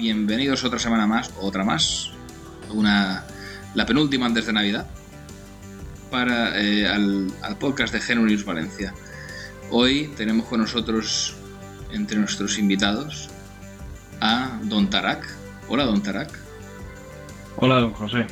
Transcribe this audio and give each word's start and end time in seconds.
Bienvenidos 0.00 0.64
otra 0.64 0.78
semana 0.78 1.06
más, 1.06 1.30
otra 1.42 1.62
más, 1.62 2.10
una, 2.70 3.22
la 3.74 3.84
penúltima 3.84 4.24
antes 4.24 4.46
de 4.46 4.54
Navidad, 4.54 4.86
para 6.10 6.58
eh, 6.58 6.88
al, 6.88 7.30
al 7.42 7.58
podcast 7.58 7.92
de 7.92 8.14
Linux 8.16 8.46
Valencia. 8.46 8.94
Hoy 9.70 10.10
tenemos 10.16 10.46
con 10.46 10.60
nosotros, 10.60 11.34
entre 11.92 12.18
nuestros 12.18 12.58
invitados, 12.58 13.28
a 14.22 14.58
Don 14.62 14.88
Tarak. 14.88 15.22
Hola, 15.68 15.84
Don 15.84 16.02
Tarak. 16.02 16.30
Hola, 17.56 17.80
don 17.80 17.92
José. 17.92 18.26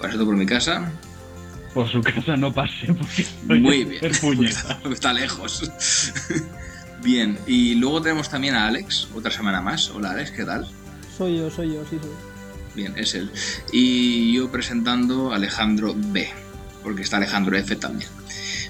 Paso 0.00 0.24
por 0.24 0.34
mi 0.34 0.44
casa. 0.44 0.90
Por 1.72 1.88
su 1.88 2.00
casa 2.00 2.36
no 2.36 2.52
pase 2.52 2.92
porque 2.92 3.22
estoy 3.22 3.60
Muy 3.60 3.82
en 3.82 3.88
bien. 3.90 4.04
está 4.92 5.12
lejos. 5.12 5.70
Bien, 7.04 7.38
y 7.46 7.74
luego 7.76 8.02
tenemos 8.02 8.28
también 8.30 8.54
a 8.54 8.66
Alex, 8.66 9.08
otra 9.14 9.30
semana 9.30 9.60
más. 9.60 9.90
Hola, 9.90 10.10
Alex, 10.12 10.32
¿qué 10.32 10.44
tal? 10.44 10.66
Soy 11.16 11.38
yo, 11.38 11.50
soy 11.50 11.74
yo, 11.74 11.84
sí 11.88 11.98
soy. 12.00 12.10
Bien, 12.74 12.94
es 12.96 13.14
él. 13.14 13.30
Y 13.70 14.34
yo 14.34 14.50
presentando 14.50 15.32
a 15.32 15.36
Alejandro 15.36 15.94
B, 15.96 16.28
porque 16.82 17.02
está 17.02 17.18
Alejandro 17.18 17.56
F 17.56 17.76
también. 17.76 18.10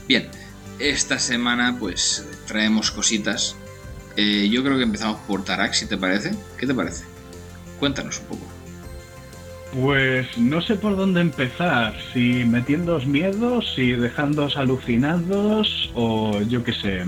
Bien, 0.07 0.29
esta 0.79 1.19
semana 1.19 1.77
pues 1.79 2.27
traemos 2.47 2.91
cositas. 2.91 3.57
Eh, 4.17 4.49
yo 4.51 4.63
creo 4.63 4.77
que 4.77 4.83
empezamos 4.83 5.21
por 5.27 5.45
Tarak, 5.45 5.73
si 5.73 5.87
te 5.87 5.97
parece. 5.97 6.33
¿Qué 6.59 6.67
te 6.67 6.75
parece? 6.75 7.05
Cuéntanos 7.79 8.21
un 8.21 8.27
poco. 8.27 8.47
Pues 9.81 10.39
no 10.39 10.61
sé 10.61 10.77
por 10.77 10.97
dónde 10.97 11.21
empezar, 11.21 11.97
si 12.13 12.45
metiéndoos 12.45 13.07
miedos, 13.07 13.73
si 13.75 13.93
dejándoos 13.93 14.57
alucinados 14.57 15.91
o 15.95 16.41
yo 16.43 16.63
qué 16.63 16.73
sé. 16.73 17.05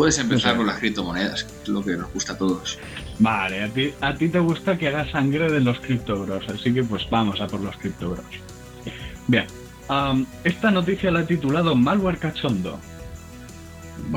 Puedes 0.00 0.18
empezar 0.18 0.56
por 0.56 0.64
las 0.64 0.78
criptomonedas, 0.78 1.44
que 1.44 1.62
es 1.64 1.68
lo 1.68 1.84
que 1.84 1.94
nos 1.94 2.10
gusta 2.14 2.32
a 2.32 2.38
todos. 2.38 2.78
Vale, 3.18 3.64
a 3.64 3.68
ti, 3.68 3.92
a 4.00 4.14
ti 4.14 4.30
te 4.30 4.38
gusta 4.38 4.78
que 4.78 4.88
haga 4.88 5.04
sangre 5.12 5.52
de 5.52 5.60
los 5.60 5.78
criptobros, 5.78 6.48
así 6.48 6.72
que 6.72 6.82
pues 6.82 7.06
vamos 7.10 7.38
a 7.42 7.46
por 7.46 7.60
los 7.60 7.76
criptobros. 7.76 8.24
Bien, 9.26 9.44
esta 10.42 10.70
noticia 10.70 11.10
la 11.10 11.20
he 11.20 11.24
titulado 11.24 11.74
Malware 11.74 12.16
Cachondo. 12.16 12.80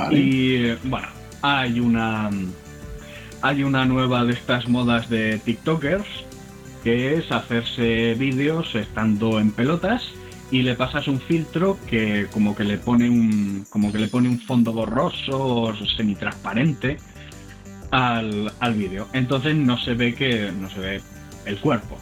Y 0.09 0.67
eh, 0.67 0.77
bueno, 0.85 1.09
hay 1.41 1.81
una 1.81 2.29
hay 3.41 3.63
una 3.63 3.83
nueva 3.83 4.23
de 4.23 4.31
estas 4.31 4.69
modas 4.69 5.09
de 5.09 5.37
TikTokers 5.39 6.07
que 6.85 7.15
es 7.15 7.29
hacerse 7.29 8.13
vídeos 8.13 8.73
estando 8.73 9.37
en 9.37 9.51
pelotas 9.51 10.13
y 10.53 10.61
le 10.61 10.75
pasas 10.75 11.07
un 11.07 11.19
filtro 11.19 11.79
que 11.89 12.27
como 12.31 12.55
que 12.55 12.63
le 12.63 12.77
pone 12.77 13.09
un 13.09 13.65
como 13.71 13.91
que 13.91 13.97
le 13.97 14.07
pone 14.07 14.29
un 14.29 14.39
fondo 14.39 14.71
borroso 14.71 15.31
o 15.33 15.75
semitransparente 15.97 16.97
al, 17.89 18.53
al 18.59 18.73
vídeo. 18.75 19.07
Entonces 19.13 19.55
no 19.55 19.79
se 19.79 19.95
ve 19.95 20.13
que 20.13 20.51
no 20.51 20.69
se 20.69 20.79
ve 20.79 21.01
el 21.45 21.57
cuerpo. 21.57 21.97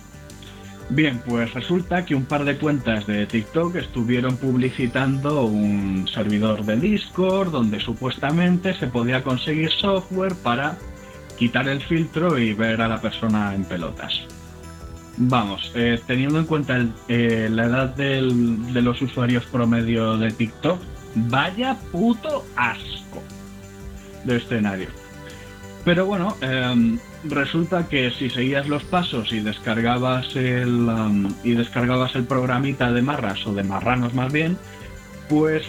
Bien, 0.90 1.22
pues 1.26 1.53
resulta 1.53 2.03
que 2.03 2.14
un 2.14 2.26
par 2.26 2.44
de 2.44 2.58
cuentas 2.58 3.08
de 3.08 3.26
TikTok 3.26 3.78
estuvieron 3.78 4.36
publicitando 4.36 5.46
un 5.46 6.06
servidor 6.14 6.66
de 6.66 6.76
Discord 6.76 7.52
donde 7.52 7.80
supuestamente 7.80 8.74
se 8.74 8.88
podía 8.88 9.24
conseguir 9.24 9.72
software 9.72 10.36
para 10.36 10.78
quitar 11.38 11.70
el 11.70 11.81
filtro 11.81 12.38
y 12.38 12.53
ver 12.53 12.81
a 12.81 12.90
la 12.90 13.00
persona 13.00 13.56
en 13.56 13.64
pelotas. 13.64 14.28
Vamos, 15.18 15.72
eh, 15.76 16.00
teniendo 16.08 16.40
en 16.40 16.46
cuenta 16.46 16.86
eh, 17.08 17.50
la 17.52 17.66
edad 17.66 17.90
de 17.96 18.82
los 18.82 19.02
usuarios 19.02 19.46
promedio 19.46 20.18
de 20.18 20.32
TikTok, 20.32 20.80
vaya 21.16 21.78
puto 21.92 22.46
asco 22.56 23.22
de 24.24 24.38
escenario. 24.38 24.88
Pero 25.84 26.06
bueno, 26.06 26.38
em, 26.42 27.00
resulta 27.24 27.88
que 27.90 28.12
si 28.12 28.30
seguías 28.30 28.68
los 28.68 28.84
pasos 28.84 29.34
y 29.34 29.40
descargabas 29.40 30.36
el 30.36 30.88
y 31.44 31.54
descargabas 31.54 32.16
el 32.16 32.26
programita 32.26 32.92
de 32.92 33.02
marras 33.02 33.46
o 33.48 33.54
de 33.54 33.64
marranos 33.64 34.14
más 34.14 34.32
bien, 34.32 34.58
pues 35.28 35.64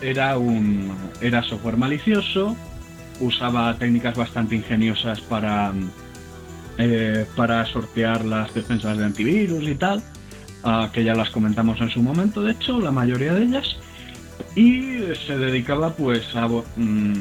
era 0.00 0.38
un 0.38 0.92
era 1.20 1.42
software 1.42 1.76
malicioso, 1.76 2.56
usaba 3.20 3.76
técnicas 3.76 4.16
bastante 4.16 4.54
ingeniosas 4.54 5.20
para 5.22 5.72
eh, 6.78 7.26
para 7.36 7.64
sortear 7.66 8.24
las 8.24 8.52
defensas 8.54 8.98
de 8.98 9.04
antivirus 9.04 9.64
y 9.64 9.74
tal, 9.74 10.02
que 10.92 11.04
ya 11.04 11.14
las 11.14 11.30
comentamos 11.30 11.80
en 11.80 11.90
su 11.90 12.02
momento, 12.02 12.42
de 12.42 12.52
hecho, 12.52 12.80
la 12.80 12.90
mayoría 12.90 13.32
de 13.34 13.44
ellas, 13.44 13.76
y 14.56 14.98
se 15.26 15.38
dedicaba 15.38 15.94
pues 15.94 16.34
a 16.34 16.48
mm, 16.48 17.12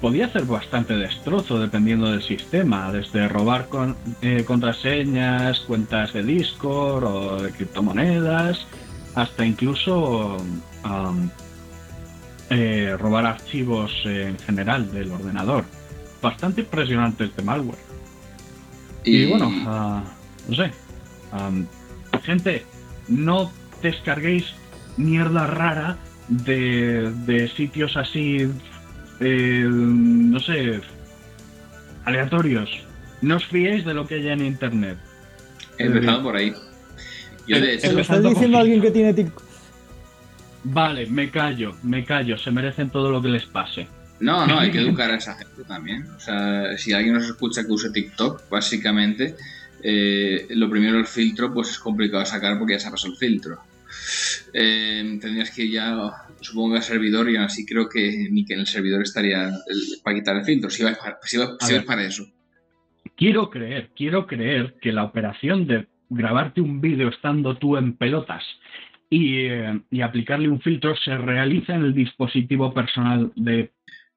podía 0.00 0.26
hacer 0.26 0.44
bastante 0.44 0.94
destrozo 0.96 1.60
dependiendo 1.60 2.10
del 2.10 2.22
sistema, 2.22 2.90
desde 2.90 3.28
robar 3.28 3.68
con- 3.68 3.96
eh, 4.22 4.44
contraseñas, 4.44 5.60
cuentas 5.60 6.12
de 6.14 6.22
Discord 6.24 7.04
o 7.04 7.42
de 7.42 7.50
criptomonedas, 7.52 8.66
hasta 9.14 9.44
incluso 9.46 10.36
eh, 12.50 12.96
robar 12.98 13.26
archivos 13.26 13.92
en 14.04 14.38
general 14.38 14.90
del 14.92 15.12
ordenador. 15.12 15.64
Bastante 16.20 16.62
impresionante 16.62 17.24
este 17.24 17.42
malware. 17.42 17.78
Y, 19.04 19.26
bueno, 19.26 19.50
ah, 19.66 20.02
no 20.48 20.54
sé. 20.56 20.70
am, 21.32 21.66
gente, 22.22 22.64
no 23.08 23.50
descarguéis 23.82 24.44
mierda 24.96 25.46
rara 25.46 25.96
de, 26.28 27.10
de 27.26 27.48
sitios 27.48 27.96
así, 27.96 28.48
eh, 29.20 29.64
no 29.68 30.38
sé, 30.40 30.80
aleatorios. 32.04 32.70
No 33.22 33.36
os 33.36 33.44
fiéis 33.46 33.84
de 33.84 33.94
lo 33.94 34.06
que 34.06 34.16
haya 34.16 34.32
en 34.32 34.44
internet. 34.44 34.98
He 35.78 35.84
empezado 35.84 36.22
por 36.22 36.36
ahí. 36.36 36.52
Yo 37.46 37.60
de 37.60 37.78
Se 37.80 37.86
hecho, 37.86 37.92
lo 37.92 38.00
está 38.00 38.16
Empezando 38.16 38.28
diciendo 38.30 38.56
por- 38.56 38.62
alguien 38.62 38.80
que 38.82 38.90
tiene 38.90 39.14
TikTok. 39.14 39.42
Vale, 40.64 41.06
me 41.06 41.30
callo, 41.30 41.74
me 41.82 42.04
callo, 42.04 42.36
se 42.36 42.50
merecen 42.50 42.90
todo 42.90 43.10
lo 43.10 43.22
que 43.22 43.28
les 43.28 43.44
pase. 43.46 43.88
No, 44.20 44.46
no, 44.46 44.58
hay 44.60 44.70
que 44.70 44.78
educar 44.86 45.10
a 45.10 45.16
esa 45.16 45.34
gente 45.34 45.64
también. 45.64 46.06
O 46.16 46.20
sea, 46.20 46.76
si 46.76 46.92
alguien 46.92 47.14
nos 47.14 47.24
escucha 47.26 47.64
que 47.64 47.72
use 47.72 47.90
TikTok, 47.90 48.48
básicamente, 48.50 49.34
eh, 49.82 50.46
lo 50.50 50.68
primero 50.70 50.98
el 50.98 51.06
filtro, 51.06 51.52
pues 51.52 51.70
es 51.70 51.78
complicado 51.78 52.24
sacar 52.26 52.58
porque 52.58 52.74
ya 52.74 52.80
sabes 52.80 53.04
el 53.06 53.16
filtro. 53.16 53.58
Eh, 54.52 55.18
tendrías 55.20 55.50
que 55.50 55.64
ir 55.64 55.72
ya, 55.72 55.96
supongo, 56.40 56.76
al 56.76 56.82
servidor 56.82 57.28
y 57.30 57.36
aún 57.36 57.46
así 57.46 57.64
creo 57.66 57.88
que 57.88 58.28
ni 58.30 58.44
que 58.44 58.54
en 58.54 58.60
el 58.60 58.66
servidor 58.66 59.02
estaría 59.02 59.48
el- 59.48 60.00
para 60.02 60.16
quitar 60.16 60.36
el 60.36 60.44
filtro, 60.44 60.70
si 60.70 60.82
vais 60.82 60.96
para, 60.98 61.18
si 61.22 61.36
vais- 61.38 61.56
A 61.60 61.66
si 61.66 61.72
vais 61.74 61.84
para 61.84 62.04
eso. 62.04 62.26
Quiero 63.16 63.50
creer, 63.50 63.90
quiero 63.96 64.26
creer 64.26 64.76
que 64.80 64.92
la 64.92 65.04
operación 65.04 65.66
de 65.66 65.86
grabarte 66.08 66.60
un 66.60 66.80
vídeo 66.80 67.08
estando 67.08 67.56
tú 67.56 67.76
en 67.76 67.94
pelotas 67.96 68.42
y, 69.08 69.38
eh, 69.46 69.80
y 69.90 70.00
aplicarle 70.00 70.48
un 70.48 70.60
filtro 70.60 70.94
se 70.96 71.16
realiza 71.16 71.74
en 71.74 71.82
el 71.84 71.94
dispositivo 71.94 72.72
personal 72.72 73.32
de 73.36 73.70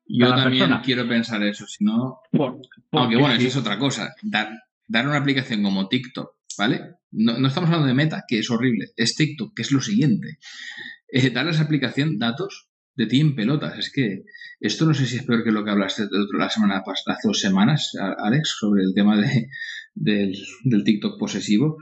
Yo 0.05 0.29
también 0.29 0.63
persona. 0.65 0.81
quiero 0.83 1.07
pensar 1.07 1.41
eso, 1.43 1.65
si 1.67 1.83
no... 1.85 2.19
por, 2.31 2.49
Aunque 2.51 2.67
porque 2.91 3.15
bueno, 3.17 3.33
eso 3.35 3.47
es 3.47 3.55
otra 3.57 3.79
cosa. 3.79 4.13
Dar, 4.21 4.49
dar 4.87 5.07
una 5.07 5.17
aplicación 5.17 5.63
como 5.63 5.87
TikTok, 5.87 6.29
¿vale? 6.57 6.81
No, 7.11 7.37
no 7.39 7.47
estamos 7.47 7.69
hablando 7.69 7.87
de 7.87 7.93
Meta, 7.93 8.23
que 8.27 8.39
es 8.39 8.49
horrible. 8.49 8.87
Es 8.97 9.15
TikTok, 9.15 9.55
que 9.55 9.61
es 9.61 9.71
lo 9.71 9.81
siguiente. 9.81 10.37
Eh, 11.07 11.29
dar 11.29 11.47
a 11.47 11.51
esa 11.51 11.63
aplicación 11.63 12.17
datos 12.19 12.69
de 12.95 13.05
ti 13.07 13.19
en 13.21 13.35
pelotas. 13.35 13.77
Es 13.79 13.91
que 13.91 14.23
esto 14.59 14.85
no 14.85 14.93
sé 14.93 15.05
si 15.05 15.17
es 15.17 15.23
peor 15.23 15.43
que 15.43 15.51
lo 15.51 15.63
que 15.63 15.71
hablaste 15.71 16.03
de 16.03 16.19
otro- 16.19 16.37
la 16.39 16.49
semana 16.49 16.83
pasada, 16.83 17.17
hace 17.17 17.27
dos 17.27 17.39
semanas, 17.39 17.91
Alex, 18.17 18.55
sobre 18.59 18.83
el 18.83 18.93
tema 18.93 19.17
de, 19.17 19.47
del, 19.93 20.33
del 20.63 20.83
TikTok 20.83 21.17
posesivo. 21.19 21.77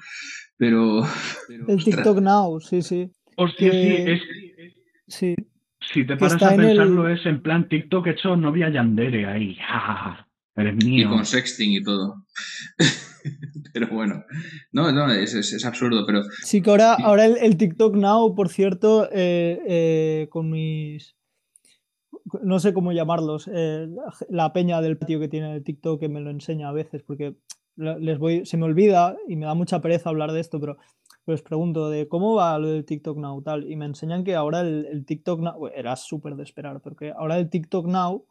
Pero... 0.58 1.02
pero, 1.48 1.66
El 1.68 1.76
ostras, 1.78 1.96
TikTok 1.98 2.20
Now, 2.22 2.60
sí, 2.60 2.82
sí. 2.82 3.10
Hostia, 3.36 3.72
sí, 3.72 3.78
es, 4.08 4.22
Sí. 5.08 5.36
Si 5.94 6.06
te 6.06 6.18
paras 6.18 6.42
a 6.44 6.54
el- 6.56 6.62
pensarlo 6.62 7.08
es 7.10 7.26
en 7.26 7.42
plan 7.42 7.68
TikTok 7.68 8.08
hecho 8.08 8.36
novia 8.36 8.70
Yandere 8.70 9.26
ahí. 9.26 9.56
ja, 9.56 9.80
ja, 9.80 9.96
ja, 9.96 10.28
Eres 10.56 10.76
Y 10.84 10.88
mío. 10.88 11.10
con 11.10 11.26
sexting 11.26 11.72
y 11.74 11.82
todo. 11.84 12.26
pero 13.74 13.88
bueno. 13.88 14.24
No, 14.72 14.92
no, 14.92 15.10
es, 15.12 15.34
es- 15.34 15.54
es 15.54 15.66
absurdo, 15.66 16.06
pero... 16.06 16.24
Sí, 16.44 16.62
que 16.62 16.70
ahora, 16.70 16.96
Sí. 16.98 17.04
ahora 17.06 17.26
el, 17.26 17.38
el 17.38 17.58
TikTok 17.58 17.96
Now, 17.96 18.36
por 18.36 18.50
cierto, 18.50 19.08
eh, 19.12 19.60
eh, 19.68 20.28
con 20.30 20.50
mis 20.50 21.16
no 22.44 22.60
sé 22.60 22.74
cómo 22.74 22.92
llamarlos, 22.94 23.50
eh, 23.54 23.88
la 24.30 24.54
peña 24.54 24.80
del 24.82 24.98
tío 25.00 25.20
que 25.20 25.28
tiene 25.28 25.54
el 25.56 25.64
TikTok 25.64 26.00
que 26.00 26.10
me 26.10 26.22
lo 26.22 26.30
enseña 26.30 26.70
a 26.70 26.72
veces, 26.72 27.04
porque 27.04 27.36
les 27.76 28.20
voy, 28.20 28.46
se 28.46 28.58
me 28.58 28.66
olvida 28.66 29.16
y 29.28 29.36
me 29.38 29.46
da 29.46 29.54
mucha 29.54 29.82
pereza 29.82 30.10
hablar 30.10 30.32
de 30.32 30.40
esto, 30.40 30.60
pero 30.60 30.78
les 31.26 31.42
pregunto 31.42 31.90
de 31.90 32.08
cómo 32.08 32.36
va 32.36 32.58
lo 32.58 32.70
del 32.70 32.86
TikTok 32.86 33.18
Now 33.18 33.42
tal, 33.42 33.70
y 33.70 33.76
me 33.76 33.86
enseñan 33.86 34.24
que 34.24 34.36
ahora 34.36 34.62
el, 34.62 34.86
el 34.86 35.06
TikTok 35.06 35.40
Now, 35.42 35.68
era 35.68 35.96
súper 35.96 36.36
de 36.36 36.44
esperar, 36.44 36.82
porque 36.82 37.12
ahora 37.12 37.38
el 37.38 37.50
TikTok 37.50 37.88
Now 37.88 38.26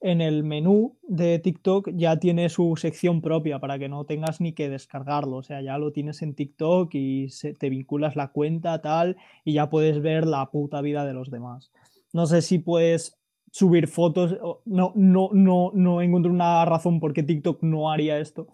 en 0.00 0.20
el 0.20 0.44
menú 0.44 0.96
de 1.02 1.38
TikTok 1.38 1.90
ya 1.94 2.18
tiene 2.18 2.48
su 2.48 2.76
sección 2.76 3.20
propia 3.20 3.58
para 3.58 3.78
que 3.78 3.88
no 3.88 4.04
tengas 4.04 4.40
ni 4.40 4.52
que 4.52 4.68
descargarlo. 4.68 5.38
O 5.38 5.42
sea, 5.42 5.60
ya 5.60 5.78
lo 5.78 5.92
tienes 5.92 6.22
en 6.22 6.34
TikTok 6.34 6.94
y 6.94 7.30
se, 7.30 7.54
te 7.54 7.68
vinculas 7.68 8.14
la 8.14 8.28
cuenta 8.28 8.80
tal 8.80 9.16
y 9.44 9.54
ya 9.54 9.70
puedes 9.70 10.00
ver 10.00 10.26
la 10.26 10.50
puta 10.50 10.80
vida 10.82 11.04
de 11.04 11.14
los 11.14 11.30
demás. 11.30 11.72
No 12.12 12.26
sé 12.26 12.42
si 12.42 12.58
puedes 12.58 13.18
subir 13.50 13.88
fotos. 13.88 14.36
No, 14.64 14.92
no, 14.94 15.30
no, 15.32 15.72
no 15.74 16.00
encuentro 16.00 16.30
una 16.30 16.64
razón 16.64 17.00
por 17.00 17.12
qué 17.12 17.24
TikTok 17.24 17.62
no 17.62 17.90
haría 17.90 18.20
esto. 18.20 18.46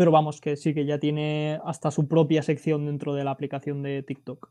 Pero 0.00 0.12
vamos, 0.12 0.40
que 0.40 0.56
sí 0.56 0.72
que 0.72 0.86
ya 0.86 0.98
tiene 0.98 1.58
hasta 1.62 1.90
su 1.90 2.08
propia 2.08 2.40
sección 2.40 2.86
dentro 2.86 3.14
de 3.14 3.22
la 3.22 3.32
aplicación 3.32 3.82
de 3.82 4.02
TikTok. 4.02 4.48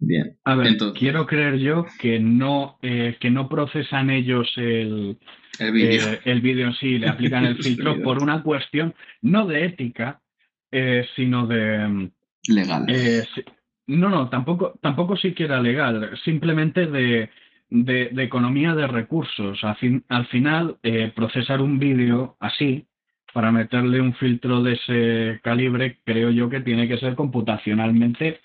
Bien. 0.00 0.36
A 0.42 0.56
ver, 0.56 0.76
quiero 0.98 1.26
creer 1.28 1.58
yo 1.58 1.86
que 2.00 2.18
no, 2.18 2.76
eh, 2.82 3.16
que 3.20 3.30
no 3.30 3.48
procesan 3.48 4.10
ellos 4.10 4.52
el, 4.56 5.16
el 5.60 5.72
vídeo. 5.72 6.08
Eh, 6.08 6.20
el 6.24 6.40
vídeo 6.40 6.66
en 6.66 6.74
sí, 6.74 6.98
le 6.98 7.08
aplican 7.08 7.44
el 7.44 7.54
filtro 7.62 8.02
por 8.02 8.20
una 8.20 8.42
cuestión 8.42 8.96
no 9.20 9.46
de 9.46 9.64
ética, 9.64 10.20
eh, 10.72 11.06
sino 11.14 11.46
de... 11.46 12.10
Legal. 12.48 12.86
no, 13.86 14.08
no, 14.08 14.28
tampoco, 14.28 14.76
tampoco 14.82 15.16
siquiera 15.16 15.62
legal, 15.62 16.18
simplemente 16.24 16.88
de, 16.88 17.30
de, 17.70 18.08
de 18.12 18.22
economía 18.24 18.74
de 18.74 18.88
recursos. 18.88 19.62
Al, 19.62 19.76
fin, 19.76 20.04
al 20.08 20.26
final, 20.26 20.78
procesar 21.14 21.60
un 21.60 21.78
vídeo 21.78 22.36
así, 22.40 22.88
para 23.32 23.52
meterle 23.52 24.00
un 24.00 24.14
filtro 24.14 24.62
de 24.62 24.74
ese 24.74 25.40
calibre, 25.42 25.98
creo 26.04 26.30
yo 26.30 26.48
que 26.48 26.60
tiene 26.60 26.88
que 26.88 26.98
ser 26.98 27.14
computacionalmente 27.14 28.40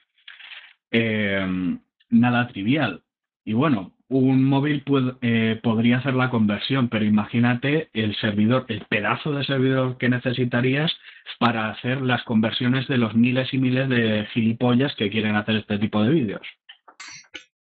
eh, 0.92 1.78
nada 2.10 2.48
trivial. 2.48 3.04
Y 3.44 3.54
bueno, 3.54 3.94
un 4.10 4.44
móvil 4.44 4.84
eh, 5.22 5.60
podría 5.62 5.98
hacer 5.98 6.14
la 6.14 6.30
conversión, 6.30 6.90
pero 6.90 7.04
imagínate 7.04 7.90
el 7.94 8.16
servidor, 8.16 8.66
el 8.70 8.86
pedazo 8.86 9.32
de 9.34 9.44
servidor 9.44 9.98
que 9.98 10.10
necesitarías 10.10 10.92
para 11.40 11.70
hacer 11.70 12.02
las 12.02 12.24
conversiones 12.24 12.88
de 12.88 12.98
los 12.98 13.16
miles 13.16 13.54
y 13.54 13.58
miles 13.58 13.90
de 13.90 14.26
gilipollas 14.34 14.96
que 14.96 15.10
quieren 15.10 15.36
hacer 15.36 15.58
este 15.58 15.78
tipo 15.80 16.02
de 16.04 16.12
vídeos. 16.12 16.42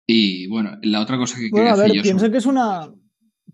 Y 0.06 0.47
bueno, 0.47 0.77
la 0.83 1.01
otra 1.01 1.18
cosa 1.18 1.38
que 1.38 1.50
bueno, 1.51 1.71
a 1.71 1.75
ver, 1.75 1.91
pienso 2.01 2.31
que 2.31 2.38
es 2.38 2.45
una 2.45 2.88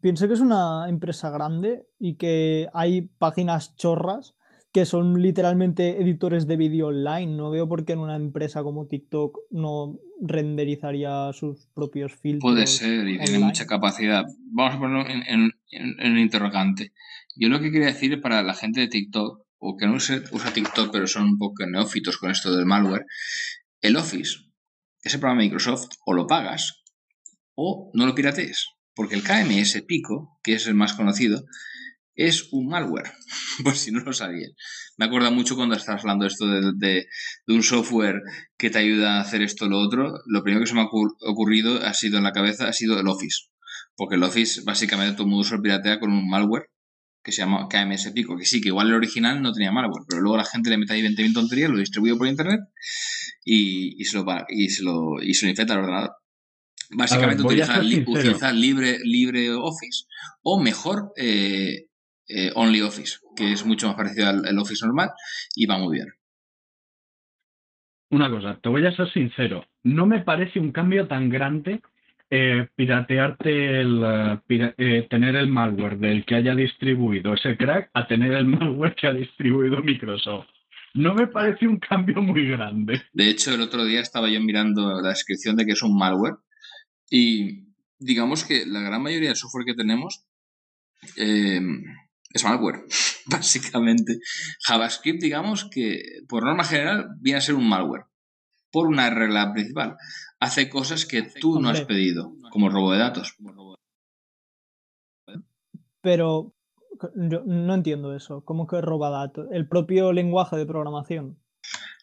pienso 0.04 0.28
que 0.28 0.34
es 0.34 0.42
una 0.42 0.90
empresa 0.90 1.30
grande 1.30 1.88
y 1.98 2.18
que 2.18 2.68
hay 2.74 3.04
páginas 3.18 3.76
chorras 3.78 4.36
que 4.74 4.86
son 4.86 5.22
literalmente 5.22 6.02
editores 6.02 6.46
de 6.46 6.58
vídeo 6.58 6.88
online. 6.88 7.38
No 7.38 7.52
veo 7.52 7.70
por 7.70 7.86
qué 7.86 7.94
en 7.94 8.00
una 8.00 8.18
empresa 8.18 8.64
como 8.64 8.88
TikTok 8.88 9.38
no 9.52 10.00
renderizaría 10.20 11.32
sus 11.32 11.68
propios 11.74 12.14
filtros. 12.16 12.52
Puede 12.52 12.68
ser, 12.68 13.08
y 13.08 13.18
tiene 13.20 13.40
mucha 13.40 13.66
capacidad. 13.66 14.26
Vamos 14.52 14.76
a 14.76 14.80
ponerlo 14.80 15.10
en, 15.10 15.52
en, 15.70 16.18
interrogante. 16.18 16.92
Yo 17.36 17.48
lo 17.48 17.62
que 17.62 17.72
quería 17.72 17.88
decir 17.88 18.20
para 18.20 18.44
la 18.44 18.56
gente 18.56 18.82
de 18.82 18.88
TikTok, 18.88 19.46
o 19.60 19.78
que 19.78 19.88
no 19.88 19.94
usa, 19.94 20.22
TikTok, 20.54 20.92
pero 20.92 21.08
son 21.08 21.24
un 21.24 21.38
poco 21.38 21.66
neófitos 21.66 22.18
con 22.18 22.30
esto 22.30 22.54
del 22.54 22.66
malware, 22.66 23.06
el 23.80 23.96
Office, 23.96 24.40
ese 25.02 25.20
programa 25.20 25.42
de 25.42 25.48
Microsoft, 25.48 25.92
o 26.06 26.14
lo 26.14 26.28
pagas 26.28 26.84
o 27.56 27.92
no 27.94 28.06
lo 28.06 28.16
piratees. 28.16 28.68
Porque 28.96 29.16
el 29.16 29.24
KMS 29.24 29.82
Pico, 29.88 30.40
que 30.44 30.54
es 30.54 30.68
el 30.68 30.76
más 30.76 30.94
conocido, 30.94 31.44
es 32.16 32.50
un 32.52 32.68
malware, 32.68 33.12
por 33.64 33.76
si 33.76 33.92
no 33.92 34.00
lo 34.02 34.14
sabías. 34.14 34.52
Me 34.98 35.06
acuerdo 35.06 35.32
mucho 35.32 35.56
cuando 35.56 35.76
estás 35.76 36.02
hablando 36.02 36.26
esto 36.26 36.46
de, 36.48 36.72
de, 36.76 37.08
un 37.48 37.64
software 37.64 38.22
que 38.58 38.70
te 38.70 38.78
ayuda 38.80 39.18
a 39.18 39.22
hacer 39.22 39.42
esto 39.42 39.66
o 39.66 39.70
lo 39.70 39.80
otro. 39.80 40.20
Lo 40.28 40.44
primero 40.44 40.64
que 40.64 40.70
se 40.70 40.76
me 40.76 40.82
ha 40.82 40.86
ocurrido 40.86 41.84
ha 41.84 41.94
sido 41.94 42.18
en 42.18 42.24
la 42.24 42.32
cabeza, 42.32 42.68
ha 42.68 42.74
sido 42.74 43.00
el 43.00 43.08
Office. 43.08 43.48
Porque 43.96 44.16
el 44.16 44.24
Office, 44.24 44.62
básicamente, 44.64 45.14
todo 45.14 45.24
el 45.24 45.30
mundo 45.30 45.44
se 45.44 45.58
piratea 45.58 46.00
con 46.00 46.12
un 46.12 46.30
malware 46.30 46.70
que 47.24 47.32
se 47.32 47.42
llama 47.42 47.68
KMS 47.70 48.12
Pico, 48.12 48.38
que 48.38 48.46
sí, 48.46 48.62
que 48.62 48.68
igual 48.68 48.90
el 48.90 48.96
original 48.96 49.42
no 49.42 49.54
tenía 49.54 49.72
malware, 49.72 50.04
pero 50.08 50.22
luego 50.22 50.38
la 50.38 50.46
gente 50.46 50.70
le 50.70 50.78
mete 50.78 50.94
ahí 50.94 51.02
20.000 51.02 51.34
tonterías, 51.34 51.70
lo 51.70 51.80
distribuye 51.80 52.16
por 52.16 52.28
internet 52.28 52.60
y, 53.46 54.04
se, 54.04 54.18
lo, 54.18 54.26
y, 54.50 54.70
se, 54.70 54.84
lo, 54.84 55.22
y 55.22 55.34
se 55.34 55.46
lo 55.46 55.52
infecta 55.52 55.74
al 55.74 55.80
ordenador. 55.80 56.12
Básicamente 56.96 57.44
utiliza, 57.44 58.52
libre, 58.52 59.00
libre 59.04 59.52
Office 59.54 60.06
o 60.42 60.62
mejor 60.62 61.14
eh, 61.18 61.88
eh, 62.28 62.52
Only 62.56 62.82
Office, 62.82 63.20
que 63.36 63.52
es 63.52 63.66
mucho 63.66 63.88
más 63.88 63.96
parecido 63.96 64.30
al, 64.30 64.58
Office 64.58 64.86
normal 64.86 65.10
y 65.56 65.66
va 65.66 65.78
muy 65.78 65.96
bien. 65.96 66.08
Una 68.12 68.30
cosa, 68.30 68.60
te 68.62 68.70
voy 68.70 68.86
a 68.86 68.96
ser 68.96 69.12
sincero, 69.12 69.66
no 69.84 70.06
me 70.06 70.22
parece 70.22 70.60
un 70.60 70.72
cambio 70.72 71.08
tan 71.08 71.30
grande 71.30 71.82
eh, 72.30 72.68
piratearte 72.76 73.82
el, 73.82 74.02
eh, 74.50 75.08
tener 75.08 75.36
el 75.36 75.48
malware 75.48 75.98
del 75.98 76.26
que 76.26 76.36
haya 76.36 76.56
distribuido 76.56 77.36
ese 77.36 77.56
crack 77.58 77.92
a 77.94 78.08
tener 78.08 78.34
el 78.34 78.46
malware 78.48 78.96
que 78.96 79.08
ha 79.08 79.14
distribuido 79.14 79.84
Microsoft. 79.84 80.48
No 80.96 81.14
me 81.14 81.28
parece 81.28 81.68
un 81.68 81.78
cambio 81.78 82.22
muy 82.22 82.48
grande. 82.48 83.02
De 83.14 83.30
hecho, 83.30 83.54
el 83.54 83.62
otro 83.62 83.84
día 83.84 84.00
estaba 84.00 84.30
yo 84.30 84.40
mirando 84.42 85.02
la 85.02 85.10
descripción 85.10 85.56
de 85.56 85.66
que 85.66 85.74
es 85.74 85.82
un 85.84 85.98
malware 85.98 86.36
y 87.16 87.68
digamos 88.00 88.44
que 88.44 88.66
la 88.66 88.80
gran 88.80 89.04
mayoría 89.04 89.30
del 89.30 89.38
software 89.38 89.66
que 89.66 89.76
tenemos 89.76 90.26
es 91.16 92.44
malware, 92.44 92.86
básicamente. 93.28 94.18
JavaScript, 94.66 95.22
digamos 95.22 95.70
que 95.70 96.02
por 96.28 96.44
norma 96.44 96.64
general 96.64 97.10
viene 97.20 97.38
a 97.38 97.42
ser 97.42 97.54
un 97.54 97.70
malware, 97.70 98.06
por 98.72 98.88
una 98.88 99.12
regla 99.12 99.54
principal. 99.54 99.96
Hace 100.40 100.70
cosas 100.70 101.06
que 101.06 101.22
tú 101.22 101.62
no 101.62 101.70
has 101.70 101.82
pedido, 101.82 102.34
como 102.50 102.70
robo 102.70 102.92
de 102.92 102.98
datos. 102.98 103.38
Pero 106.02 106.56
no 107.14 107.76
entiendo 107.76 108.16
eso. 108.16 108.44
¿Cómo 108.44 108.66
que 108.66 108.82
roba 108.82 109.12
datos? 109.12 109.48
¿El 109.52 109.68
propio 109.68 110.14
lenguaje 110.14 110.58
de 110.58 110.66
programación? 110.66 111.43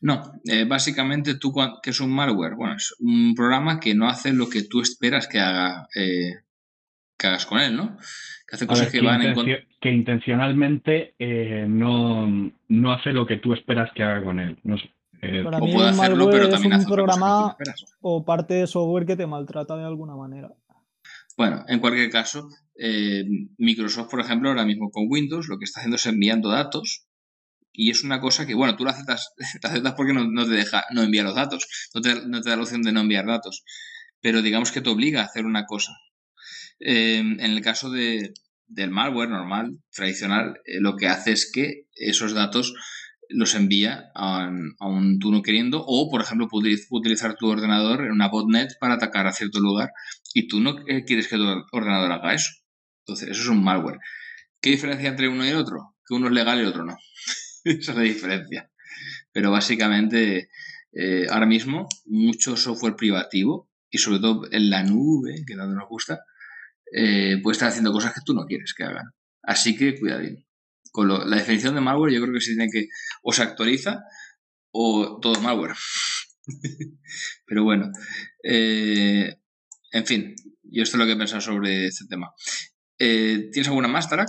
No, 0.00 0.32
eh, 0.44 0.64
básicamente 0.64 1.34
tú, 1.34 1.54
que 1.82 1.90
es 1.90 2.00
un 2.00 2.10
malware? 2.10 2.54
Bueno, 2.54 2.76
es 2.76 2.94
un 3.00 3.34
programa 3.34 3.78
que 3.80 3.94
no 3.94 4.08
hace 4.08 4.32
lo 4.32 4.48
que 4.48 4.62
tú 4.62 4.80
esperas 4.80 5.28
que 5.28 5.38
haga, 5.38 5.88
eh, 5.94 6.40
que 7.18 7.26
hagas 7.26 7.44
con 7.44 7.60
él, 7.60 7.76
¿no? 7.76 7.98
Que 8.48 8.56
hace 8.56 8.66
cosas 8.66 8.90
que, 8.90 9.02
van 9.02 9.22
en 9.22 9.34
Que 9.80 9.90
intencionalmente 9.90 11.14
eh, 11.18 11.66
no, 11.68 12.26
no, 12.68 12.92
hace 12.92 13.12
lo 13.12 13.26
que 13.26 13.36
tú 13.36 13.52
esperas 13.52 13.90
que 13.94 14.02
haga 14.02 14.24
con 14.24 14.40
él. 14.40 14.58
No 14.64 14.76
eh, 15.22 15.44
Para 15.44 15.60
mí 15.60 15.72
puede 15.72 15.90
hacerlo, 15.90 16.30
pero 16.30 16.48
también 16.48 16.72
es 16.72 16.86
un 16.86 16.92
programa 16.92 17.56
o 18.00 18.24
parte 18.24 18.54
de 18.54 18.66
software 18.66 19.04
que 19.04 19.16
te 19.16 19.26
maltrata 19.26 19.76
de 19.76 19.84
alguna 19.84 20.16
manera. 20.16 20.50
Bueno, 21.36 21.64
en 21.68 21.78
cualquier 21.78 22.10
caso, 22.10 22.48
eh, 22.74 23.24
Microsoft, 23.58 24.10
por 24.10 24.20
ejemplo, 24.20 24.48
ahora 24.48 24.64
mismo 24.64 24.90
con 24.90 25.04
Windows, 25.08 25.48
lo 25.48 25.58
que 25.58 25.64
está 25.64 25.80
haciendo 25.80 25.96
es 25.96 26.06
enviando 26.06 26.48
datos 26.48 27.06
y 27.72 27.90
es 27.90 28.02
una 28.04 28.20
cosa 28.20 28.46
que, 28.46 28.54
bueno, 28.54 28.76
tú 28.76 28.84
la 28.84 28.92
aceptas, 28.92 29.32
aceptas 29.62 29.94
porque 29.94 30.12
no, 30.12 30.44
te 30.44 30.52
deja 30.52 30.84
no 30.90 31.02
enviar 31.02 31.24
los 31.24 31.34
datos, 31.34 31.66
no 31.94 32.00
te, 32.00 32.14
da 32.14 32.56
la 32.56 32.62
opción 32.62 32.82
de 32.82 32.92
no 32.92 33.00
enviar 33.00 33.26
datos, 33.26 33.64
pero 34.20 34.42
digamos 34.42 34.72
que 34.72 34.80
te 34.80 34.90
obliga 34.90 35.22
a 35.22 35.24
hacer 35.24 35.46
una 35.46 35.66
cosa. 35.66 35.92
Em, 36.78 37.38
en 37.40 37.50
el 37.50 37.60
caso 37.60 37.90
de, 37.90 38.32
del 38.66 38.90
malware 38.90 39.28
normal, 39.28 39.78
tradicional, 39.92 40.60
eh, 40.64 40.80
lo 40.80 40.96
que 40.96 41.08
hace 41.08 41.32
es 41.32 41.50
que 41.52 41.86
esos 41.94 42.32
datos 42.32 42.74
los 43.28 43.54
envía 43.54 44.10
a 44.14 44.48
un, 44.80 45.18
tú 45.20 45.30
no 45.30 45.42
queriendo 45.42 45.84
o, 45.86 46.10
por 46.10 46.20
ejemplo, 46.20 46.48
puedes 46.48 46.86
utilizar 46.90 47.36
tu 47.36 47.46
ordenador 47.46 48.04
en 48.04 48.12
una 48.12 48.28
botnet 48.28 48.72
para 48.80 48.94
atacar 48.94 49.26
a 49.26 49.32
cierto 49.32 49.60
lugar 49.60 49.90
y 50.34 50.48
tú 50.48 50.60
no 50.60 50.76
eh, 50.88 51.04
quieres 51.04 51.28
que 51.28 51.36
tu 51.36 51.44
ordenador 51.72 52.12
haga 52.12 52.34
eso. 52.34 52.50
Entonces, 53.06 53.30
eso 53.30 53.42
es 53.42 53.48
un 53.48 53.62
malware. 53.62 53.98
¿Qué 54.60 54.70
diferencia 54.70 55.08
entre 55.08 55.28
uno 55.28 55.44
y 55.44 55.48
el 55.48 55.56
otro? 55.56 55.94
Que 56.06 56.14
uno 56.14 56.26
es 56.26 56.32
legal 56.32 56.58
y 56.58 56.62
el 56.62 56.68
otro 56.68 56.84
no. 56.84 56.96
Esa 57.64 57.92
es 57.92 57.96
la 57.96 58.02
diferencia. 58.02 58.70
Pero 59.32 59.50
básicamente, 59.50 60.50
eh, 60.92 61.26
ahora 61.30 61.46
mismo, 61.46 61.88
mucho 62.06 62.56
software 62.56 62.96
privativo 62.96 63.70
y 63.90 63.98
sobre 63.98 64.20
todo 64.20 64.48
en 64.50 64.70
la 64.70 64.82
nube, 64.82 65.44
que 65.46 65.56
tanto 65.56 65.74
nos 65.74 65.88
gusta, 65.88 66.24
eh, 66.92 67.38
puede 67.42 67.52
estar 67.52 67.68
haciendo 67.68 67.92
cosas 67.92 68.14
que 68.14 68.20
tú 68.24 68.34
no 68.34 68.46
quieres 68.46 68.74
que 68.74 68.84
hagan. 68.84 69.10
Así 69.42 69.76
que 69.76 69.98
cuidadín. 69.98 70.46
Con 70.92 71.08
la 71.08 71.36
definición 71.36 71.74
de 71.74 71.80
malware 71.80 72.12
yo 72.12 72.20
creo 72.20 72.34
que 72.34 72.40
se 72.40 72.54
tiene 72.54 72.68
que 72.70 72.88
o 73.22 73.32
se 73.32 73.42
actualiza 73.42 74.02
o 74.72 75.20
todo 75.20 75.40
malware. 75.40 75.74
Pero 77.46 77.64
bueno, 77.64 77.90
eh, 78.42 79.36
en 79.92 80.06
fin, 80.06 80.34
yo 80.62 80.82
esto 80.82 80.96
es 80.96 80.98
lo 80.98 81.06
que 81.06 81.12
he 81.12 81.16
pensado 81.16 81.40
sobre 81.40 81.86
este 81.86 82.06
tema. 82.08 82.32
Eh, 82.98 83.50
¿Tienes 83.52 83.68
alguna 83.68 83.88
más, 83.88 84.08
Tarak? 84.08 84.28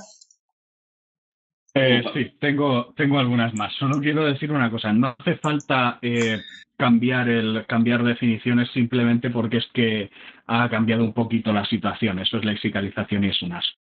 Eh, 1.73 2.03
sí, 2.13 2.33
tengo, 2.39 2.93
tengo 2.97 3.19
algunas 3.19 3.53
más. 3.53 3.73
Solo 3.75 3.99
quiero 3.99 4.25
decir 4.25 4.51
una 4.51 4.69
cosa. 4.69 4.91
No 4.91 5.15
hace 5.17 5.35
falta 5.37 5.99
eh, 6.01 6.39
cambiar, 6.75 7.29
el, 7.29 7.65
cambiar 7.67 8.03
definiciones 8.03 8.69
simplemente 8.71 9.29
porque 9.29 9.57
es 9.57 9.67
que 9.73 10.11
ha 10.47 10.69
cambiado 10.69 11.03
un 11.03 11.13
poquito 11.13 11.53
la 11.53 11.65
situación. 11.65 12.19
Eso 12.19 12.37
es 12.37 12.45
lexicalización 12.45 13.23
y 13.23 13.29
es 13.29 13.41
un 13.41 13.53
asco. 13.53 13.79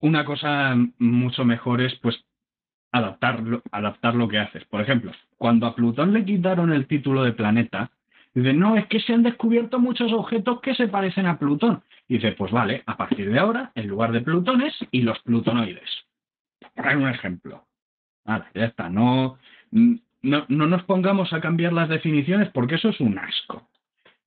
Una 0.00 0.24
cosa 0.24 0.74
mucho 0.98 1.44
mejor 1.44 1.82
es 1.82 1.94
pues 1.96 2.24
adaptar, 2.92 3.42
adaptar 3.70 4.14
lo 4.14 4.28
que 4.28 4.38
haces. 4.38 4.64
Por 4.64 4.80
ejemplo, 4.80 5.12
cuando 5.36 5.66
a 5.66 5.74
Plutón 5.74 6.14
le 6.14 6.24
quitaron 6.24 6.72
el 6.72 6.86
título 6.86 7.22
de 7.22 7.32
planeta, 7.32 7.90
dice, 8.32 8.54
no, 8.54 8.76
es 8.76 8.86
que 8.86 9.00
se 9.00 9.12
han 9.12 9.22
descubierto 9.22 9.78
muchos 9.78 10.10
objetos 10.14 10.60
que 10.62 10.74
se 10.74 10.88
parecen 10.88 11.26
a 11.26 11.38
Plutón. 11.38 11.82
Y 12.08 12.14
dice, 12.14 12.32
pues 12.32 12.50
vale, 12.50 12.82
a 12.86 12.96
partir 12.96 13.30
de 13.30 13.38
ahora, 13.38 13.72
en 13.74 13.86
lugar 13.86 14.12
de 14.12 14.22
plutones 14.22 14.74
y 14.90 15.02
los 15.02 15.18
plutonoides. 15.20 16.09
Por 16.74 16.96
un 16.96 17.08
ejemplo. 17.08 17.64
Vale, 18.24 18.44
ya 18.54 18.66
está. 18.66 18.88
No, 18.88 19.38
no, 19.70 20.44
no 20.48 20.66
nos 20.66 20.82
pongamos 20.84 21.32
a 21.32 21.40
cambiar 21.40 21.72
las 21.72 21.88
definiciones 21.88 22.50
porque 22.50 22.76
eso 22.76 22.90
es 22.90 23.00
un 23.00 23.18
asco. 23.18 23.68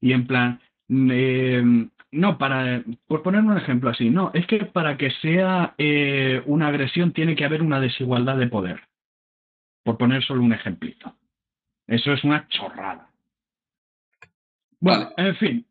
Y 0.01 0.13
en 0.13 0.27
plan, 0.27 0.59
eh, 0.89 1.63
no, 2.11 2.37
para, 2.37 2.83
por 3.07 3.23
poner 3.23 3.41
un 3.41 3.57
ejemplo 3.57 3.89
así, 3.89 4.09
no, 4.09 4.31
es 4.33 4.45
que 4.47 4.65
para 4.65 4.97
que 4.97 5.11
sea 5.21 5.73
eh, 5.77 6.43
una 6.45 6.67
agresión 6.67 7.13
tiene 7.13 7.35
que 7.35 7.45
haber 7.45 7.61
una 7.61 7.79
desigualdad 7.79 8.37
de 8.37 8.47
poder. 8.47 8.81
Por 9.83 9.97
poner 9.97 10.23
solo 10.23 10.41
un 10.41 10.53
ejemplito. 10.53 11.15
Eso 11.87 12.13
es 12.13 12.23
una 12.23 12.47
chorrada. 12.47 13.09
Bueno, 14.79 15.09
en 15.17 15.35
fin. 15.35 15.65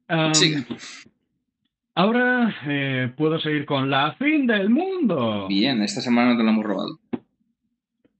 Ahora 1.94 2.54
eh, 2.66 3.12
puedo 3.16 3.38
seguir 3.40 3.64
con 3.66 3.90
la 3.90 4.12
fin 4.14 4.46
del 4.46 4.70
mundo. 4.70 5.46
Bien, 5.48 5.82
esta 5.82 6.00
semana 6.00 6.32
no 6.32 6.36
te 6.38 6.44
lo 6.44 6.50
hemos 6.50 6.64
robado. 6.64 6.98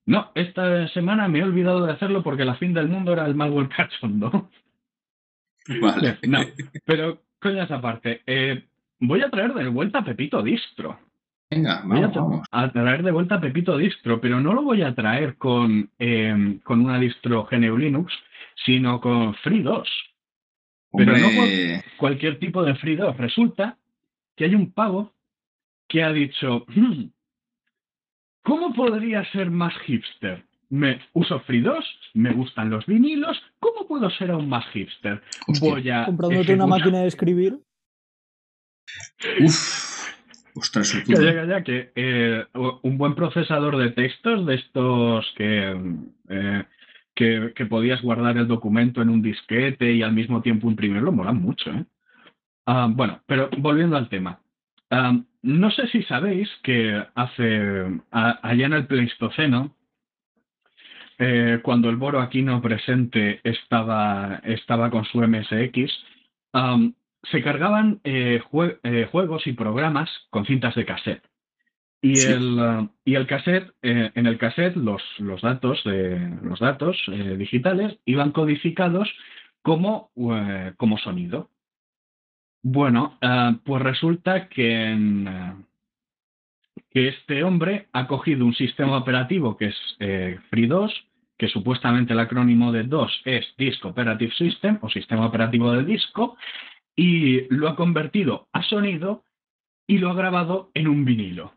No, 0.05 0.31
esta 0.35 0.87
semana 0.89 1.27
me 1.29 1.39
he 1.39 1.43
olvidado 1.43 1.85
de 1.85 1.93
hacerlo 1.93 2.23
porque 2.23 2.43
la 2.45 2.55
fin 2.55 2.73
del 2.73 2.89
mundo 2.89 3.13
era 3.13 3.25
el 3.25 3.35
malware 3.35 3.69
cachondo. 3.69 4.49
Vale. 5.81 6.17
No, 6.27 6.39
pero 6.85 7.21
coñas 7.39 7.71
aparte, 7.71 8.21
eh, 8.25 8.65
voy 8.99 9.21
a 9.21 9.29
traer 9.29 9.53
de 9.53 9.67
vuelta 9.69 9.99
a 9.99 10.03
Pepito 10.05 10.41
Distro. 10.43 10.99
Venga, 11.49 11.83
Voy 11.85 11.99
a, 11.99 12.07
vamos, 12.07 12.15
tra- 12.15 12.21
vamos. 12.21 12.47
a 12.51 12.71
traer 12.71 13.03
de 13.03 13.11
vuelta 13.11 13.35
a 13.35 13.41
Pepito 13.41 13.77
Distro, 13.77 14.19
pero 14.19 14.41
no 14.41 14.53
lo 14.53 14.63
voy 14.63 14.81
a 14.81 14.93
traer 14.95 15.37
con, 15.37 15.89
eh, 15.99 16.59
con 16.63 16.81
una 16.83 16.97
distro 16.99 17.47
GNU 17.49 17.77
Linux, 17.77 18.11
sino 18.65 18.99
con 18.99 19.35
FreeDOS. 19.35 19.89
Pero 20.95 21.17
no 21.17 21.27
Cualquier 21.97 22.39
tipo 22.39 22.63
de 22.63 22.75
FreeDOS. 22.75 23.17
Resulta 23.17 23.77
que 24.35 24.45
hay 24.45 24.55
un 24.55 24.71
pavo 24.71 25.13
que 25.87 26.03
ha 26.03 26.11
dicho, 26.11 26.65
"Hmm, 26.67 27.09
¿cómo 28.43 28.73
podría 28.73 29.29
ser 29.31 29.49
más 29.49 29.73
hipster? 29.85 30.45
Me 30.69 30.99
uso 31.13 31.39
FreeDOS, 31.41 31.85
me 32.13 32.31
gustan 32.33 32.69
los 32.69 32.85
vinilos, 32.85 33.39
¿cómo 33.59 33.87
puedo 33.87 34.09
ser 34.09 34.31
aún 34.31 34.49
más 34.49 34.65
hipster? 34.71 35.21
Hostia. 35.47 35.71
Voy 35.71 35.89
a 35.89 36.05
Comprándote 36.05 36.53
una 36.53 36.67
máquina 36.67 36.99
de 37.01 37.07
escribir. 37.07 37.59
Uff. 39.39 39.93
Ostras, 40.55 40.93
Calla, 41.07 41.33
calla, 41.33 41.63
que 41.63 41.91
eh, 41.95 42.45
un 42.53 42.97
buen 42.97 43.15
procesador 43.15 43.77
de 43.77 43.89
textos 43.89 44.45
de 44.45 44.55
estos 44.55 45.25
que, 45.35 45.75
eh, 46.29 46.63
que, 47.15 47.53
podías 47.69 48.01
guardar 48.01 48.37
el 48.37 48.47
documento 48.47 49.01
en 49.01 49.09
un 49.09 49.21
disquete 49.21 49.93
y 49.93 50.01
al 50.01 50.13
mismo 50.13 50.41
tiempo 50.41 50.69
imprimirlo, 50.69 51.11
mola 51.11 51.33
mucho, 51.33 51.71
¿eh? 51.71 51.85
Ah, 52.65 52.87
bueno, 52.89 53.21
pero 53.25 53.49
volviendo 53.57 53.97
al 53.97 54.09
tema. 54.09 54.39
Ah, 54.89 55.17
no 55.41 55.71
sé 55.71 55.87
si 55.87 56.03
sabéis 56.03 56.49
que 56.63 57.03
hace 57.15 58.01
allá 58.11 58.65
en 58.65 58.73
el 58.73 58.87
Pleistoceno, 58.87 59.75
eh, 61.19 61.59
cuando 61.63 61.89
el 61.89 61.97
Boro 61.97 62.21
Aquino 62.21 62.61
presente 62.61 63.39
estaba, 63.43 64.41
estaba 64.43 64.89
con 64.89 65.05
su 65.05 65.19
MSX, 65.21 65.91
am, 66.53 66.93
se 67.23 67.41
cargaban 67.41 68.01
eh, 68.03 68.41
eh, 68.83 69.07
juegos 69.11 69.47
y 69.47 69.53
programas 69.53 70.09
con 70.29 70.45
cintas 70.45 70.75
de 70.75 70.85
cassette. 70.85 71.32
Y, 72.03 72.17
Sí. 72.17 72.33
el, 72.33 72.59
ah, 72.59 72.89
y 73.05 73.15
el 73.15 73.25
cassette, 73.25 73.71
eh, 73.81 74.11
en 74.13 74.27
el 74.27 74.37
cassette 74.37 74.75
los, 74.75 75.01
los 75.19 75.41
datos, 75.41 75.81
de, 75.85 76.19
los 76.43 76.59
datos 76.59 77.01
eh, 77.07 77.37
digitales 77.37 77.97
iban 78.05 78.31
codificados 78.31 79.09
como, 79.61 80.11
eh, 80.17 80.73
como 80.75 80.97
sonido. 80.97 81.49
Bueno, 82.61 83.17
pues 83.65 83.81
resulta 83.81 84.47
que, 84.47 84.85
en, 84.85 85.65
que 86.91 87.07
este 87.09 87.43
hombre 87.43 87.87
ha 87.91 88.07
cogido 88.07 88.45
un 88.45 88.53
sistema 88.53 88.97
operativo 88.97 89.57
que 89.57 89.65
es 89.67 89.75
eh, 89.99 90.39
FreeDOS, 90.49 90.93
que 91.37 91.47
supuestamente 91.47 92.13
el 92.13 92.19
acrónimo 92.19 92.71
de 92.71 92.83
DOS 92.83 93.21
es 93.25 93.45
Disk 93.57 93.83
Operative 93.85 94.33
System 94.35 94.77
o 94.81 94.89
sistema 94.89 95.25
operativo 95.25 95.71
de 95.73 95.83
disco, 95.83 96.37
y 96.95 97.53
lo 97.53 97.67
ha 97.67 97.75
convertido 97.75 98.47
a 98.53 98.61
sonido 98.63 99.23
y 99.87 99.97
lo 99.97 100.11
ha 100.11 100.13
grabado 100.13 100.69
en 100.73 100.87
un 100.87 101.03
vinilo. 101.03 101.53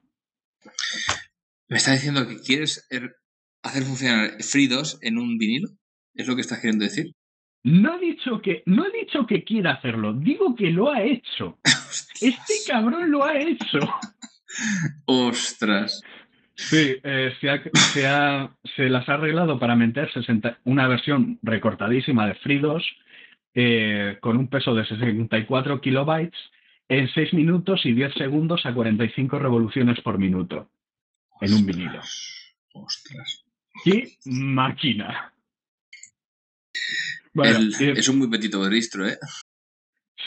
¿Me 1.69 1.77
estás 1.79 1.95
diciendo 1.95 2.27
que 2.29 2.39
quieres 2.41 2.87
er- 2.91 3.15
hacer 3.63 3.83
funcionar 3.83 4.43
FreeDOS 4.43 4.99
en 5.03 5.19
un 5.19 5.37
vinilo? 5.39 5.69
¿Es 6.15 6.27
lo 6.29 6.35
que 6.35 6.41
estás 6.43 6.61
queriendo 6.61 6.85
decir? 6.85 7.13
No 7.65 7.97
he 7.97 8.01
dicho 8.01 8.41
que, 8.41 8.63
no 8.67 8.87
he 8.87 8.93
dicho 8.93 9.27
que 9.27 9.43
quiera 9.43 9.73
hacerlo, 9.73 10.13
digo 10.15 10.55
que 10.55 10.71
lo 10.71 10.91
ha 10.93 11.03
hecho. 11.03 11.59
Este 12.21 12.55
cabrón 12.67 13.11
lo 13.11 13.25
ha 13.25 13.37
hecho. 13.39 13.79
Ostras. 15.07 16.03
Sí, 16.55 16.97
eh, 17.03 17.33
se, 17.41 17.51
ha- 17.51 17.63
se 17.93 18.07
ha- 18.07 18.57
se 18.77 18.89
las 18.89 19.07
ha 19.09 19.15
arreglado 19.15 19.59
para 19.59 19.77
meter 19.77 20.11
60 20.13 20.59
una 20.65 20.89
versión 20.89 21.39
recortadísima 21.43 22.27
de 22.27 22.35
FreeDOS 22.37 22.85
eh, 23.55 24.17
con 24.21 24.37
un 24.39 24.49
peso 24.49 24.75
de 24.75 24.87
64 24.87 25.81
kilobytes 25.81 26.39
en 26.89 27.09
6 27.09 27.35
minutos 27.35 27.85
y 27.85 27.93
10 27.93 28.15
segundos 28.15 28.65
a 28.65 28.73
45 28.73 29.39
revoluciones 29.39 30.01
por 30.01 30.19
minuto 30.19 30.71
en 31.41 31.55
un 31.55 31.67
vinilo. 31.67 32.01
Ostras. 32.75 33.45
¡Qué 33.85 34.17
máquina! 34.27 35.33
Bueno, 37.35 37.59
El- 37.59 37.75
eh, 37.81 37.95
es 37.97 38.09
un 38.09 38.19
muy 38.19 38.29
petito 38.29 38.63
de 38.65 38.71
distro, 38.71 39.07
¿eh? 39.07 39.19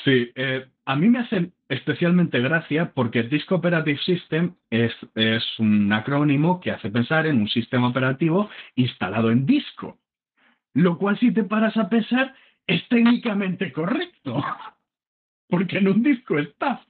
Sí, 0.04 0.32
eh, 0.36 0.68
a 0.86 0.96
mí 0.96 1.10
me 1.10 1.20
hace 1.20 1.52
especialmente 1.68 2.40
gracia 2.40 2.92
porque 2.94 3.24
Disk 3.24 3.52
Operative 3.52 4.00
System 4.06 4.56
es, 4.70 4.94
es 5.16 5.44
un 5.60 5.92
acrónimo 5.92 6.60
que 6.62 6.72
hace 6.72 6.90
pensar 6.90 7.26
en 7.26 7.42
un 7.42 7.50
sistema 7.50 7.90
operativo 7.90 8.50
instalado 8.76 9.32
en 9.32 9.46
disco, 9.46 10.00
lo 10.74 10.98
cual 10.98 11.20
si 11.20 11.32
te 11.34 11.44
paras 11.44 11.76
a 11.78 11.90
pensar 11.90 12.36
es 12.68 12.88
técnicamente 12.88 13.72
correcto, 13.74 14.42
porque 15.50 15.80
en 15.80 15.88
un 15.88 16.04
disco 16.04 16.38
está. 16.38 16.86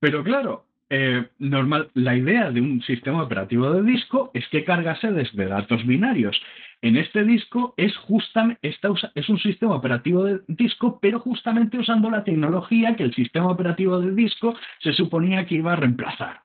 Pero 0.00 0.24
claro, 0.24 0.65
eh, 0.90 1.28
normal, 1.38 1.90
la 1.94 2.16
idea 2.16 2.50
de 2.50 2.60
un 2.60 2.82
sistema 2.82 3.22
operativo 3.22 3.70
de 3.72 3.82
disco 3.82 4.30
es 4.34 4.46
que 4.48 4.64
cargase 4.64 5.10
desde 5.10 5.46
datos 5.46 5.86
binarios. 5.86 6.40
En 6.82 6.96
este 6.96 7.24
disco 7.24 7.74
es, 7.76 7.92
justam- 8.06 8.58
está 8.62 8.90
usa- 8.90 9.10
es 9.14 9.28
un 9.28 9.38
sistema 9.38 9.74
operativo 9.74 10.24
de 10.24 10.40
disco, 10.46 10.98
pero 11.00 11.20
justamente 11.20 11.78
usando 11.78 12.10
la 12.10 12.22
tecnología 12.24 12.94
que 12.96 13.02
el 13.04 13.14
sistema 13.14 13.48
operativo 13.50 13.98
de 14.00 14.12
disco 14.14 14.54
se 14.80 14.92
suponía 14.92 15.46
que 15.46 15.56
iba 15.56 15.72
a 15.72 15.76
reemplazar. 15.76 16.42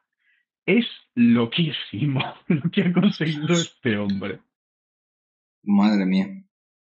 Es 0.65 0.85
loquísimo 1.15 2.21
lo 2.47 2.71
que 2.71 2.81
ha 2.83 2.93
conseguido 2.93 3.53
este 3.53 3.97
hombre. 3.97 4.39
Madre 5.63 6.05
mía. 6.05 6.27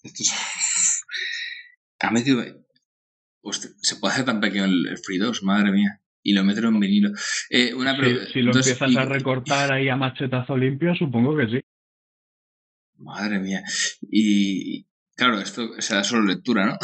Esto 0.03 0.23
es... 0.23 1.03
Se 3.83 3.97
puede 3.97 4.15
hacer 4.15 4.25
tan 4.25 4.41
pequeño 4.41 4.65
el, 4.65 4.87
el 4.89 4.99
FreeDOS, 4.99 5.43
madre 5.43 5.73
mía. 5.73 6.01
Y 6.23 6.35
lo 6.35 6.45
meten 6.45 6.65
en 6.65 6.81
vinilo. 6.81 7.11
Eh, 7.51 7.75
una 7.75 7.95
Si, 7.95 8.43
lo 8.43 8.51
entonces, 8.51 8.81
empiezas 8.81 8.97
a 8.97 9.05
recortar 9.05 9.73
ahí 9.73 9.89
a 9.89 9.97
machetazo 9.97 10.57
limpio, 10.57 10.95
supongo 10.95 11.37
que 11.37 11.49
sí. 11.49 11.61
Madre 12.99 13.41
mía. 13.41 13.63
Y 14.03 14.87
claro, 15.17 15.41
esto 15.41 15.81
será 15.81 16.05
solo 16.05 16.27
lectura, 16.27 16.67
¿no? 16.67 16.79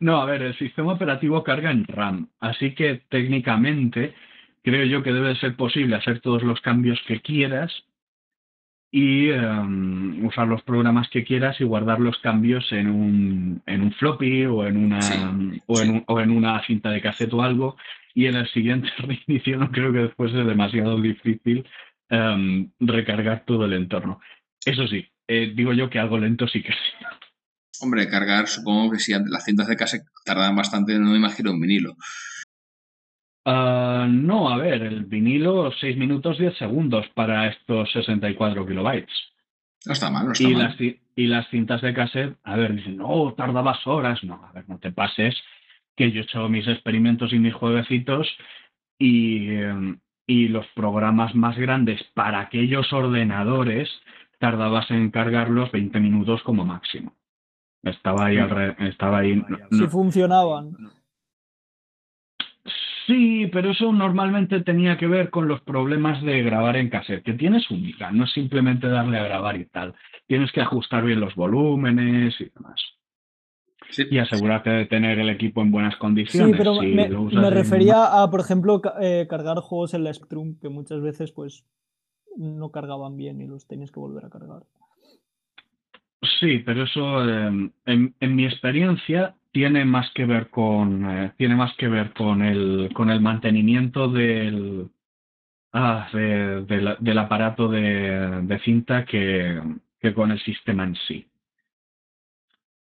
No, 0.00 0.20
a 0.20 0.24
ver, 0.26 0.42
el 0.42 0.58
sistema 0.58 0.92
operativo 0.92 1.42
carga 1.44 1.70
en 1.70 1.86
RAM, 1.86 2.28
así 2.40 2.74
que 2.74 3.02
técnicamente 3.08 4.14
creo 4.62 4.84
yo 4.86 5.02
que 5.02 5.12
debe 5.12 5.36
ser 5.36 5.56
posible 5.56 5.96
hacer 5.96 6.20
todos 6.20 6.42
los 6.42 6.60
cambios 6.60 6.98
que 7.06 7.20
quieras 7.20 7.72
y 8.96 9.28
em, 9.30 10.24
usar 10.24 10.46
los 10.46 10.62
programas 10.62 11.08
que 11.08 11.24
quieras 11.24 11.60
y 11.60 11.64
guardar 11.64 11.98
los 11.98 12.16
cambios 12.18 12.70
en 12.70 12.86
un, 12.88 13.60
en 13.66 13.82
un 13.82 13.92
floppy 13.92 14.44
o 14.44 14.64
en 14.68 14.76
una 14.76 15.00
Sí, 15.02 15.60
o, 15.66 15.80
en 15.80 15.88
sí. 15.88 15.92
un- 15.94 16.04
o 16.06 16.20
en 16.20 16.30
una 16.30 16.64
cinta 16.64 16.90
de 16.90 17.00
cassette 17.00 17.32
o 17.34 17.42
algo 17.42 17.76
y 18.14 18.26
en 18.26 18.36
el 18.36 18.46
siguiente 18.50 18.88
reinicio 18.98 19.58
no 19.58 19.72
creo 19.72 19.92
que 19.92 19.98
después 19.98 20.32
es 20.32 20.46
demasiado 20.46 21.00
difícil 21.00 21.66
em, 22.08 22.70
recargar 22.78 23.44
todo 23.44 23.64
el 23.64 23.72
entorno. 23.72 24.20
Eso 24.64 24.86
sí, 24.86 25.04
eh, 25.26 25.52
digo 25.56 25.72
yo 25.72 25.90
que 25.90 25.98
algo 25.98 26.16
lento 26.18 26.46
sí 26.46 26.62
que 26.62 26.70
sí. 26.72 27.04
Hombre, 27.80 28.08
cargar, 28.08 28.46
supongo 28.46 28.92
que 28.92 29.00
si 29.00 29.12
antes 29.12 29.32
las 29.32 29.44
cintas 29.44 29.66
de 29.66 29.76
cassette 29.76 30.06
tardaban 30.24 30.54
bastante, 30.54 30.96
no 31.00 31.10
me 31.10 31.16
imagino 31.16 31.50
un 31.50 31.60
vinilo. 31.60 31.96
Ah, 33.44 34.06
no, 34.08 34.48
a 34.48 34.56
ver, 34.56 34.82
el 34.82 35.04
vinilo 35.04 35.70
6 35.80 35.96
minutos 35.96 36.38
10 36.38 36.56
segundos 36.56 37.06
para 37.14 37.48
estos 37.48 37.90
64 37.92 38.66
kilobytes. 38.66 39.12
No 39.86 39.92
está 39.92 40.10
mal, 40.10 40.26
no 40.26 40.32
está 40.32 40.48
Y 40.48 40.54
mal. 40.54 40.62
las, 40.62 40.80
y 40.80 41.26
las 41.26 41.48
cintas 41.50 41.82
de 41.82 41.92
cassette, 41.92 42.36
a 42.42 42.56
ver, 42.56 42.74
dicen, 42.74 42.96
no, 42.96 43.34
tardabas 43.36 43.86
horas. 43.86 44.24
No, 44.24 44.42
a 44.44 44.52
ver, 44.52 44.68
no 44.68 44.78
te 44.78 44.92
pases, 44.92 45.36
que 45.94 46.10
yo 46.10 46.20
he 46.20 46.24
hecho 46.24 46.48
mis 46.48 46.66
experimentos 46.66 47.32
y 47.32 47.38
mis 47.38 47.52
jueguecitos 47.54 48.26
y, 48.98 49.48
eh, 49.50 49.96
y 50.26 50.48
los 50.48 50.66
programas 50.74 51.34
más 51.34 51.56
grandes 51.58 52.02
para 52.14 52.40
aquellos 52.40 52.92
ordenadores 52.94 53.90
tardabas 54.38 54.90
en 54.90 55.10
cargarlos 55.10 55.70
20 55.70 56.00
minutos 56.00 56.42
como 56.42 56.64
máximo. 56.64 57.14
Estaba 57.82 58.26
ahí, 58.26 58.36
alre- 58.38 58.74
estaba 58.88 59.18
ahí. 59.18 59.36
no- 59.36 59.58
Si 59.70 59.82
no- 59.82 59.88
funcionaban. 59.90 60.70
Sí, 63.06 63.48
pero 63.52 63.70
eso 63.72 63.92
normalmente 63.92 64.60
tenía 64.62 64.96
que 64.96 65.06
ver 65.06 65.30
con 65.30 65.46
los 65.48 65.60
problemas 65.62 66.22
de 66.22 66.42
grabar 66.42 66.76
en 66.76 66.88
cassette, 66.88 67.22
que 67.24 67.34
tienes 67.34 67.70
única, 67.70 68.10
no 68.10 68.24
es 68.24 68.32
simplemente 68.32 68.88
darle 68.88 69.18
a 69.18 69.24
grabar 69.24 69.56
y 69.56 69.66
tal. 69.66 69.94
Tienes 70.26 70.50
que 70.52 70.60
ajustar 70.62 71.04
bien 71.04 71.20
los 71.20 71.34
volúmenes 71.34 72.40
y 72.40 72.50
demás. 72.54 72.80
Sí. 73.90 74.04
Y 74.10 74.18
asegurarte 74.18 74.70
de 74.70 74.86
tener 74.86 75.18
el 75.18 75.28
equipo 75.28 75.60
en 75.60 75.70
buenas 75.70 75.94
Sí, 75.94 76.00
condiciones. 76.00 76.56
pero 76.56 76.74
Si 76.76 76.86
me, 76.86 77.08
lo 77.08 77.22
usas 77.22 77.42
me 77.42 77.48
en- 77.48 77.54
refería 77.54 78.22
a, 78.22 78.30
por 78.30 78.40
ejemplo, 78.40 78.80
eh, 79.00 79.26
cargar 79.28 79.58
juegos 79.58 79.92
en 79.94 80.04
la 80.04 80.12
Spectrum, 80.14 80.58
que 80.58 80.68
muchas 80.70 81.02
veces 81.02 81.30
pues 81.32 81.64
no 82.36 82.70
cargaban 82.70 83.16
bien 83.16 83.40
y 83.40 83.46
los 83.46 83.66
tenías 83.66 83.92
que 83.92 84.00
volver 84.00 84.24
a 84.24 84.30
cargar. 84.30 84.62
Sí, 86.40 86.58
pero 86.60 86.84
eso, 86.84 87.28
eh, 87.28 87.70
en, 87.86 88.14
en 88.18 88.34
mi 88.34 88.46
experiencia, 88.46 89.34
tiene 89.54 89.84
más 89.84 90.10
que 90.14 90.24
ver 90.26 90.50
con, 90.50 91.08
eh, 91.08 91.32
tiene 91.38 91.54
más 91.54 91.72
que 91.78 91.86
ver 91.88 92.12
con 92.12 92.42
el, 92.42 92.90
con 92.92 93.08
el 93.08 93.20
mantenimiento 93.20 94.08
del, 94.08 94.90
ah, 95.72 96.08
de- 96.12 96.64
de 96.64 96.80
la- 96.82 96.96
del 96.98 97.18
aparato 97.18 97.68
de, 97.68 98.42
de 98.42 98.58
cinta 98.64 99.04
que, 99.04 99.62
que 100.00 100.12
con 100.12 100.32
el 100.32 100.40
sistema 100.42 100.82
en 100.84 100.96
sí. 101.06 101.26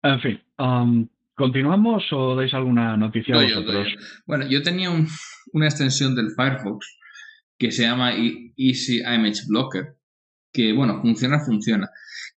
En 0.03 0.19
fin, 0.21 0.41
am, 0.57 1.09
¿continuamos 1.35 2.11
o 2.13 2.35
dais 2.35 2.55
alguna 2.55 2.97
noticia 2.97 3.37
Doy 3.37 3.49
vosotros? 3.53 3.85
doy. 3.85 3.97
Bueno, 4.27 4.47
yo 4.49 4.63
tenía 4.63 4.91
un- 4.91 5.07
una 5.53 5.67
extensión 5.67 6.15
del 6.17 6.31
Firefox 6.35 6.99
que 7.59 7.71
se 7.71 7.83
llama 7.83 8.15
E- 8.15 8.53
Easy 8.57 9.01
Image 9.03 9.43
Blocker, 9.47 9.95
que, 10.53 10.73
bueno, 10.73 11.01
funciona, 11.03 11.39
funciona. 11.45 11.89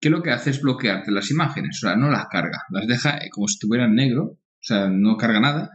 Que 0.04 0.10
lo 0.10 0.22
que 0.22 0.32
hace 0.32 0.50
es 0.50 0.60
bloquearte 0.60 1.10
las 1.10 1.30
imágenes, 1.30 1.78
o 1.82 1.86
sea, 1.86 1.96
no 1.96 2.10
las 2.10 2.26
carga, 2.30 2.58
las 2.68 2.86
deja 2.86 3.16
eh, 3.24 3.30
como 3.30 3.48
si 3.48 3.54
estuvieran 3.54 3.94
negro, 3.94 4.22
o 4.24 4.38
sea, 4.60 4.88
no 4.90 5.16
carga 5.16 5.40
nada. 5.40 5.70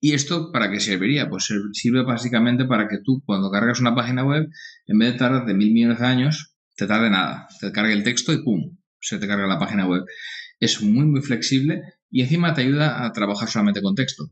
¿Y 0.00 0.12
esto 0.12 0.52
para 0.52 0.70
qué 0.70 0.78
serviría? 0.78 1.28
Pues 1.28 1.46
sir- 1.46 1.70
sirve 1.72 2.04
básicamente 2.04 2.66
para 2.66 2.86
que 2.86 2.98
tú, 3.04 3.20
cuando 3.26 3.50
cargas 3.50 3.80
una 3.80 3.92
página 3.92 4.22
web, 4.24 4.46
en 4.86 4.98
vez 5.00 5.12
de 5.14 5.18
tardar 5.18 5.44
de 5.44 5.54
mil 5.54 5.72
millones 5.72 5.98
de 5.98 6.06
años, 6.06 6.54
te 6.76 6.86
tarde 6.86 7.10
nada. 7.10 7.48
Te 7.60 7.72
cargue 7.72 7.94
el 7.94 8.04
texto 8.04 8.32
y 8.32 8.44
¡pum! 8.44 8.76
Se 9.00 9.18
te 9.18 9.26
carga 9.26 9.48
la 9.48 9.58
página 9.58 9.88
web. 9.88 10.04
Es 10.60 10.80
muy, 10.80 11.04
muy 11.06 11.20
flexible 11.22 11.82
y 12.12 12.22
encima 12.22 12.54
te 12.54 12.60
ayuda 12.62 13.04
a 13.04 13.10
trabajar 13.12 13.48
solamente 13.48 13.82
con 13.82 13.96
texto. 13.96 14.30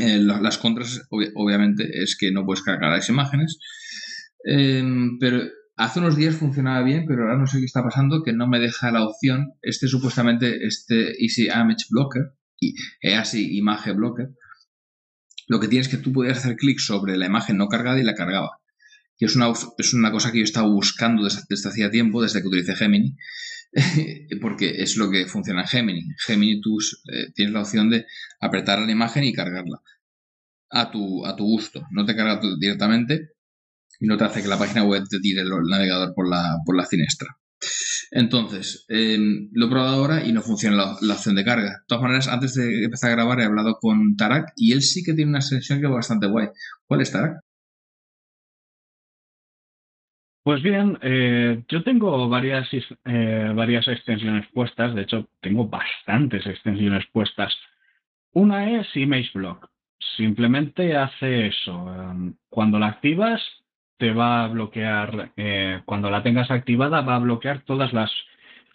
Eh, 0.00 0.18
las 0.18 0.56
contras, 0.56 1.02
obvi- 1.10 1.32
obviamente, 1.34 1.82
es 2.02 2.16
que 2.18 2.32
no 2.32 2.46
puedes 2.46 2.62
cargar 2.62 2.90
las 2.92 3.08
imágenes. 3.10 3.58
Eh, 4.48 4.82
pero 5.20 5.42
hace 5.76 6.00
unos 6.00 6.16
días 6.16 6.36
funcionaba 6.36 6.82
bien, 6.82 7.04
pero 7.06 7.22
ahora 7.22 7.38
no 7.38 7.46
sé 7.46 7.58
qué 7.58 7.66
está 7.66 7.82
pasando, 7.82 8.22
que 8.22 8.32
no 8.32 8.48
me 8.48 8.58
deja 8.58 8.90
la 8.90 9.04
opción. 9.04 9.52
Este 9.62 9.88
supuestamente, 9.88 10.66
este 10.66 11.22
Easy 11.22 11.46
Image 11.46 11.86
Blocker, 11.90 12.32
y 12.58 12.74
Easy 13.00 13.58
Image 13.58 13.92
Blocker, 13.92 14.30
lo 15.46 15.60
que 15.60 15.68
tienes 15.68 15.86
es 15.86 15.96
que 15.96 16.02
tú 16.02 16.12
podías 16.12 16.38
hacer 16.38 16.56
clic 16.56 16.78
sobre 16.78 17.16
la 17.16 17.26
imagen 17.26 17.58
no 17.58 17.68
cargada 17.68 18.00
y 18.00 18.04
la 18.04 18.14
cargaba. 18.14 18.58
Y 19.18 19.26
es 19.26 19.36
una, 19.36 19.52
es 19.78 19.94
una 19.94 20.10
cosa 20.10 20.32
que 20.32 20.38
yo 20.38 20.44
estaba 20.44 20.68
buscando 20.68 21.24
desde, 21.24 21.68
hacía 21.68 21.90
tiempo, 21.90 22.22
desde 22.22 22.42
que 22.42 22.48
utilicé 22.48 22.74
Gemini, 22.74 23.16
porque 24.40 24.82
es 24.82 24.96
lo 24.96 25.10
que 25.10 25.26
funciona 25.26 25.62
en 25.62 25.68
Gemini. 25.68 26.02
Gemini 26.26 26.60
tú 26.60 26.78
eh, 27.12 27.32
tienes 27.34 27.54
la 27.54 27.60
opción 27.60 27.90
de 27.90 28.06
apretar 28.40 28.80
la 28.80 28.90
imagen 28.90 29.24
y 29.24 29.32
cargarla 29.32 29.80
a 30.70 30.90
tu, 30.90 31.24
a 31.24 31.36
tu 31.36 31.44
gusto. 31.44 31.82
No 31.92 32.04
te 32.04 32.16
carga 32.16 32.40
directamente 32.58 33.35
y 34.00 34.06
no 34.06 34.16
te 34.16 34.24
hace 34.24 34.42
que 34.42 34.48
la 34.48 34.58
página 34.58 34.84
web 34.84 35.04
te 35.08 35.20
tire 35.20 35.42
el 35.42 35.50
navegador 35.68 36.14
por 36.14 36.28
la, 36.28 36.58
por 36.64 36.76
la. 36.76 36.86
Entonces, 38.10 38.84
eh, 38.88 39.18
lo 39.52 39.66
he 39.66 39.68
probado 39.70 39.96
ahora 39.96 40.24
y 40.24 40.32
no 40.32 40.42
funciona 40.42 40.76
la, 40.76 40.96
la 41.00 41.14
opción 41.14 41.34
de 41.34 41.44
carga. 41.44 41.70
De 41.70 41.84
todas 41.88 42.02
maneras, 42.02 42.28
antes 42.28 42.54
de 42.54 42.84
empezar 42.84 43.10
a 43.10 43.14
grabar 43.14 43.40
he 43.40 43.44
hablado 43.44 43.76
con 43.80 44.16
Tarak 44.16 44.52
y 44.56 44.72
él 44.72 44.82
sí 44.82 45.02
que 45.04 45.14
tiene 45.14 45.30
una 45.30 45.38
extensión 45.40 45.80
que 45.80 45.86
es 45.86 45.92
bastante 45.92 46.26
guay. 46.26 46.48
¿Cuál 46.86 47.00
es 47.00 47.12
Tarak? 47.12 47.40
Pues 50.44 50.62
bien, 50.62 50.96
eh, 51.02 51.64
yo 51.68 51.82
tengo 51.82 52.28
varias, 52.28 52.68
eh, 52.72 53.52
varias 53.54 53.88
extensiones 53.88 54.46
puestas, 54.52 54.94
de 54.94 55.02
hecho 55.02 55.28
tengo 55.40 55.66
bastantes 55.68 56.46
extensiones 56.46 57.04
puestas. 57.12 57.52
Una 58.32 58.78
es 58.80 58.86
Image 58.96 59.30
Block, 59.34 59.68
simplemente 60.16 60.96
hace 60.96 61.48
eso. 61.48 61.92
em, 61.94 62.36
Cuando 62.48 62.78
la 62.78 62.86
activas, 62.88 63.42
te 63.98 64.12
va 64.12 64.44
a 64.44 64.48
bloquear, 64.48 65.32
eh, 65.36 65.80
cuando 65.84 66.10
la 66.10 66.22
tengas 66.22 66.50
activada, 66.50 67.00
va 67.02 67.16
a 67.16 67.20
bloquear 67.20 67.62
todas 67.62 67.92
las, 67.92 68.10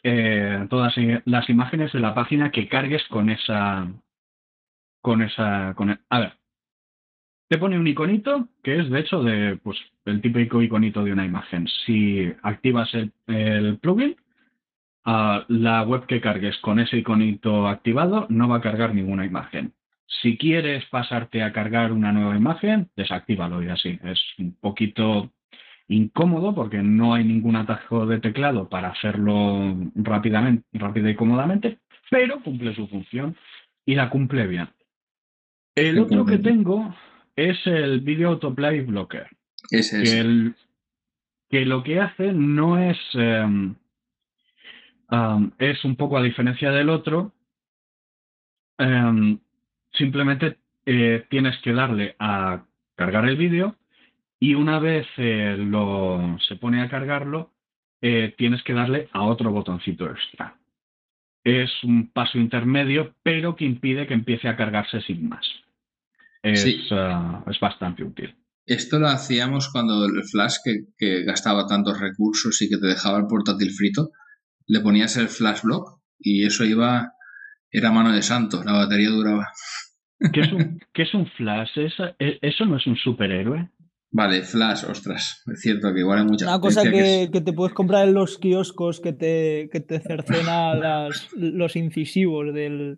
eh, 0.04 0.66
todas 0.70 0.98
i- 0.98 1.20
las 1.26 1.50
imágenes 1.50 1.92
de 1.94 2.00
la 2.00 2.14
página 2.16 2.52
que 2.52 2.68
cargues 2.68 3.04
con 3.10 3.30
esa, 3.30 3.88
con 5.02 5.22
esa, 5.22 5.74
con 5.76 5.92
el- 5.92 6.00
a 6.10 6.20
ver, 6.20 6.34
te 7.50 7.58
pone 7.58 7.78
un 7.78 7.88
iconito 7.88 8.48
que 8.64 8.80
es 8.80 8.90
de 8.90 9.00
hecho 9.00 9.24
de 9.24 9.58
pues 9.62 9.78
el 10.06 10.22
típico 10.22 10.62
iconito 10.62 11.04
de 11.04 11.12
una 11.12 11.26
imagen. 11.26 11.68
Si 11.86 12.32
activas 12.44 12.94
el, 12.94 13.12
el 13.28 13.78
plugin, 13.78 14.16
ah, 15.06 15.46
la 15.50 15.84
web 15.84 16.06
que 16.08 16.22
cargues 16.22 16.58
con 16.60 16.80
ese 16.80 16.98
iconito 16.98 17.68
activado 17.68 18.26
no 18.30 18.48
va 18.48 18.58
a 18.58 18.62
cargar 18.62 18.96
ninguna 18.96 19.26
imagen. 19.26 19.74
Si 20.22 20.38
quieres 20.38 20.84
pasarte 20.86 21.42
a 21.42 21.54
cargar 21.54 21.92
una 21.94 22.12
nueva 22.12 22.36
imagen, 22.36 22.90
desactívalo 22.96 23.64
y 23.64 23.70
así. 23.70 23.98
Es 24.04 24.20
un 24.38 24.56
poquito 24.60 25.32
incómodo 25.88 26.54
porque 26.54 26.82
no 26.84 27.14
hay 27.14 27.24
ningún 27.24 27.56
atajo 27.56 28.06
de 28.06 28.20
teclado 28.20 28.68
para 28.70 28.90
hacerlo 28.90 29.76
rápidamente, 29.96 30.66
rápida 30.74 31.10
y 31.10 31.16
cómodamente, 31.16 31.80
pero 32.10 32.42
cumple 32.42 32.76
su 32.76 32.88
función 32.88 33.36
y 33.86 33.96
la 33.96 34.10
cumple 34.10 34.48
bien. 34.48 34.70
El 35.76 36.00
otro 36.00 36.26
que 36.26 36.38
tengo 36.44 36.94
es 37.36 37.66
el 37.66 38.02
Video 38.02 38.30
Autoplay 38.30 38.82
Blocker, 38.82 39.28
que, 39.70 39.78
es. 39.80 40.14
el- 40.14 40.56
que 41.50 41.66
lo 41.66 41.84
que 41.84 42.00
hace 42.02 42.34
no 42.34 42.78
es, 42.78 42.98
em, 43.14 43.76
es 45.58 45.84
un 45.86 45.96
poco 45.96 46.18
a 46.18 46.24
diferencia 46.24 46.72
del 46.72 46.90
otro, 46.90 47.34
em, 48.78 49.40
simplemente 49.94 50.58
eh, 50.86 51.26
tienes 51.30 51.58
que 51.64 51.74
darle 51.74 52.16
a 52.20 52.66
cargar 52.96 53.28
el 53.28 53.38
vídeo 53.38 53.76
y 54.40 54.56
una 54.56 54.80
vez 54.80 55.08
eh, 55.18 55.56
lo, 55.58 56.38
se 56.48 56.56
pone 56.56 56.82
a 56.82 56.90
cargarlo, 56.90 57.52
eh, 58.02 58.34
tienes 58.38 58.64
que 58.64 58.74
darle 58.74 59.10
a 59.14 59.24
otro 59.24 59.52
botoncito 59.52 60.10
extra. 60.10 60.58
Es 61.44 61.72
un 61.84 62.12
paso 62.12 62.38
intermedio, 62.38 63.16
pero 63.24 63.56
que 63.56 63.66
impide 63.66 64.08
que 64.08 64.14
empiece 64.14 64.48
a 64.48 64.56
cargarse 64.58 65.02
sin 65.02 65.30
más. 65.30 65.46
Es, 66.44 66.62
Sí. 66.62 66.88
ah, 66.92 67.44
es 67.48 67.60
bastante 67.60 68.04
útil. 68.04 68.36
Esto 68.66 69.00
lo 69.00 69.08
hacíamos 69.08 69.70
cuando 69.72 70.06
el 70.06 70.24
flash 70.24 70.58
que, 70.64 70.86
que 70.98 71.24
gastaba 71.24 71.68
tantos 71.68 72.00
recursos 72.00 72.62
y 72.62 72.70
que 72.70 72.78
te 72.78 72.88
dejaba 72.88 73.20
el 73.20 73.28
portátil 73.28 73.72
frito, 73.72 74.12
le 74.68 74.80
ponías 74.80 75.18
el 75.18 75.28
flash 75.28 75.62
block 75.64 76.00
y 76.20 76.46
eso 76.46 76.64
iba, 76.64 77.14
era 77.72 77.92
mano 77.92 78.12
de 78.12 78.22
santo, 78.22 78.64
la 78.64 78.74
batería 78.74 79.10
duraba. 79.10 79.48
¿Qué 80.34 80.42
es 80.42 80.52
un, 80.52 80.80
qué 80.94 81.04
es 81.04 81.14
un 81.14 81.26
flash? 81.28 81.78
¿Esa- 81.78 82.16
e- 82.20 82.38
¿Eso 82.42 82.66
no 82.66 82.78
es 82.78 82.86
un 82.88 82.96
superhéroe? 82.96 83.70
Vale, 84.14 84.42
flash, 84.44 84.84
ostras, 84.90 85.42
es 85.52 85.62
cierto 85.62 85.94
que 85.94 86.02
igual 86.02 86.20
hay 86.20 86.26
mucha 86.26 86.46
Una 86.46 86.60
cosa 86.60 86.84
que, 86.84 87.24
es- 87.24 87.32
que 87.32 87.40
te 87.42 87.54
puedes 87.54 87.74
comprar 87.74 88.08
en 88.08 88.14
los 88.14 88.38
kioscos 88.38 89.00
que 89.00 89.14
te, 89.14 89.70
que 89.72 89.80
te 89.80 90.00
cercena 90.02 90.76
las, 90.76 91.30
los 91.36 91.76
incisivos 91.78 92.54
del, 92.54 92.98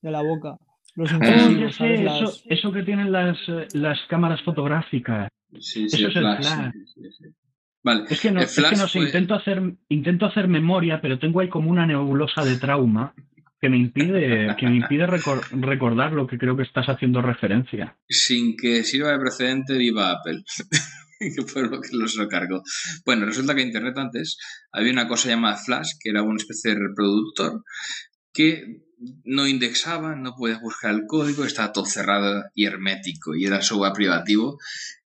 de 0.00 0.10
la 0.10 0.22
boca. 0.22 0.56
Los 0.96 1.12
Oh, 1.12 1.16
incisivos, 1.16 1.76
¿sabes? 1.76 1.98
sé, 1.98 2.04
Las- 2.04 2.20
eso, 2.22 2.42
eso 2.48 2.72
que 2.72 2.82
tienen 2.82 3.12
las, 3.12 3.36
las 3.74 3.98
cámaras 4.08 4.40
fotográficas. 4.42 5.28
Sí, 5.58 5.88
sí, 5.88 5.96
eso 5.96 6.08
es 6.08 6.16
el 6.16 6.22
flash. 6.22 6.38
flash. 6.46 6.72
sí, 6.72 6.84
sí, 6.94 7.10
sí. 7.18 7.24
Vale, 7.82 8.04
Es 8.08 8.20
que 8.22 8.30
no, 8.30 8.40
es 8.40 8.54
que 8.54 8.62
flash 8.62 8.78
no 8.78 8.88
sé, 8.88 9.00
intento 9.00 9.34
hacer, 9.34 9.62
intento 9.90 10.24
hacer 10.24 10.48
memoria, 10.48 11.00
pero 11.02 11.18
tengo 11.18 11.40
ahí 11.40 11.48
como 11.50 11.70
una 11.70 11.86
nebulosa 11.86 12.42
de 12.42 12.56
trauma 12.56 13.12
que 13.64 13.70
me 13.70 13.78
impide, 13.78 14.54
que 14.58 14.66
me 14.66 14.76
impide 14.76 15.06
recor- 15.06 15.48
recordar 15.50 16.12
lo 16.12 16.26
que 16.26 16.36
creo 16.36 16.54
que 16.54 16.64
estás 16.64 16.86
haciendo 16.86 17.22
referencia. 17.22 17.96
sin 18.06 18.56
que 18.58 18.84
sirva 18.84 19.12
de 19.12 19.18
precedente, 19.18 19.78
viva 19.78 20.10
Apple. 20.12 20.42
que 21.18 21.42
fue 21.46 21.62
lo 21.62 21.80
que 21.80 21.88
los 21.96 22.14
lo 22.16 22.28
cargó. 22.28 22.62
Bueno, 23.06 23.24
resulta 23.24 23.54
que 23.54 23.62
en 23.62 23.68
Internet 23.68 23.96
antes 23.96 24.36
había 24.70 24.92
una 24.92 25.08
cosa 25.08 25.30
llamada 25.30 25.56
Flash, 25.56 25.92
que 25.98 26.10
era 26.10 26.22
una 26.22 26.36
especie 26.36 26.72
de 26.74 26.80
reproductor 26.88 27.62
que 28.34 28.82
no 29.24 29.46
indexaba, 29.46 30.14
no 30.14 30.34
podías 30.36 30.60
buscar 30.60 30.92
el 30.94 31.06
código, 31.06 31.44
estaba 31.44 31.72
todo 31.72 31.86
cerrado 31.86 32.44
y 32.54 32.66
hermético 32.66 33.34
y 33.34 33.46
era 33.46 33.62
software 33.62 33.92
privativo. 33.94 34.58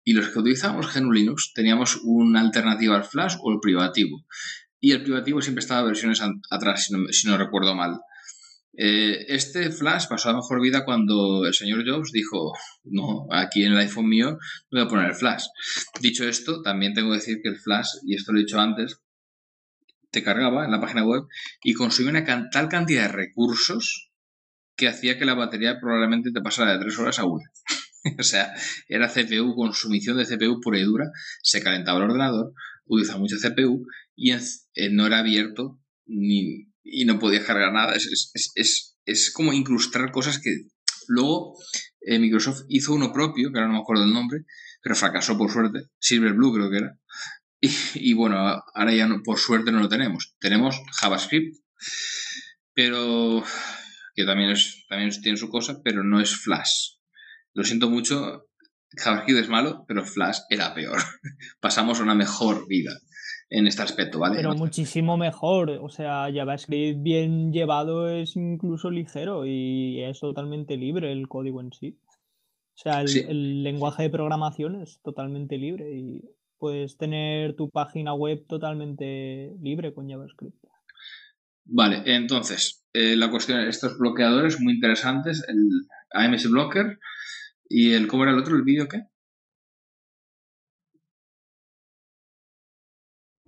Y 0.03 0.15
los 0.15 0.31
que 0.31 0.39
utilizábamos 0.41 0.93
GNU 0.93 1.13
Linux 1.13 1.53
teníamos 1.55 2.01
una 2.03 2.41
alternativa 2.41 2.97
al 2.97 3.05
Flash 3.05 3.37
o 3.41 3.53
el 3.53 3.61
privativo. 3.61 4.25
Y 4.81 4.91
el 4.93 5.03
privativo 5.05 5.41
siempre 5.43 5.61
estaba 5.61 5.83
versiones 5.87 6.21
atrás, 6.51 6.87
si 6.87 6.95
no, 6.95 7.07
si 7.11 7.29
no 7.29 7.39
recuerdo 7.39 7.77
mal. 7.77 8.01
Eh, 8.81 9.27
este 9.35 9.73
Flash 9.73 10.07
pasó 10.09 10.31
a 10.31 10.35
mejor 10.35 10.61
vida 10.61 10.85
cuando 10.85 11.45
el 11.45 11.53
señor 11.53 11.85
Jobs 11.85 12.13
dijo, 12.13 12.53
no, 12.85 13.27
aquí 13.33 13.65
en 13.65 13.73
el 13.73 13.79
iPhone 13.79 14.09
mío 14.09 14.39
no 14.71 14.79
voy 14.79 14.83
a 14.83 14.89
poner 14.89 15.07
el 15.07 15.15
Flash. 15.17 15.47
Dicho 16.01 16.29
esto, 16.29 16.63
también 16.63 16.95
tengo 16.95 17.11
que 17.11 17.17
decir 17.17 17.41
que 17.43 17.49
el 17.49 17.59
Flash, 17.59 17.89
y 18.07 18.15
esto 18.15 18.33
lo 18.33 18.39
he 18.39 18.43
dicho 18.43 18.61
antes, 18.61 19.01
te 20.13 20.23
cargaba 20.23 20.65
en 20.65 20.71
la 20.71 20.81
página 20.81 21.05
web 21.05 21.25
y 21.65 21.75
consumía 21.75 22.13
una 22.13 22.51
tal 22.51 22.69
cantidad 22.69 23.03
de 23.03 23.09
recursos 23.09 24.13
que 24.77 24.87
hacía 24.87 25.19
que 25.19 25.25
la 25.25 25.35
batería 25.35 25.81
probablemente 25.81 26.31
te 26.31 26.41
pasara 26.41 26.75
de 26.75 26.79
3 26.79 26.99
horas 27.01 27.19
a 27.19 27.25
1. 27.25 27.43
o 28.21 28.23
sea, 28.23 28.55
era 28.87 29.09
CPU, 29.09 29.57
consumición 29.57 30.17
de 30.19 30.25
CPU 30.25 30.61
pura 30.61 30.79
y 30.79 30.85
dura, 30.85 31.11
se 31.43 31.61
calentaba 31.61 31.99
el 31.99 32.05
ordenador, 32.05 32.53
utilizaba 32.87 33.19
mucho 33.19 33.39
CPU 33.39 33.87
y 34.15 34.31
eh, 34.31 34.89
no 34.93 35.05
era 35.09 35.19
abierto 35.19 35.81
ni, 36.07 36.68
y 36.91 37.05
no 37.05 37.19
podía 37.19 37.45
cargar 37.45 37.73
nada. 37.73 37.95
Es, 37.95 38.31
es, 38.55 38.97
es, 39.05 39.33
como 39.33 39.53
incrustar 39.53 40.11
cosas 40.11 40.39
que 40.39 40.57
luego 41.09 41.57
eh, 42.01 42.19
Microsoft 42.19 42.63
hizo 42.69 42.95
uno 42.95 43.13
propio, 43.13 43.51
que 43.53 43.59
ahora 43.59 43.69
no 43.69 43.75
me 43.75 43.81
acuerdo 43.81 44.05
el 44.05 44.13
nombre, 44.13 44.41
pero 44.83 44.95
fracasó 44.95 45.37
por 45.37 45.51
suerte. 45.51 45.89
Silver 45.99 46.35
Blue 46.35 46.55
creo 46.55 46.71
que 46.71 46.79
era. 46.79 46.99
Y, 47.95 48.13
bueno, 48.13 48.39
ahora 48.39 48.95
ya 48.95 49.09
no, 49.09 49.21
por 49.23 49.39
suerte 49.39 49.73
no 49.73 49.81
lo 49.81 49.89
tenemos. 49.89 50.37
Tenemos 50.39 50.81
JavaScript, 51.01 51.57
pero 52.73 53.43
que 54.15 54.25
también, 54.25 54.51
es, 54.51 54.85
también 54.89 55.11
tiene 55.23 55.37
su 55.37 55.49
cosa, 55.49 55.81
pero 55.83 56.05
no 56.05 56.21
es 56.21 56.37
Flash. 56.37 56.99
Lo 57.55 57.65
siento 57.65 57.91
mucho, 57.91 58.49
JavaScript 58.97 59.41
es 59.41 59.49
malo, 59.49 59.85
pero 59.89 60.05
Flash 60.05 60.39
era 60.51 60.73
peor. 60.73 60.99
Pasamos 61.61 61.99
a 61.99 62.05
una 62.05 62.15
mejor 62.15 62.69
vida 62.69 62.97
en 63.51 63.67
este 63.67 63.83
aspecto, 63.83 64.19
¿vale? 64.19 64.37
Pero 64.37 64.55
muchísimo 64.55 65.17
mejor. 65.17 65.71
O 65.71 65.89
sea, 65.89 66.29
JavaScript 66.33 67.03
bien 67.03 67.53
llevado 67.53 68.09
es 68.11 68.37
incluso 68.37 68.91
ligero 68.91 69.47
y 69.47 70.03
es 70.03 70.21
totalmente 70.21 70.77
libre 70.77 71.13
el 71.13 71.29
código 71.29 71.61
en 71.61 71.73
sí. 71.73 71.99
O 72.75 72.81
sea, 72.81 73.01
el 73.01 73.65
lenguaje 73.65 74.05
de 74.05 74.11
programación 74.11 74.81
es 74.81 75.01
totalmente 75.03 75.59
libre 75.59 75.97
y 75.97 76.23
puedes 76.59 76.97
tener 76.97 77.57
tu 77.57 77.71
página 77.71 78.15
web 78.15 78.47
totalmente 78.47 79.53
libre 79.61 79.93
con 79.93 80.09
JavaScript. 80.09 80.57
Vale, 81.65 82.03
entonces, 82.07 82.87
eh, 82.93 83.17
la 83.17 83.31
cuestión, 83.31 83.61
estos 83.61 83.99
bloqueadores 83.99 84.61
muy 84.61 84.75
interesantes, 84.75 85.45
el 85.49 85.59
AMS 86.13 86.51
Blocker 86.51 86.99
y 87.69 87.93
el, 87.93 88.07
¿cómo 88.07 88.23
era 88.23 88.33
el 88.33 88.39
otro? 88.39 88.57
¿El 88.57 88.63
vídeo 88.63 88.89
qué? 88.89 89.03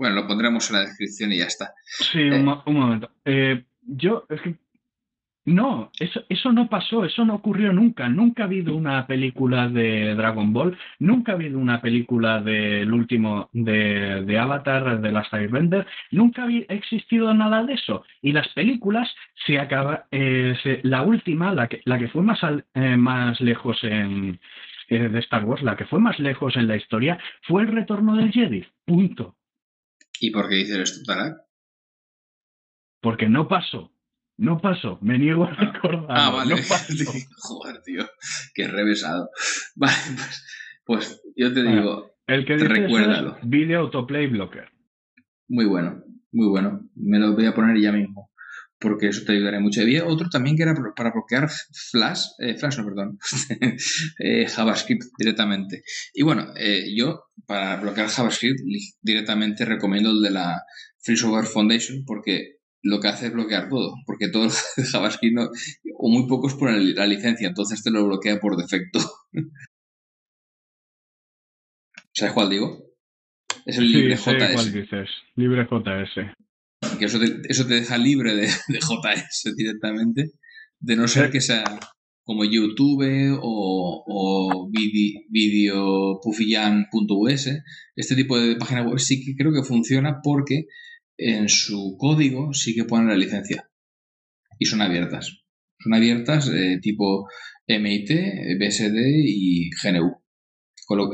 Bueno, 0.00 0.14
lo 0.14 0.26
pondremos 0.26 0.70
en 0.70 0.76
la 0.76 0.82
descripción 0.86 1.30
y 1.30 1.40
ya 1.40 1.44
está. 1.44 1.74
Sí, 1.84 2.22
un, 2.22 2.48
eh, 2.48 2.60
momento. 2.64 3.10
Eh, 3.22 3.64
yo, 3.82 4.24
es 4.30 4.40
que 4.40 4.54
no, 5.44 5.90
eso, 5.98 6.24
eso 6.30 6.52
no 6.52 6.70
pasó, 6.70 7.04
eso 7.04 7.22
no 7.26 7.34
ocurrió 7.34 7.70
nunca. 7.70 8.08
Nunca 8.08 8.44
ha 8.44 8.46
habido 8.46 8.74
una 8.74 9.06
película 9.06 9.68
de 9.68 10.14
Dragon 10.14 10.54
Ball, 10.54 10.78
nunca 11.00 11.32
ha 11.32 11.34
habido 11.34 11.58
una 11.58 11.82
película 11.82 12.40
del 12.40 12.90
último 12.90 13.50
de, 13.52 14.24
de 14.24 14.38
Avatar, 14.38 15.02
de 15.02 15.12
las 15.12 15.30
Airbender, 15.34 15.86
nunca 16.12 16.44
ha 16.44 16.74
existido 16.74 17.34
nada 17.34 17.62
de 17.64 17.74
eso. 17.74 18.02
Y 18.22 18.32
las 18.32 18.48
películas 18.48 19.14
se 19.46 19.58
acaba, 19.58 20.06
eh, 20.10 20.80
la 20.82 21.02
última, 21.02 21.52
la 21.52 21.68
que, 21.68 21.82
la 21.84 21.98
que 21.98 22.08
fue 22.08 22.22
más, 22.22 22.40
eh, 22.72 22.96
más 22.96 23.38
lejos 23.42 23.76
en, 23.82 24.40
eh, 24.88 25.08
de 25.08 25.18
Star 25.20 25.44
Wars, 25.44 25.62
la 25.62 25.76
que 25.76 25.84
fue 25.84 26.00
más 26.00 26.18
lejos 26.18 26.56
en 26.56 26.68
la 26.68 26.76
historia, 26.76 27.18
fue 27.42 27.62
el 27.62 27.68
retorno 27.68 28.16
del 28.16 28.32
Jedi. 28.32 28.64
Punto. 28.86 29.36
¿Y 30.20 30.30
por 30.30 30.48
qué 30.48 30.56
dices 30.56 30.78
esto, 30.78 31.00
Tarak? 31.04 31.38
Porque 33.00 33.28
no 33.28 33.48
pasó. 33.48 33.92
No 34.36 34.60
pasó, 34.60 34.98
me 35.02 35.18
niego 35.18 35.44
a 35.44 35.50
recordar. 35.50 36.06
Ah, 36.08 36.30
vale. 36.30 36.56
Joder, 37.36 37.82
tío, 37.82 38.06
qué 38.54 38.68
revesado. 38.68 39.30
Vale, 39.74 39.94
pues, 40.14 40.44
pues 40.84 41.22
yo 41.36 41.52
te 41.52 41.62
digo, 41.62 42.10
el 42.26 42.46
que 42.46 42.56
recuérdalo. 42.56 43.38
Video 43.42 43.80
Autoplay 43.80 44.28
Blocker. 44.28 44.70
Muy 45.48 45.66
bueno, 45.66 46.02
muy 46.32 46.48
bueno. 46.48 46.88
Me 46.94 47.18
lo 47.18 47.34
voy 47.34 47.46
a 47.46 47.54
poner 47.54 47.78
ya 47.78 47.92
mismo, 47.92 48.29
porque 48.80 49.08
eso 49.08 49.24
te 49.24 49.32
ayudará 49.32 49.60
mucho. 49.60 49.82
Había 49.82 50.06
otro 50.06 50.28
también 50.30 50.56
que 50.56 50.62
era 50.62 50.74
para 50.96 51.12
bloquear 51.12 51.48
Flash, 51.90 52.22
eh, 52.38 52.56
Flash 52.56 52.78
no, 52.78 52.84
perdón, 52.86 53.18
eh, 54.18 54.46
JavaScript 54.46 55.02
directamente. 55.18 55.82
Y 56.14 56.22
bueno, 56.22 56.52
eh, 56.56 56.86
yo 56.96 57.24
para 57.46 57.76
bloquear 57.76 58.08
JavaScript 58.08 58.60
directamente 59.02 59.64
recomiendo 59.64 60.10
el 60.10 60.22
de 60.22 60.30
la 60.30 60.62
Free 60.98 61.16
Software 61.16 61.46
Foundation, 61.46 62.04
porque 62.06 62.56
lo 62.82 62.98
que 63.00 63.08
hace 63.08 63.26
es 63.26 63.32
bloquear 63.32 63.68
todo, 63.68 63.94
porque 64.06 64.28
todo 64.28 64.44
el 64.76 64.84
JavaScript 64.84 65.38
o 65.98 66.08
muy 66.10 66.26
pocos 66.26 66.54
ponen 66.54 66.94
la 66.94 67.06
licencia, 67.06 67.48
entonces 67.48 67.82
te 67.82 67.90
lo 67.90 68.06
bloquea 68.06 68.40
por 68.40 68.56
defecto. 68.56 68.98
¿Sabes 72.12 72.34
cuál 72.34 72.50
digo? 72.50 72.90
Es 73.66 73.78
el 73.78 73.92
libre 73.92 74.16
JS. 74.16 74.72
dices. 74.72 75.08
Libre 75.36 75.66
JS. 75.70 76.34
Que 77.00 77.06
eso 77.06 77.18
te, 77.18 77.40
eso 77.48 77.66
te 77.66 77.74
deja 77.74 77.96
libre 77.96 78.36
de, 78.36 78.46
JS 78.46 79.54
directamente, 79.56 80.32
de 80.78 80.96
no 80.96 81.08
ser 81.08 81.30
que 81.30 81.40
sea 81.40 81.64
como 82.22 82.44
YouTube 82.44 83.38
o, 83.40 84.04
o 84.06 84.70
video, 84.70 86.20
Este 87.96 88.14
tipo 88.14 88.38
de 88.38 88.56
página 88.56 88.82
web 88.82 88.98
sí 88.98 89.24
que 89.24 89.34
creo 89.34 89.52
que 89.52 89.66
funciona 89.66 90.20
porque 90.22 90.66
en 91.16 91.48
su 91.48 91.96
código 91.98 92.52
sí 92.52 92.74
que 92.74 92.84
ponen 92.84 93.08
la 93.08 93.16
licencia 93.16 93.68
y 94.58 94.66
son 94.66 94.82
abiertas. 94.82 95.42
Son 95.78 95.94
abiertas 95.94 96.50
eh, 96.54 96.78
tipo 96.82 97.26
MIT, 97.66 98.10
BSD 98.58 98.98
y 99.24 99.70
GNU 99.70 100.20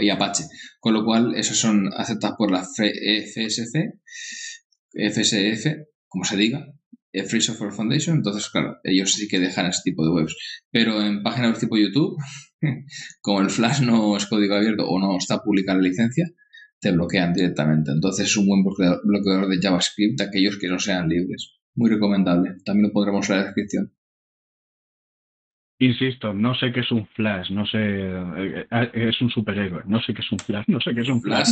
y 0.00 0.10
Apache. 0.10 0.44
Con 0.80 0.94
lo 0.94 1.04
cual, 1.04 1.34
esas 1.36 1.58
son 1.58 1.90
aceptadas 1.96 2.36
por 2.36 2.50
la 2.50 2.64
FSC, 2.64 4.00
FSF, 4.96 5.66
como 6.08 6.24
se 6.24 6.36
diga, 6.36 6.66
eh, 7.12 7.24
Free 7.24 7.40
Software 7.40 7.72
Foundation. 7.72 8.16
Entonces, 8.16 8.48
claro, 8.50 8.78
ellos 8.84 9.12
sí 9.12 9.28
que 9.28 9.40
dejan 9.40 9.66
ese 9.66 9.80
tipo 9.84 10.04
de 10.04 10.10
webs. 10.10 10.36
Pero 10.70 11.02
en 11.02 11.22
páginas 11.22 11.58
tipo 11.58 11.76
YouTube, 11.76 12.16
como 13.20 13.40
el 13.40 13.50
Flash 13.50 13.80
no 13.80 14.16
es 14.16 14.26
código 14.26 14.54
abierto 14.54 14.86
o 14.86 14.98
no 14.98 15.16
está 15.16 15.42
publicada 15.42 15.78
la 15.78 15.88
licencia, 15.88 16.28
te 16.80 16.92
bloquean 16.92 17.32
directamente. 17.32 17.90
Entonces 17.92 18.26
es 18.26 18.36
un 18.36 18.46
buen 18.46 18.62
bloqueador 18.62 19.48
de 19.48 19.58
JavaScript 19.60 20.20
aquellos 20.20 20.58
que 20.58 20.68
no 20.68 20.78
sean 20.78 21.08
libres. 21.08 21.54
Muy 21.74 21.90
recomendable. 21.90 22.56
También 22.64 22.88
lo 22.88 22.92
pondremos 22.92 23.28
en 23.30 23.36
la 23.36 23.44
descripción. 23.44 23.95
Insisto, 25.78 26.32
no 26.32 26.54
sé 26.54 26.72
qué 26.72 26.80
es 26.80 26.90
un 26.90 27.06
Flash, 27.08 27.50
no 27.50 27.66
sé, 27.66 27.78
eh, 27.78 28.66
eh, 28.70 28.90
es 28.94 29.20
un 29.20 29.28
superhéroe, 29.28 29.82
no 29.86 30.00
sé 30.00 30.14
qué 30.14 30.22
es 30.22 30.32
un 30.32 30.38
Flash, 30.38 30.64
no 30.68 30.80
sé 30.80 30.94
qué 30.94 31.02
es 31.02 31.08
un 31.10 31.20
Flash. 31.20 31.50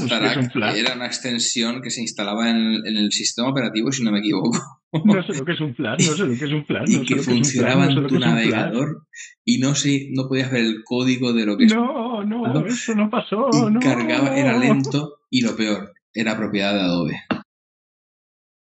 Era 0.78 0.94
una 0.94 1.04
extensión 1.04 1.82
que 1.82 1.90
se 1.90 2.00
instalaba 2.00 2.48
en 2.48 2.86
el, 2.86 3.12
sistema 3.12 3.50
operativo, 3.50 3.92
si 3.92 4.02
no 4.02 4.10
me 4.12 4.20
equivoco. 4.20 4.52
No 5.04 5.20
sé 5.24 5.36
lo 5.36 5.44
que 5.44 5.52
es 5.54 5.60
un 5.60 5.74
Flash, 5.74 6.06
no 6.08 6.14
sé 6.14 6.24
lo 6.24 6.38
que 6.38 6.44
es 6.44 6.52
un 6.52 6.64
Flash. 6.64 6.88
y 6.88 7.04
que 7.04 7.16
funcionaba 7.16 7.86
en 7.86 8.06
tu 8.06 8.16
navegador 8.16 9.08
y 9.44 9.58
no 9.58 9.74
sé, 9.74 10.10
no 10.12 10.28
podías 10.28 10.52
ver 10.52 10.64
el 10.64 10.84
código 10.84 11.32
de 11.32 11.46
lo 11.46 11.58
que 11.58 11.66
No, 11.66 12.22
no, 12.24 12.64
eso 12.64 12.94
no 12.94 13.10
pasó. 13.10 13.50
Y 13.52 13.78
cargaba, 13.80 14.36
era 14.36 14.56
lento 14.56 15.18
y 15.30 15.40
lo 15.40 15.56
peor, 15.56 15.92
era 16.14 16.36
propiedad 16.36 16.74
de 16.74 16.80
Adobe. 16.80 17.20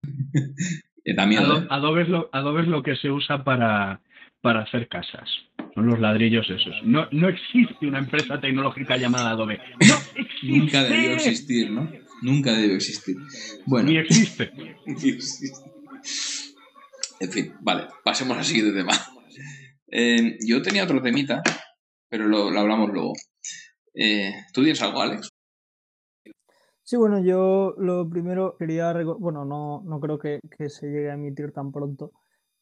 ¿eh? 1.04 1.66
Adobe, 1.70 2.02
es 2.02 2.08
lo, 2.08 2.28
Adobe 2.32 2.62
es 2.62 2.68
lo 2.68 2.82
que 2.82 2.96
se 2.96 3.10
usa 3.10 3.42
para 3.42 4.02
para 4.40 4.62
hacer 4.62 4.88
casas. 4.88 5.28
Son 5.74 5.86
los 5.86 6.00
ladrillos 6.00 6.48
esos. 6.50 6.74
No, 6.84 7.06
no 7.12 7.28
existe 7.28 7.86
una 7.86 7.98
empresa 7.98 8.40
tecnológica 8.40 8.96
llamada 8.96 9.30
Adobe. 9.30 9.58
No 9.86 9.94
existe. 10.14 10.58
Nunca 10.58 10.82
debió 10.82 11.12
existir, 11.12 11.70
¿no? 11.70 11.90
Nunca 12.22 12.52
debió 12.52 12.76
existir. 12.76 13.16
Bueno. 13.66 13.90
Ni 13.90 13.98
existe. 13.98 14.50
En 17.20 17.30
fin, 17.30 17.52
vale, 17.60 17.86
pasemos 18.02 18.34
al 18.38 18.44
siguiente 18.44 18.78
tema. 18.78 18.94
Eh, 19.92 20.38
yo 20.40 20.62
tenía 20.62 20.84
otro 20.84 21.02
temita, 21.02 21.42
pero 22.08 22.26
lo, 22.26 22.48
hablamos 22.58 22.90
luego. 22.90 23.12
Eh, 23.92 24.32
¿Tú 24.54 24.62
tienes 24.62 24.80
algo, 24.80 25.02
Alex? 25.02 25.28
Sí, 26.82 26.96
bueno, 26.96 27.22
yo 27.22 27.74
lo 27.76 28.08
primero 28.08 28.56
quería... 28.58 28.94
Bueno, 29.18 29.44
no, 29.44 29.82
no 29.84 30.00
creo 30.00 30.18
que, 30.18 30.40
que 30.56 30.70
se 30.70 30.86
llegue 30.86 31.10
a 31.10 31.14
emitir 31.14 31.52
tan 31.52 31.72
pronto, 31.72 32.12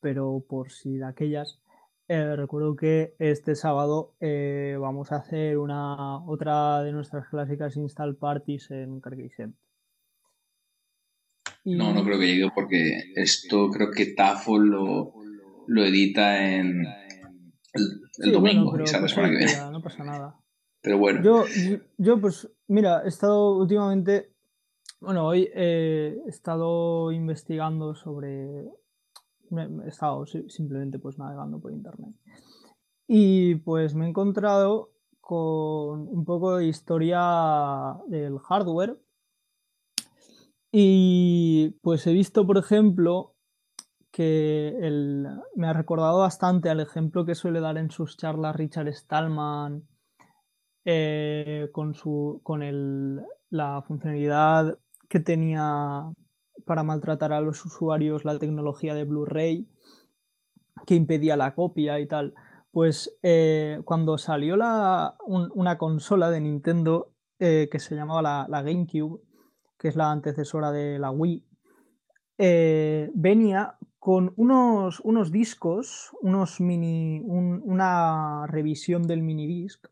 pero 0.00 0.44
por 0.48 0.72
si 0.72 0.96
de 0.96 1.06
aquellas 1.06 1.60
eh, 2.08 2.36
recuerdo 2.36 2.74
que 2.76 3.14
este 3.18 3.54
sábado 3.54 4.14
eh, 4.20 4.76
vamos 4.80 5.12
a 5.12 5.16
hacer 5.16 5.58
una 5.58 6.24
otra 6.26 6.82
de 6.82 6.92
nuestras 6.92 7.28
clásicas 7.28 7.76
install 7.76 8.16
parties 8.16 8.70
en 8.70 9.00
Carcassonne. 9.00 9.54
No, 11.64 11.92
no 11.92 12.02
creo 12.04 12.18
que 12.18 12.26
llegue 12.26 12.50
porque 12.54 13.12
esto 13.14 13.68
creo 13.70 13.90
que 13.90 14.06
Tafo 14.14 14.58
lo, 14.58 15.12
lo 15.66 15.84
edita 15.84 16.54
en 16.54 16.80
el, 17.74 17.82
el 17.82 18.02
Sí, 18.10 18.30
domingo 18.32 18.70
bueno, 18.70 18.84
y 18.84 18.90
pero 18.90 19.00
pues 19.00 19.14
que 19.14 19.20
viene. 19.20 19.52
no 19.70 19.82
pasa 19.82 20.04
nada. 20.04 20.34
Pero 20.80 20.98
bueno, 20.98 21.22
Yo, 21.22 21.44
yo- 21.98 22.20
pues, 22.20 22.48
mira, 22.68 23.02
he 23.04 23.08
estado 23.08 23.56
últimamente, 23.58 24.32
bueno, 25.00 25.26
hoy 25.26 25.50
eh, 25.54 26.16
he 26.24 26.28
estado 26.30 27.12
investigando 27.12 27.94
sobre, 27.94 28.64
he 29.52 29.88
estado 29.88 30.26
si- 30.26 30.48
simplemente 30.48 30.98
pues 30.98 31.18
navegando 31.18 31.58
por 31.60 31.72
internet. 31.72 32.14
Y 33.06 33.56
pues 33.56 33.94
me 33.94 34.04
he 34.06 34.08
encontrado 34.08 34.90
con 35.20 36.08
un 36.08 36.24
poco 36.24 36.56
de 36.56 36.66
historia 36.66 37.96
del 38.06 38.38
hardware. 38.38 38.98
Y 40.70 41.70
pues 41.82 42.06
he 42.06 42.12
visto, 42.12 42.46
por 42.46 42.58
ejemplo, 42.58 43.34
que 44.10 44.68
el, 44.80 45.26
me 45.54 45.68
ha 45.68 45.72
recordado 45.72 46.18
bastante 46.18 46.70
al 46.70 46.80
ejemplo 46.80 47.24
que 47.24 47.34
suele 47.34 47.60
dar 47.60 47.78
en 47.78 47.90
sus 47.90 48.16
charlas 48.16 48.56
Richard 48.56 48.92
Stallman 48.92 49.86
eh, 50.84 51.68
con, 51.72 51.94
su, 51.94 52.40
con 52.42 52.62
el, 52.62 53.20
la 53.50 53.82
funcionalidad 53.82 54.78
que 55.08 55.20
tenía 55.20 56.10
para 56.68 56.84
maltratar 56.84 57.32
a 57.32 57.40
los 57.40 57.64
usuarios 57.64 58.24
la 58.24 58.38
tecnología 58.38 58.94
de 58.94 59.02
Blu-ray 59.04 59.66
que 60.86 60.94
impedía 60.94 61.36
la 61.36 61.54
copia 61.54 61.98
y 61.98 62.06
tal. 62.06 62.34
Pues 62.70 63.18
eh, 63.22 63.80
cuando 63.84 64.18
salió 64.18 64.56
la, 64.56 65.16
un- 65.26 65.50
una 65.54 65.78
consola 65.78 66.30
de 66.30 66.40
Nintendo 66.40 67.14
eh, 67.40 67.68
que 67.72 67.78
se 67.80 67.96
llamaba 67.96 68.46
la, 68.48 68.62
GameCube, 68.62 69.20
que 69.78 69.88
es 69.88 69.96
la 69.96 70.12
antecesora 70.12 70.70
de 70.70 70.98
la 70.98 71.10
Wii, 71.10 71.44
eh, 72.36 73.10
venía 73.14 73.78
con 73.98 74.32
unos, 74.36 75.00
unos 75.00 75.32
discos, 75.32 76.12
unos 76.20 76.60
mini, 76.60 77.20
un- 77.24 77.62
una 77.64 78.46
revisión 78.46 79.02
del 79.04 79.22
minidisc 79.22 79.86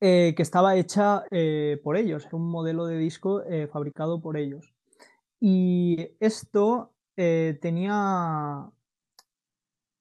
eh, 0.00 0.34
que 0.36 0.42
estaba 0.42 0.76
hecha 0.76 1.24
por 1.82 1.96
ellos, 1.96 2.26
era 2.26 2.36
un 2.36 2.48
modelo 2.50 2.86
de 2.86 2.98
disco 2.98 3.42
fabricado 3.72 4.20
por 4.20 4.36
ellos. 4.36 4.77
Y 5.40 6.16
esto 6.20 6.92
eh, 7.16 7.58
tenía, 7.60 8.70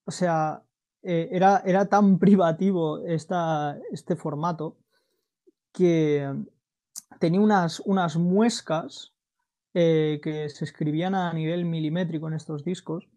o 0.06 0.12
sea, 0.12 0.63
eh, 1.04 1.30
era, 1.32 1.62
era 1.65 1.86
tan 1.88 2.19
privativo 2.19 3.00
esta, 3.00 3.78
este 3.91 4.15
formato 4.15 4.78
que 5.71 6.32
tenía 7.19 7.41
unas, 7.41 7.80
unas 7.82 8.17
muescas 8.17 9.13
eh, 9.73 10.19
que 10.23 10.50
se 10.50 10.65
escribían 10.65 11.13
a 11.13 11.32
nivel 11.34 11.65
milimétrico 11.65 12.28
en 12.28 12.34
estos 12.34 12.63
discos 12.63 13.08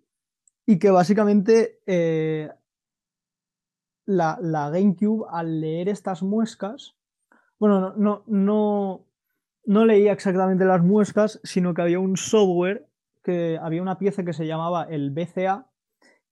y 0.66 0.78
que 0.78 0.90
básicamente 0.90 1.80
la, 4.06 4.38
la 4.40 4.70
GameCube 4.70 5.26
al 5.30 5.60
leer 5.60 5.88
estas 5.88 6.22
muescas, 6.22 6.96
bueno, 7.58 7.80
no, 7.80 7.94
no, 7.96 8.24
no, 8.26 9.06
no 9.64 9.84
leía 9.84 10.12
exactamente 10.12 10.64
las 10.64 10.82
muescas, 10.82 11.40
sino 11.44 11.74
que 11.74 11.82
había 11.82 12.00
un 12.00 12.16
software, 12.16 12.86
que 13.22 13.58
había 13.60 13.82
una 13.82 13.98
pieza 13.98 14.24
que 14.24 14.32
se 14.32 14.46
llamaba 14.46 14.84
el 14.84 15.10
BCA, 15.10 15.66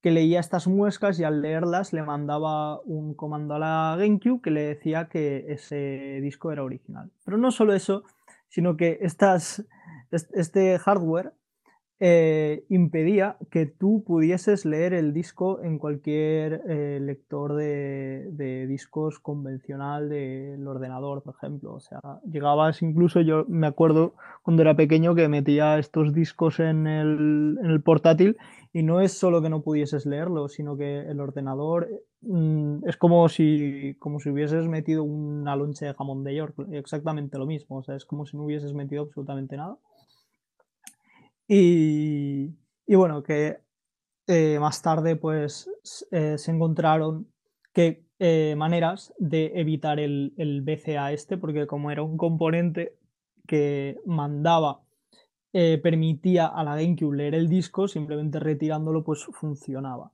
que 0.01 0.11
leía 0.13 0.41
estas 0.41 0.67
muescas 0.69 1.19
y 1.19 1.25
al 1.25 1.43
leerlas 1.43 1.93
le 1.93 2.03
mandaba 2.03 2.81
un 2.83 3.15
comando 3.15 3.55
a 3.55 3.59
la 3.59 3.97
GameCube 3.99 4.41
que 4.43 4.51
le 4.51 4.61
decía 4.63 5.09
que 5.09 5.47
ese 5.49 6.21
disco 6.23 6.53
era 6.53 6.63
original. 6.63 7.11
Pero 7.25 7.37
no 7.37 7.51
solo 7.51 7.75
eso, 7.75 8.05
sino 8.49 8.77
que 8.77 8.99
estas, 9.03 9.67
es- 10.11 10.29
este 10.35 10.79
hardware 10.79 11.33
eh, 12.01 12.65
impedía 12.69 13.39
que 13.51 13.67
tú 13.67 14.05
pudieses 14.07 14.65
leer 14.65 14.95
el 14.95 15.13
disco 15.13 15.61
en 15.65 15.79
cualquier 15.79 16.63
eh, 16.69 17.01
lector 17.03 17.57
de, 17.57 18.67
discos 18.69 19.19
convencional 19.19 20.09
del 20.09 20.67
ordenador, 20.69 21.25
por 21.25 21.35
ejemplo. 21.35 21.75
O 21.75 21.81
sea, 21.81 22.01
llegabas 22.31 22.83
incluso, 22.83 23.21
yo 23.21 23.47
me 23.49 23.67
acuerdo 23.67 24.15
cuando 24.43 24.63
era 24.63 24.77
pequeño 24.77 25.17
que 25.17 25.29
metía 25.29 25.77
estos 25.79 26.13
discos 26.13 26.61
en 26.61 26.87
el, 26.87 27.83
portátil 27.85 28.37
y 28.73 28.85
no 28.85 29.01
es 29.01 29.19
solo 29.19 29.43
que 29.43 29.49
no 29.49 29.63
pudieses 29.63 30.07
leerlo, 30.07 30.49
sino 30.49 30.77
que 30.77 31.01
el 31.01 31.21
ordenador 31.21 31.89
mm, 32.21 32.87
es 32.87 32.97
como 32.97 33.29
si, 33.29 33.97
como 33.99 34.21
si 34.21 34.31
hubieses 34.31 34.69
metido 34.69 35.03
una 35.03 35.57
loncha 35.57 35.87
de 35.87 35.95
jamón 35.95 36.23
de 36.23 36.37
York, 36.37 36.55
exactamente 36.71 37.39
lo 37.39 37.47
mismo. 37.47 37.79
O 37.79 37.83
sea, 37.83 37.97
es 37.97 38.05
como 38.05 38.25
si 38.25 38.37
no 38.37 38.45
hubieses 38.45 38.73
metido 38.73 39.03
absolutamente 39.03 39.57
nada. 39.57 39.79
Y, 41.49 42.55
y 42.87 42.95
bueno, 42.95 43.23
que 43.23 43.59
eh, 44.31 44.59
más 44.61 44.83
tarde 44.83 45.17
pues 45.17 45.71
eh, 46.11 46.37
se 46.37 46.51
encontraron 46.51 47.33
que, 47.73 48.05
eh, 48.19 48.55
maneras 48.59 49.15
de 49.19 49.53
evitar 49.55 49.99
el, 49.99 50.35
el 50.37 50.61
BCA 50.61 51.13
este, 51.13 51.39
porque 51.39 51.67
como 51.67 51.91
era 51.91 52.03
un 52.03 52.19
componente 52.19 52.99
que 53.47 53.99
mandaba, 54.05 54.83
permitía 55.51 56.47
a 56.47 56.63
la 56.63 56.77
GameCube 56.77 57.17
leer 57.17 57.35
el 57.35 57.49
disco, 57.49 57.89
simplemente 57.89 58.39
retirándolo 58.39 59.03
pues 59.03 59.25
funcionaba. 59.33 60.13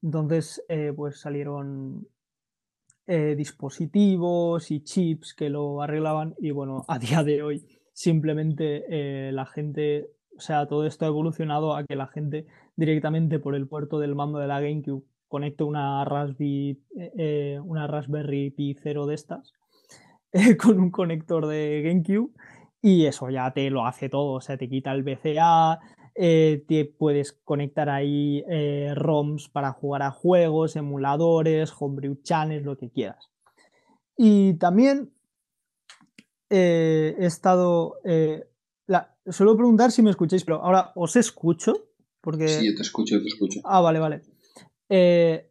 Entonces 0.00 0.64
pues 0.96 1.20
salieron 1.20 2.06
dispositivos 3.06 4.70
y 4.70 4.84
chips 4.84 5.34
que 5.34 5.50
lo 5.50 5.82
arreglaban 5.82 6.36
y 6.38 6.52
bueno, 6.52 6.84
a 6.88 6.98
día 6.98 7.24
de 7.24 7.42
hoy 7.42 7.66
simplemente 7.92 9.32
la 9.32 9.44
gente, 9.44 10.10
o 10.38 10.40
sea, 10.40 10.66
todo 10.66 10.86
esto 10.86 11.04
ha 11.04 11.08
evolucionado 11.08 11.74
a 11.74 11.84
que 11.84 11.96
la 11.96 12.06
gente 12.06 12.46
directamente 12.76 13.40
por 13.40 13.56
el 13.56 13.66
puerto 13.66 13.98
del 13.98 14.14
mando 14.14 14.38
de 14.38 14.46
la 14.46 14.60
GameCube 14.60 15.02
conecte 15.26 15.64
una 15.64 16.04
Raspberry, 16.04 16.80
eh, 16.96 17.12
eh, 17.18 17.60
una 17.64 17.88
Raspberry 17.88 18.50
Pi 18.50 18.76
0 18.80 19.06
de 19.06 19.16
estas 19.16 19.52
eh, 20.32 20.56
con 20.56 20.78
un 20.78 20.92
conector 20.92 21.48
de 21.48 21.82
GameCube 21.82 22.30
y 22.80 23.06
eso 23.06 23.28
ya 23.30 23.50
te 23.52 23.68
lo 23.68 23.84
hace 23.84 24.08
todo, 24.08 24.34
o 24.34 24.40
sea, 24.40 24.56
te 24.56 24.68
quita 24.68 24.92
el 24.92 25.02
te 26.14 26.94
puedes 26.96 27.32
conectar 27.32 27.88
ahí 27.90 28.44
ROMs 28.94 29.48
para 29.48 29.72
jugar 29.72 30.02
a 30.02 30.12
juegos, 30.12 30.76
emuladores, 30.76 31.74
homebrew 31.76 32.22
channels, 32.22 32.64
lo 32.64 32.76
que 32.76 32.90
quieras. 32.90 33.32
Y 34.16 34.54
también 34.54 35.10
he 36.48 37.16
estado... 37.18 37.96
la- 38.88 39.14
suelo 39.26 39.56
preguntar 39.56 39.92
si 39.92 40.02
me 40.02 40.10
escucháis, 40.10 40.44
pero 40.44 40.62
ahora 40.62 40.90
os 40.96 41.14
escucho, 41.14 41.72
porque... 42.20 42.48
sí, 42.48 42.66
yo 42.66 42.74
te 42.74 42.82
escucho, 42.82 43.14
yo 43.16 43.22
te 43.22 43.28
escucho. 43.28 43.60
Ah, 43.64 43.80
vale, 43.80 44.00
vale. 44.00 44.22
Eh, 44.88 45.50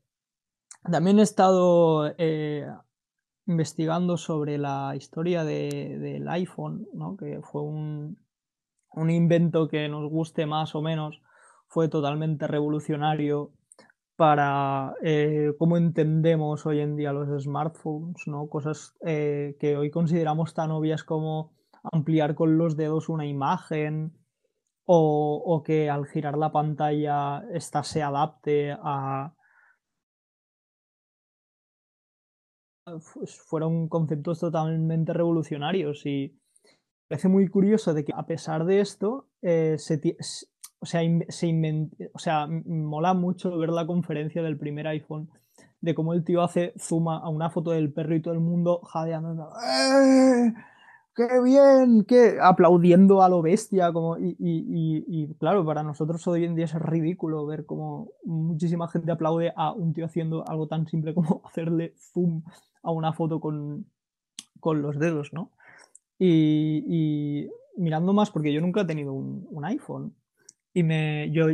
también 0.92 1.20
he 1.20 1.24
estado 1.24 2.14
eh, 2.18 2.68
investigando 3.46 4.18
sobre 4.18 4.58
la 4.58 4.94
historia 4.96 5.44
de- 5.46 5.98
del 6.00 6.28
iPhone, 6.28 6.88
¿no? 6.94 7.16
que 7.16 7.40
fue 7.42 7.62
un, 7.62 8.18
un 8.94 9.10
invento 9.10 9.68
que 9.68 9.88
nos 9.88 10.10
guste 10.10 10.46
más 10.46 10.76
o 10.76 10.82
menos, 10.82 11.22
fue 11.68 11.88
totalmente 11.90 12.48
revolucionario 12.48 13.54
para 14.16 14.96
eh, 15.04 15.54
cómo 15.60 15.78
entendemos 15.78 16.66
hoy 16.66 16.80
en 16.80 16.96
día 16.96 17.14
los 17.14 17.44
smartphones, 17.44 18.24
¿no? 18.26 18.48
Cosas 18.50 18.96
eh, 19.06 19.56
que 19.60 19.78
hoy 19.78 19.92
consideramos 19.92 20.56
tan 20.56 20.72
obvias 20.72 21.04
como 21.04 21.54
ampliar 21.92 22.36
con 22.36 22.58
los 22.58 22.78
dedos 22.78 23.10
una 23.10 23.26
imagen 23.26 24.14
o, 24.86 25.64
que 25.66 25.90
al 25.90 26.06
girar 26.06 26.38
la 26.38 26.52
pantalla 26.52 27.44
esta 27.54 27.84
se 27.84 28.02
adapte 28.02 28.72
a... 28.72 29.34
pues, 32.86 33.38
fueron 33.42 33.90
conceptos 33.90 34.40
totalmente 34.40 35.12
revolucionarios 35.12 36.06
y 36.06 36.40
parece 37.10 37.28
muy 37.28 37.50
curioso 37.50 37.94
de 37.94 38.06
que 38.06 38.14
a 38.16 38.26
pesar 38.26 38.66
de 38.66 38.80
esto 38.80 39.28
eh, 39.42 39.76
se, 39.78 40.00
o 40.80 40.86
sea, 40.86 41.02
se 41.28 41.90
o 42.14 42.20
sea, 42.20 42.48
mola 42.48 43.14
mucho 43.14 43.58
ver 43.58 43.70
la 43.70 43.86
conferencia 43.86 44.42
del 44.42 44.58
primer 44.58 44.88
iPhone 44.88 45.30
de 45.82 45.96
cómo 45.96 46.14
el 46.14 46.24
tío 46.24 46.42
hace 46.42 46.74
zoom 46.78 47.10
a 47.10 47.30
una 47.30 47.50
foto 47.50 47.72
del 47.72 47.94
perro 47.94 48.16
y 48.16 48.22
todo 48.22 48.34
el 48.34 48.40
mundo 48.40 48.82
jadeando. 48.82 49.50
¡Eh! 49.64 50.54
¡Qué 51.18 51.42
bien! 51.44 52.06
¡Qué! 52.06 52.38
Aplaudiendo 52.40 53.24
a 53.24 53.30
lo 53.30 53.42
bestia. 53.42 53.92
Como, 53.92 54.18
y, 54.20 54.36
y- 54.40 55.04
y- 55.08 55.34
claro, 55.40 55.66
para 55.66 55.82
nosotros 55.82 56.28
hoy 56.28 56.46
en 56.46 56.54
día 56.56 56.66
es 56.66 56.76
ridículo 56.76 57.44
ver 57.48 57.66
cómo 57.66 58.12
muchísima 58.24 58.88
gente 58.88 59.12
aplaude 59.12 59.52
a 59.56 59.72
un 59.74 59.94
tío 59.94 60.06
haciendo 60.06 60.48
algo 60.48 60.68
tan 60.68 60.86
simple 60.88 61.16
como 61.16 61.42
hacerle 61.46 61.96
zoom 62.14 62.44
a 62.84 62.92
una 62.92 63.14
foto 63.14 63.40
con, 63.40 63.88
con 64.60 64.82
los 64.84 65.00
dedos, 65.00 65.34
¿no? 65.34 65.52
Y, 66.20 67.50
mirando 67.78 68.14
más, 68.14 68.32
porque 68.32 68.54
yo 68.54 68.62
nunca 68.62 68.82
he 68.82 68.86
tenido 68.86 69.14
un, 69.14 69.66
iPhone. 69.66 70.16
Y 70.74 70.84
me, 70.84 71.32
yo 71.32 71.48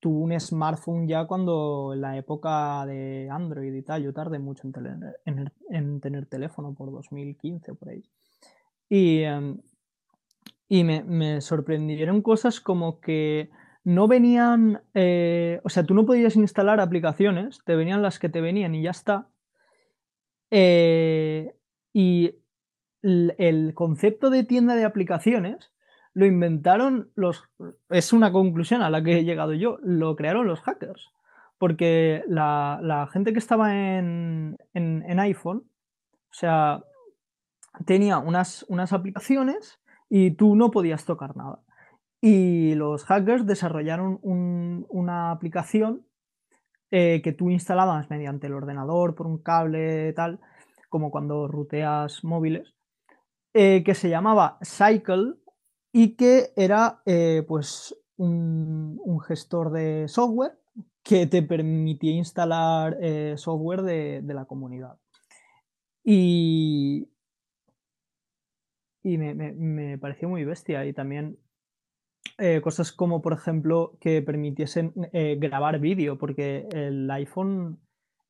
tuve 0.00 0.20
un 0.34 0.40
smartphone 0.40 1.08
ya 1.08 1.26
cuando 1.26 1.92
en 1.94 2.02
la 2.02 2.16
época 2.18 2.86
de 2.86 3.28
Android 3.30 3.74
y 3.74 3.82
tal. 3.82 4.02
Yo 4.04 4.12
tardé 4.14 4.38
mucho 4.38 4.66
en 4.66 4.72
tener, 4.72 5.20
en, 5.26 5.52
en 5.70 6.00
tener 6.00 6.26
teléfono 6.26 6.74
por 6.74 6.92
2015 6.92 7.74
por 7.74 7.90
ahí. 7.90 8.02
Y, 8.92 9.22
em, 9.22 9.56
y 10.68 10.84
me, 10.84 11.02
me 11.02 11.40
sorprendieron 11.40 12.20
cosas 12.20 12.60
como 12.60 13.00
que 13.00 13.48
no 13.84 14.06
venían, 14.06 14.82
eh, 14.92 15.62
o 15.64 15.70
sea, 15.70 15.84
tú 15.84 15.94
no 15.94 16.04
podías 16.04 16.36
instalar 16.36 16.78
aplicaciones, 16.78 17.60
te 17.64 17.74
venían 17.74 18.02
las 18.02 18.18
que 18.18 18.28
te 18.28 18.42
venían 18.42 18.74
y 18.74 18.82
ya 18.82 18.90
está. 18.90 19.28
Eh, 20.50 21.54
y 21.94 22.34
el 23.02 23.72
concepto 23.72 24.28
de 24.28 24.44
tienda 24.44 24.74
de 24.74 24.84
aplicaciones 24.84 25.72
lo 26.12 26.26
inventaron 26.26 27.10
los... 27.14 27.48
Es 27.88 28.12
una 28.12 28.30
conclusión 28.30 28.82
a 28.82 28.90
la 28.90 29.02
que 29.02 29.20
he 29.20 29.24
llegado 29.24 29.54
yo, 29.54 29.78
lo 29.82 30.16
crearon 30.16 30.46
los 30.46 30.60
hackers. 30.60 31.08
Porque 31.56 32.24
la, 32.28 33.08
gente 33.10 33.32
que 33.32 33.38
estaba 33.38 33.96
en, 33.96 34.58
en, 34.74 35.18
iPhone, 35.18 35.64
o 36.30 36.34
sea, 36.34 36.84
tenía 37.86 38.18
unas, 38.18 38.64
unas 38.68 38.92
aplicaciones 38.92 39.80
y 40.08 40.32
tú 40.32 40.56
no 40.56 40.70
podías 40.70 41.04
tocar 41.04 41.36
nada. 41.36 41.62
Y 42.20 42.74
los 42.76 43.04
hackers 43.04 43.46
desarrollaron 43.46 44.20
una 44.22 45.32
aplicación 45.32 46.06
eh, 46.94 47.22
que 47.24 47.32
tú 47.32 47.48
instalabas 47.50 48.10
mediante 48.10 48.48
el 48.48 48.52
ordenador 48.52 49.14
por 49.14 49.26
un 49.26 49.38
cable 49.38 50.12
tal, 50.12 50.40
como 50.90 51.10
cuando 51.10 51.48
ruteas 51.48 52.22
móviles, 52.22 52.74
eh, 53.54 53.82
que 53.82 53.94
se 53.94 54.10
llamaba 54.10 54.58
Cycle 54.62 55.36
y 55.90 56.16
que 56.16 56.52
era 56.54 57.00
eh, 57.06 57.44
pues 57.48 57.96
un, 58.18 59.00
gestor 59.26 59.72
de 59.72 60.06
software 60.06 60.58
que 61.02 61.26
te 61.26 61.42
permitía 61.42 62.12
instalar 62.12 62.98
software 63.36 63.82
de, 63.82 64.22
la 64.34 64.44
comunidad. 64.44 64.98
Y, 66.04 67.08
y 69.02 69.18
me, 69.18 69.98
pareció 69.98 70.28
muy 70.28 70.44
bestia. 70.44 70.84
Y 70.86 70.92
también 70.92 71.38
cosas 72.62 72.92
como, 72.92 73.22
por 73.22 73.32
ejemplo, 73.32 73.98
que 74.00 74.22
permitiesen 74.22 74.92
grabar 75.38 75.78
vídeo, 75.78 76.18
porque 76.18 76.66
el 76.72 77.10
iPhone 77.10 77.80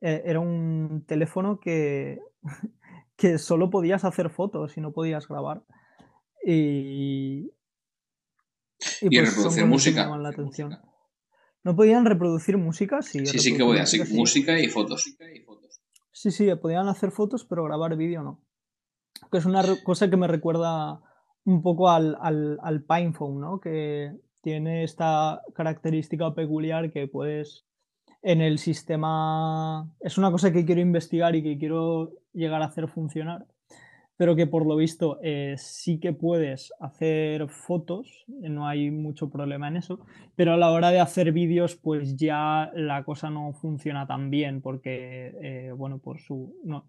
era 0.01 0.41
un 0.41 1.05
teléfono 1.07 1.61
que 1.61 2.21
que 3.17 3.39
solo 3.39 3.71
podías 3.71 4.05
hacer 4.05 4.31
fotos 4.31 4.77
y 4.77 4.81
no 4.81 4.93
podías 4.93 5.29
grabar. 5.29 5.65
Y, 6.45 7.53
y, 9.01 9.17
pues 9.17 9.37
reproducir 9.37 9.67
música. 9.67 10.17
La 10.17 10.29
atención. 10.31 10.79
¿No 11.63 11.77
podían 11.77 12.05
reproducir 12.05 12.59
música? 12.59 13.01
Sí, 13.03 13.25
sí, 13.25 13.39
sí 13.39 13.57
que 13.57 13.65
podían, 13.65 13.87
sí, 13.87 14.03
música 14.13 14.59
y 14.59 14.69
fotos. 14.69 15.13
Sí, 16.11 16.31
sí, 16.33 16.53
podían 16.57 16.89
hacer 16.89 17.13
fotos, 17.13 17.45
pero 17.45 17.63
grabar 17.65 17.97
vídeo 17.97 18.23
no. 18.23 18.45
Que 19.31 19.39
es 19.39 19.47
una 19.47 19.63
cosa 19.85 20.11
que 20.11 20.17
me 20.17 20.27
recuerda 20.27 21.01
un 21.45 21.63
poco 21.63 21.91
al, 21.91 22.17
al, 22.21 22.59
al 22.63 22.83
PinePhone, 22.83 23.41
¿no? 23.41 23.61
Que 23.61 24.13
tiene 24.43 24.85
esta 24.85 25.43
característica 25.55 26.35
peculiar 26.35 26.91
que 26.91 27.09
puedes 27.09 27.65
en 28.23 28.41
el 28.41 28.59
sistema. 28.59 29.91
Es 30.01 30.19
una 30.19 30.31
cosa 30.31 30.53
que 30.53 30.65
quiero 30.65 30.81
investigar 30.81 31.35
y 31.35 31.43
que 31.43 31.59
quiero 31.59 32.13
llegar 32.33 32.63
a 32.63 32.67
hacer 32.67 32.89
funcionar, 32.89 33.47
pero 34.17 34.37
que 34.37 34.47
por 34.47 34.67
lo 34.67 34.77
visto 34.77 35.19
eh, 35.23 35.55
sí 35.59 35.99
que 35.99 36.13
puedes 36.13 36.73
hacer 36.81 37.49
fotos, 37.49 38.25
no 38.29 38.67
hay 38.67 38.91
mucho 38.91 39.31
problema 39.31 39.69
en 39.69 39.77
eso, 39.77 40.01
pero 40.37 40.55
a 40.55 40.57
la 40.57 40.71
hora 40.71 40.91
de 40.91 41.01
hacer 41.01 41.33
vídeos, 41.33 41.77
pues 41.77 42.17
ya 42.17 42.71
la 42.75 43.05
cosa 43.05 43.31
no 43.31 43.53
funciona 43.53 44.07
tan 44.07 44.31
bien, 44.31 44.63
porque, 44.63 45.35
eh, 45.43 45.73
bueno, 45.73 45.99
por 45.99 46.21
su. 46.21 46.57
No. 46.65 46.87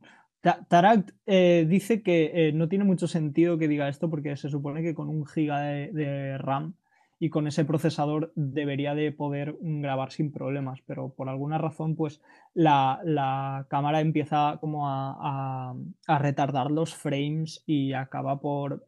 Tarak 0.67 1.15
eh, 1.25 1.65
dice 1.67 2.03
que 2.03 2.51
no 2.53 2.67
tiene 2.67 2.83
mucho 2.83 3.07
sentido 3.07 3.57
que 3.57 3.67
diga 3.67 3.87
esto 3.87 4.09
porque 4.09 4.35
se 4.35 4.49
supone 4.49 4.83
que 4.83 4.93
con 4.93 5.09
un 5.09 5.25
giga 5.25 5.61
de 5.61 6.37
RAM 6.37 6.75
y 7.23 7.29
con 7.29 7.47
ese 7.47 7.63
procesador 7.63 8.33
debería 8.35 8.95
de 8.95 9.13
poder 9.13 9.55
grabar 9.61 10.11
sin 10.11 10.29
problemas, 10.29 10.81
pero 10.85 11.13
por 11.13 11.29
alguna 11.29 11.57
razón 11.57 11.95
pues 11.95 12.21
la, 12.53 13.65
cámara 13.69 14.01
empieza 14.01 14.57
como 14.59 14.89
a, 14.89 15.73
retardar 16.05 16.69
los 16.69 16.93
frames 16.93 17.63
y 17.65 17.93
acaba 17.93 18.41
por 18.41 18.85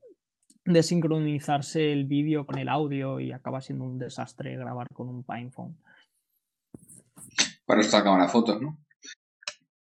desincronizarse 0.66 1.94
el 1.94 2.08
vídeo 2.08 2.46
con 2.46 2.58
el 2.58 2.68
audio 2.68 3.22
y 3.22 3.32
acaba 3.32 3.62
siendo 3.62 3.86
un 3.86 4.00
desastre 4.00 4.58
grabar 4.58 4.90
con 4.92 5.08
un 5.08 5.24
PinePhone. 5.24 5.78
Para 7.66 7.80
esta 7.80 8.04
cámara 8.04 8.28
fotos, 8.28 8.62
¿no? 8.62 8.78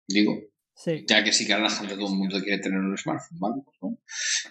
Digo. 0.08 0.32
Ya 1.08 1.24
que 1.24 1.34
sí 1.34 1.48
que 1.48 1.54
ahora 1.54 1.70
la 1.70 1.72
gente, 1.72 1.96
todo 1.96 2.14
el 2.14 2.20
mundo 2.20 2.40
quiere 2.40 2.62
tener 2.62 2.80
un 2.80 2.96
smartphone, 2.98 3.40
¿vale? 3.40 3.64
Pues 3.66 3.78
¿no? 3.82 3.98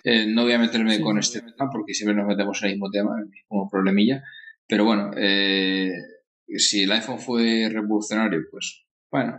Eh, 0.03 0.27
no 0.27 0.43
voy 0.43 0.53
a 0.53 0.59
meterme 0.59 1.01
con 1.01 1.19
este 1.19 1.41
tema 1.41 1.71
porque 1.71 1.95
siempre 1.95 2.17
nos 2.17 2.27
metemos 2.27 2.61
en 2.63 2.69
el 2.69 2.75
mismo 2.75 2.91
tema, 2.91 3.17
el 3.21 3.29
mismo 3.29 3.69
problemilla. 3.71 4.25
Pero 4.67 4.85
bueno, 4.85 5.13
eh, 5.17 5.93
si 6.57 6.83
el 6.83 6.93
iPhone 6.93 7.21
fue 7.21 7.69
revolucionario, 7.71 8.41
pues 8.51 8.87
bueno, 9.09 9.39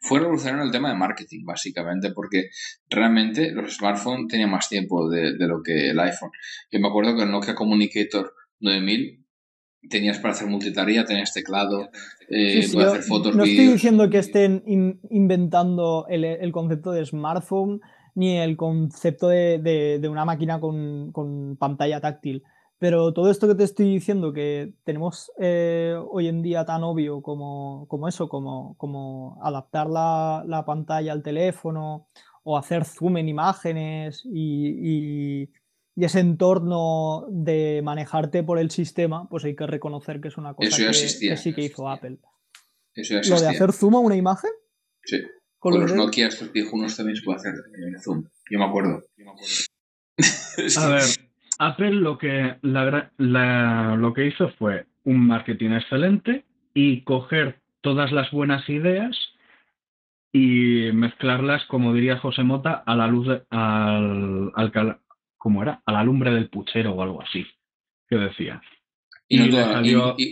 fue 0.00 0.20
revolucionario 0.20 0.64
el 0.64 0.70
tema 0.70 0.90
de 0.90 0.96
marketing, 0.96 1.44
básicamente, 1.44 2.12
porque 2.12 2.50
realmente 2.90 3.50
los 3.52 3.74
smartphones 3.74 4.28
tenían 4.28 4.50
más 4.50 4.68
tiempo 4.68 5.08
de, 5.08 5.38
de 5.38 5.46
lo 5.46 5.62
que 5.62 5.90
el 5.90 6.00
iPhone. 6.00 6.30
Yo 6.70 6.80
me 6.80 6.88
acuerdo 6.88 7.16
que 7.16 7.22
el 7.22 7.30
Nokia 7.30 7.54
Communicator 7.54 8.34
9000 8.60 9.25
tenías 9.88 10.18
para 10.18 10.32
hacer 10.32 10.48
multitarea, 10.48 11.04
tenías 11.04 11.32
teclado, 11.32 11.90
eh, 12.28 12.60
hacer 12.60 13.02
fotos. 13.02 13.34
No 13.34 13.44
estoy 13.44 13.68
diciendo 13.68 14.08
que 14.10 14.18
estén 14.18 14.62
inventando 15.10 16.06
el, 16.08 16.52
concepto 16.52 16.92
de 16.92 17.04
smartphone 17.04 17.80
ni 18.14 18.38
el 18.38 18.56
concepto 18.56 19.28
de, 19.28 20.06
una 20.10 20.24
máquina 20.24 20.60
con, 20.60 21.56
pantalla 21.58 22.00
táctil. 22.00 22.42
Pero 22.78 23.14
todo 23.14 23.30
esto 23.30 23.48
que 23.48 23.54
te 23.54 23.64
estoy 23.64 23.94
diciendo, 23.94 24.34
que 24.34 24.74
tenemos 24.84 25.32
eh, 25.40 25.96
hoy 26.10 26.28
en 26.28 26.42
día 26.42 26.66
tan 26.66 26.82
obvio 26.82 27.22
como, 27.22 27.86
eso, 28.06 28.28
como, 28.28 28.76
como 28.76 29.38
adaptar 29.42 29.88
la, 29.88 30.64
pantalla 30.66 31.12
al 31.12 31.22
teléfono 31.22 32.06
o 32.42 32.58
hacer 32.58 32.84
zoom 32.84 33.16
en 33.16 33.28
imágenes 33.28 34.22
y 34.24 35.46
y 35.46 35.48
ese 36.04 36.20
entorno 36.20 37.26
de 37.30 37.80
manejarte 37.82 38.42
por 38.42 38.58
el 38.58 38.70
sistema, 38.70 39.28
pues 39.28 39.44
hay 39.44 39.56
que 39.56 39.66
reconocer 39.66 40.20
que 40.20 40.28
es 40.28 40.36
una 40.36 40.54
cosa 40.54 40.76
que, 40.76 40.92
sí 41.36 41.54
que 41.54 41.62
hizo 41.62 41.88
Apple. 41.88 42.18
Eso 42.94 43.20
ya 43.20 43.30
¿Lo 43.30 43.40
de 43.40 43.48
hacer 43.48 43.72
zoom 43.72 43.94
a 43.96 44.00
una 44.00 44.16
imagen? 44.16 44.50
Sí. 45.04 45.22
Con, 45.58 45.80
los 45.80 45.94
Nokia 45.94 46.28
estos 46.28 46.52
viejunos 46.52 46.96
también 46.96 47.16
se 47.16 47.22
puede 47.22 47.38
hacer 47.38 47.54
zoom. 48.02 48.24
Yo 48.50 48.58
me 48.58 48.66
acuerdo. 48.66 49.02
a 50.78 50.88
ver, 50.88 51.02
Apple 51.58 51.92
lo 51.92 52.18
que, 52.18 52.56
lo 52.62 54.12
que 54.14 54.26
hizo 54.26 54.50
fue 54.58 54.86
un 55.04 55.26
marketing 55.26 55.70
excelente 55.70 56.44
y 56.74 57.02
coger 57.02 57.60
todas 57.80 58.12
las 58.12 58.30
buenas 58.30 58.68
ideas 58.68 59.16
y 60.32 60.90
mezclarlas, 60.92 61.64
como 61.66 61.94
diría 61.94 62.18
José 62.18 62.42
Mota, 62.42 62.82
a 62.84 62.94
la 62.94 63.06
luz 63.06 63.26
al, 63.50 64.52
al, 64.54 65.00
¿cómo 65.46 65.62
era? 65.62 65.80
A 65.86 65.92
la 65.92 66.02
lumbre 66.02 66.32
del 66.32 66.48
puchero 66.48 66.92
o 66.92 67.02
algo 67.02 67.22
así, 67.22 67.46
que 68.08 68.16
decía. 68.16 68.60
Y, 69.28 69.38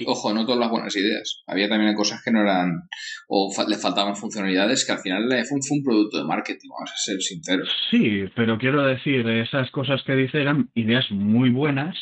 ojo, 0.06 0.34
no 0.34 0.44
todas 0.44 0.58
las 0.58 0.68
buenas 0.68 0.96
ideas. 0.96 1.44
Había 1.46 1.68
también 1.68 1.94
cosas 1.94 2.20
que 2.24 2.32
no 2.32 2.40
eran, 2.40 2.88
o 3.28 3.48
le 3.68 3.76
faltaban 3.76 4.16
funcionalidades, 4.16 4.84
que 4.84 4.90
al 4.90 4.98
final 4.98 5.22
el 5.22 5.38
iPhone 5.38 5.62
fue 5.62 5.78
un 5.78 5.84
producto 5.84 6.18
de 6.18 6.24
marketing, 6.24 6.68
vamos 6.68 6.90
a 6.90 6.96
ser 6.96 7.20
sinceros. 7.20 7.70
Sí, 7.92 8.24
pero 8.34 8.58
quiero 8.58 8.82
decir, 8.82 9.28
esas 9.28 9.70
cosas 9.70 10.02
que 10.02 10.16
dice 10.16 10.40
eran 10.40 10.70
ideas 10.74 11.08
muy 11.12 11.50
buenas 11.50 11.96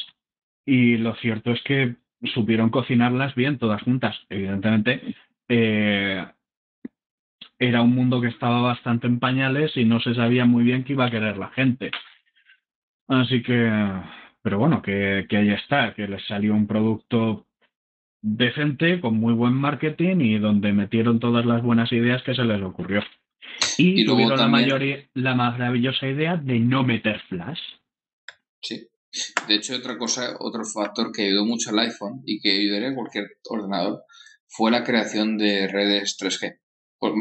y 0.65 0.97
lo 0.97 1.15
cierto 1.17 1.51
es 1.51 1.61
que 1.65 1.97
supieron 2.33 2.71
cocinarlas 2.71 3.35
bien 3.35 3.59
todas 3.59 3.83
juntas. 3.83 4.17
Evidentemente, 4.31 5.15
eh, 5.51 6.25
era 7.59 7.83
un 7.83 7.95
mundo 7.95 8.23
que 8.23 8.29
estaba 8.29 8.63
bastante 8.63 9.07
en 9.07 9.19
pañales 9.19 9.77
y 9.77 9.85
no 9.85 10.01
se 10.01 10.15
sabía 10.15 10.47
muy 10.47 10.65
bien 10.65 10.85
qué 10.85 10.95
iba 10.95 11.05
a 11.05 11.11
querer 11.11 11.37
la 11.37 11.51
gente. 11.51 11.91
Así 13.09 13.43
que, 13.43 13.71
pero 14.43 14.59
bueno, 14.59 14.83
que, 14.83 15.27
que 15.29 15.37
ahí 15.37 15.51
está, 15.51 15.95
que 15.95 16.07
les 16.07 16.25
salió 16.27 16.55
un 16.55 16.67
producto 16.67 17.47
decente, 18.23 19.01
con 19.01 19.19
muy 19.19 19.35
buen 19.35 19.55
marketing 19.55 20.21
y 20.21 20.39
donde 20.39 20.73
metieron 20.73 21.19
todas 21.21 21.45
las 21.45 21.63
buenas 21.63 21.93
ideas 21.93 22.23
que 22.23 22.35
se 22.35 22.45
les 22.45 22.63
ocurrió. 22.63 23.03
Y, 23.77 24.07
tuvieron 24.07 24.39
la, 24.39 24.49
mayoría, 24.49 25.09
la 25.15 25.35
maravillosa 25.35 26.07
idea 26.07 26.37
de 26.37 26.61
no 26.61 26.85
meter 26.85 27.21
flash. 27.29 27.61
Sí. 28.63 28.89
De 29.47 29.57
hecho, 29.57 29.77
otra 29.77 29.99
cosa, 29.99 30.37
otro 30.39 30.65
factor 30.65 31.13
que 31.13 31.27
ayudó 31.27 31.45
mucho 31.45 31.71
al 31.71 31.81
iPhone 31.81 32.23
y 32.25 32.41
que 32.41 32.53
ayudaría 32.53 32.91
a 32.91 32.95
cualquier 32.95 33.27
ordenador 33.45 34.05
fue 34.49 34.71
la 34.71 34.85
creación 34.85 35.37
de 35.37 35.69
redes 35.69 36.17
3G. 36.19 36.59
Pues, 36.99 37.13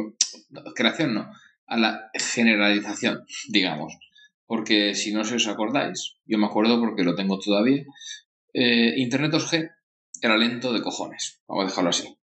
creación 0.76 1.16
no, 1.16 1.32
a 1.68 1.78
la 1.78 2.12
generalización, 2.14 3.26
digamos 3.50 3.94
porque 4.52 4.96
si 4.96 5.14
no 5.14 5.24
se 5.24 5.36
os 5.36 5.48
acordáis, 5.48 6.18
yo 6.26 6.38
me 6.38 6.48
acuerdo 6.48 6.78
porque 6.78 7.06
lo 7.06 7.16
tengo 7.16 7.40
todavía, 7.40 7.86
eh, 8.54 8.96
Internet 8.98 9.32
2G 9.32 9.72
era 10.22 10.36
lento 10.36 10.74
de 10.74 10.82
cojones, 10.82 11.42
vamos 11.48 11.64
a 11.64 11.68
dejarlo 11.70 11.90
así. 11.92 12.18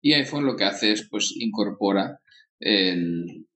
Y 0.00 0.12
iPhone 0.12 0.46
lo 0.46 0.54
que 0.54 0.62
hace 0.62 0.92
es, 0.92 1.08
pues, 1.10 1.34
incorpora 1.34 2.20
el, 2.60 3.48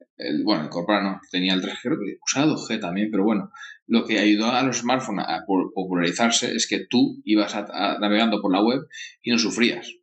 bueno, 0.43 0.65
incorporar 0.65 1.05
no, 1.05 1.21
tenía 1.31 1.55
el 1.55 1.63
3G, 1.63 1.79
creo 1.81 1.97
que 1.97 2.19
usaba 2.21 2.55
2G 2.55 2.81
también, 2.81 3.09
pero 3.09 3.23
bueno, 3.23 3.53
lo 3.87 4.05
que 4.05 4.19
ayudó 4.19 4.51
a 4.51 4.65
los 4.65 4.79
smartphones 4.79 5.25
a 5.29 5.45
popularizarse 5.47 6.57
es 6.57 6.67
que 6.67 6.87
tú 6.91 7.23
ibas 7.23 7.55
navegando 7.55 8.43
por 8.43 8.53
la 8.53 8.65
web 8.65 8.81
y 9.23 9.31
no 9.31 9.39
sufrías. 9.39 9.95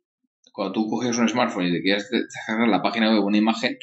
Cuando 0.54 0.72
tú 0.72 0.88
cogías 0.88 1.18
un 1.18 1.28
smartphone 1.28 1.66
y 1.66 1.72
te 1.72 1.82
querías 1.82 2.08
descargar 2.08 2.66
la 2.66 2.80
página 2.80 3.10
web 3.10 3.26
una 3.26 3.36
imagen, 3.36 3.76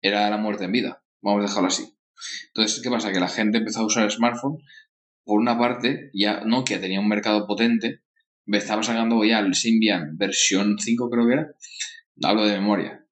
era 0.00 0.30
la 0.30 0.36
muerte 0.36 0.66
en 0.66 0.72
vida. 0.72 1.02
Vamos 1.20 1.40
a 1.40 1.48
dejarlo 1.48 1.66
así. 1.66 1.99
Entonces, 2.48 2.80
¿qué 2.82 2.90
pasa? 2.90 3.12
Que 3.12 3.20
la 3.20 3.28
gente 3.28 3.58
empezó 3.58 3.80
a 3.80 3.86
usar 3.86 4.04
el 4.04 4.10
smartphone. 4.10 4.58
Por 5.24 5.40
una 5.40 5.58
parte, 5.58 6.10
ya 6.12 6.42
Nokia 6.44 6.80
tenía 6.80 7.00
un 7.00 7.08
mercado 7.08 7.46
potente, 7.46 8.02
estaba 8.46 8.82
sacando 8.82 9.24
ya 9.24 9.38
el 9.38 9.54
Symbian 9.54 10.16
versión 10.16 10.78
5 10.78 11.10
creo 11.10 11.26
que 11.26 11.32
era, 11.34 11.50
hablo 12.22 12.44
de 12.44 12.54
memoria, 12.54 13.04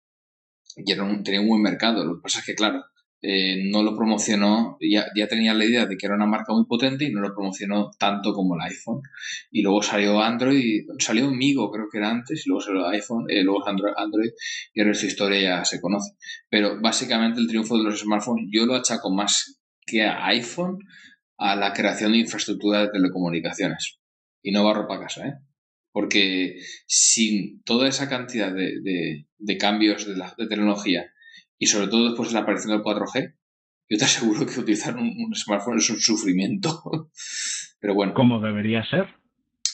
y 0.76 0.90
era 0.90 1.04
un, 1.04 1.22
tenía 1.22 1.40
un 1.40 1.48
buen 1.48 1.62
mercado. 1.62 2.04
Lo 2.04 2.16
que 2.16 2.22
pasa 2.22 2.40
es 2.40 2.46
que, 2.46 2.54
claro, 2.54 2.84
eh, 3.20 3.68
no 3.68 3.82
lo 3.82 3.96
promocionó, 3.96 4.76
ya, 4.80 5.06
ya 5.16 5.26
tenía 5.26 5.52
la 5.52 5.64
idea 5.64 5.86
de 5.86 5.96
que 5.96 6.06
era 6.06 6.14
una 6.14 6.26
marca 6.26 6.52
muy 6.52 6.66
potente 6.66 7.04
y 7.04 7.10
no 7.10 7.20
lo 7.20 7.34
promocionó 7.34 7.90
tanto 7.98 8.32
como 8.32 8.54
el 8.54 8.60
iPhone. 8.62 9.02
Y 9.50 9.62
luego 9.62 9.82
salió 9.82 10.22
Android, 10.22 10.86
salió 10.98 11.30
Migo 11.30 11.70
creo 11.70 11.88
que 11.90 11.98
era 11.98 12.10
antes, 12.10 12.46
y 12.46 12.48
luego 12.48 12.60
salió 12.60 12.86
iPhone, 12.86 13.24
eh, 13.28 13.42
luego 13.42 13.66
Android, 13.66 13.92
Android, 13.96 14.30
y 14.72 14.80
ahora 14.80 14.94
su 14.94 15.06
historia 15.06 15.40
ya 15.40 15.64
se 15.64 15.80
conoce. 15.80 16.12
Pero 16.48 16.80
básicamente 16.80 17.40
el 17.40 17.48
triunfo 17.48 17.76
de 17.76 17.84
los 17.84 18.00
smartphones 18.00 18.48
yo 18.52 18.66
lo 18.66 18.76
achaco 18.76 19.10
más 19.12 19.58
que 19.84 20.04
a 20.04 20.26
iPhone 20.26 20.78
a 21.38 21.56
la 21.56 21.72
creación 21.72 22.12
de 22.12 22.18
infraestructura 22.18 22.82
de 22.82 22.90
telecomunicaciones. 22.90 23.98
Y 24.42 24.52
no 24.52 24.64
barro 24.64 24.86
para 24.86 25.02
casa, 25.02 25.26
¿eh? 25.26 25.34
Porque 25.90 26.60
sin 26.86 27.62
toda 27.64 27.88
esa 27.88 28.08
cantidad 28.08 28.52
de, 28.52 29.24
de, 29.38 29.58
cambios 29.58 30.06
de 30.06 30.46
tecnología 30.46 31.10
y 31.58 31.66
sobre 31.66 31.88
todo 31.88 32.08
después 32.08 32.28
de 32.28 32.34
la 32.34 32.40
aparición 32.40 32.72
del 32.72 32.82
4G, 32.82 33.34
yo 33.90 33.98
te 33.98 34.04
aseguro 34.04 34.46
que 34.46 34.60
utilizar 34.60 34.96
un, 34.96 35.34
smartphone 35.34 35.78
es 35.78 35.90
un 35.90 35.98
sufrimiento. 35.98 36.82
Pero 37.80 37.94
bueno. 37.94 38.14
Como 38.14 38.40
debería 38.40 38.84
ser. 38.84 39.06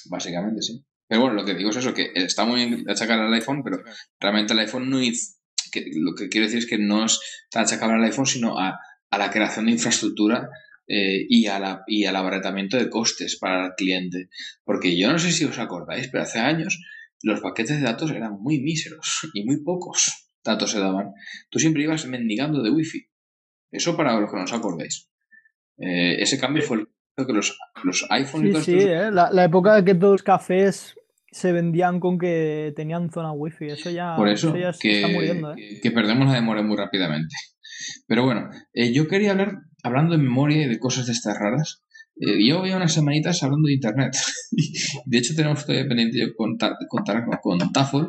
Básicamente, 0.07 0.63
sí. 0.63 0.85
Pero 1.07 1.23
bueno, 1.23 1.37
lo 1.37 1.45
que 1.45 1.55
digo 1.55 1.71
es 1.71 1.77
eso, 1.77 1.93
que 1.93 2.13
está 2.15 2.45
muy 2.45 2.65
bien 2.65 2.89
achacable 2.89 3.25
al 3.25 3.35
iPhone, 3.35 3.63
pero 3.63 3.79
realmente 4.19 4.55
el 4.55 4.59
iPhone 4.61 4.89
no 4.89 5.03
hizo, 5.03 5.35
que, 5.71 5.85
lo 5.97 6.15
que 6.15 6.31
quiero 6.31 6.47
decir 6.47 6.61
es 6.61 6.67
que 6.67 6.79
no 6.79 7.05
es 7.05 7.21
tan 7.51 7.65
achacable 7.65 7.97
al 7.97 8.05
iPhone, 8.05 8.25
sino 8.25 8.59
a, 8.59 8.79
a 9.11 9.19
la 9.19 9.31
creación 9.31 9.67
de 9.67 9.73
infraestructura 9.73 10.49
eh, 10.87 11.27
y, 11.29 11.47
a 11.47 11.59
la, 11.59 11.83
y 11.87 12.07
al 12.07 12.17
abaratamiento 12.17 12.79
de 12.79 12.89
costes 12.89 13.39
para 13.39 13.67
el 13.67 13.73
cliente. 13.75 14.29
Porque 14.65 14.99
yo 14.99 15.13
no 15.13 15.19
sé 15.19 15.31
si 15.31 15.45
os 15.45 15.59
acordáis, 15.59 16.09
pero 16.09 16.25
hace 16.25 16.41
años 16.41 16.83
los 17.23 17.41
paquetes 17.41 17.79
de 17.79 17.85
datos 17.85 18.11
eran 18.11 18.41
muy 18.41 18.61
míseros 18.61 19.31
y 19.35 19.45
muy 19.45 19.63
pocos 19.63 20.24
datos 20.45 20.71
se 20.71 20.81
daban. 20.81 21.13
Tú 21.51 21.59
siempre 21.59 21.83
ibas 21.83 22.07
mendigando 22.07 22.63
de 22.63 22.71
wifi. 22.71 23.09
Eso 23.71 23.97
para 23.97 24.19
los 24.21 24.31
que 24.31 24.37
no 24.37 24.45
os 24.45 24.53
acordéis. 24.53 25.11
Eh, 25.79 26.23
ese 26.23 26.39
cambio 26.39 26.63
fue 26.63 26.79
el 27.17 27.27
que 27.27 27.33
los, 27.33 27.59
los 27.83 28.07
iPhones 28.11 28.65
sí, 28.65 28.81
sí, 28.81 28.87
eh, 28.87 29.11
la, 29.11 29.45
época 29.45 29.75
de 29.75 29.85
que 29.85 29.95
todos 29.95 30.13
los 30.13 30.23
cafés 30.23 30.95
se 31.31 31.53
vendían 31.53 31.99
con 31.99 32.19
que 32.19 32.73
tenían 32.77 33.11
zona 33.11 33.33
wifi. 33.33 33.67
Eso 33.67 33.91
ya, 33.91 34.15
Por 34.17 34.29
eso, 34.29 34.57
ya 34.57 34.73
que, 34.73 34.97
está 34.97 35.09
muriendo. 35.09 35.53
¿eh? 35.55 35.81
Que 35.83 35.91
perdemos 35.91 36.27
la 36.27 36.35
memoria 36.35 36.63
muy 36.63 36.77
rápidamente. 36.77 37.35
Pero 38.07 38.25
bueno, 38.25 38.51
yo 38.73 39.09
quería 39.09 39.33
hablar, 39.33 39.63
hablando 39.83 40.17
de 40.17 40.23
memoria 40.23 40.65
y 40.65 40.69
de 40.69 40.79
cosas 40.79 41.07
de 41.07 41.13
estas 41.13 41.37
raras, 41.39 41.83
yo 42.17 42.61
voy 42.61 42.71
a 42.71 42.77
unas 42.77 42.95
semanitas 42.95 43.43
hablando 43.43 43.67
de 43.67 43.75
Internet. 43.75 44.17
de 45.07 45.19
hecho, 45.19 45.35
tenemos 45.35 45.67
todavía 45.67 45.89
pendiente 45.89 46.19
de 46.19 46.35
contar, 46.35 46.75
contar 46.89 47.25
con, 47.25 47.59
con 47.59 47.73
Tafel, 47.73 48.07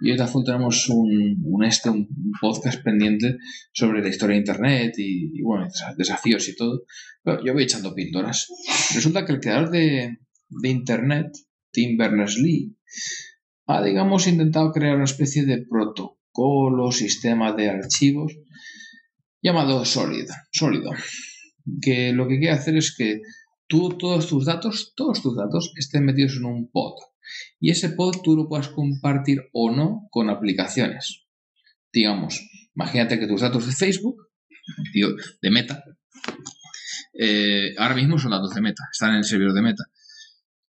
y 0.00 0.10
hoy 0.10 0.44
tenemos 0.44 0.88
un, 0.88 1.42
un, 1.44 1.64
este, 1.64 1.90
un 1.90 2.08
podcast 2.40 2.82
pendiente 2.82 3.36
sobre 3.72 4.00
la 4.00 4.08
historia 4.08 4.34
de 4.34 4.40
Internet 4.40 4.94
y, 4.96 5.42
bueno, 5.42 5.68
desafíos 5.96 6.48
y 6.48 6.56
todo. 6.56 6.84
Pero 7.22 7.44
yo 7.44 7.52
voy 7.52 7.64
echando 7.64 7.94
píldoras. 7.94 8.48
Resulta 8.94 9.26
que 9.26 9.32
el 9.32 9.40
creador 9.40 9.70
de, 9.70 10.18
de 10.48 10.68
Internet, 10.68 11.32
Tim 11.70 11.98
Berners-Lee, 11.98 12.76
ha, 13.66 13.82
digamos, 13.82 14.26
intentado 14.26 14.72
crear 14.72 14.96
una 14.96 15.04
especie 15.04 15.44
de 15.44 15.66
protocolo, 15.66 16.90
sistema 16.92 17.52
de 17.52 17.68
archivos 17.68 18.32
llamado 19.42 19.84
Solid, 19.84 20.28
sólido, 20.52 20.92
que 21.80 22.12
lo 22.12 22.28
que 22.28 22.38
quiere 22.38 22.54
hacer 22.54 22.76
es 22.76 22.94
que 22.94 23.20
tú, 23.66 23.96
todos 23.96 24.28
tus 24.28 24.44
datos, 24.44 24.92
todos 24.94 25.22
tus 25.22 25.36
datos 25.36 25.72
estén 25.76 26.04
metidos 26.04 26.36
en 26.36 26.44
un 26.44 26.70
pod 26.70 26.94
y 27.58 27.70
ese 27.70 27.90
pod 27.90 28.22
tú 28.22 28.36
lo 28.36 28.48
puedas 28.48 28.68
compartir 28.68 29.48
o 29.52 29.70
no 29.70 30.08
con 30.10 30.30
aplicaciones. 30.30 31.26
Digamos, 31.92 32.40
imagínate 32.74 33.18
que 33.18 33.26
tus 33.26 33.40
datos 33.40 33.66
de 33.66 33.72
Facebook, 33.72 34.28
de 34.94 35.50
Meta, 35.50 35.84
eh, 37.12 37.74
ahora 37.76 37.94
mismo 37.94 38.18
son 38.18 38.30
datos 38.30 38.54
de 38.54 38.60
Meta, 38.60 38.84
están 38.92 39.10
en 39.10 39.18
el 39.18 39.24
servidor 39.24 39.54
de 39.54 39.62
Meta. 39.62 39.84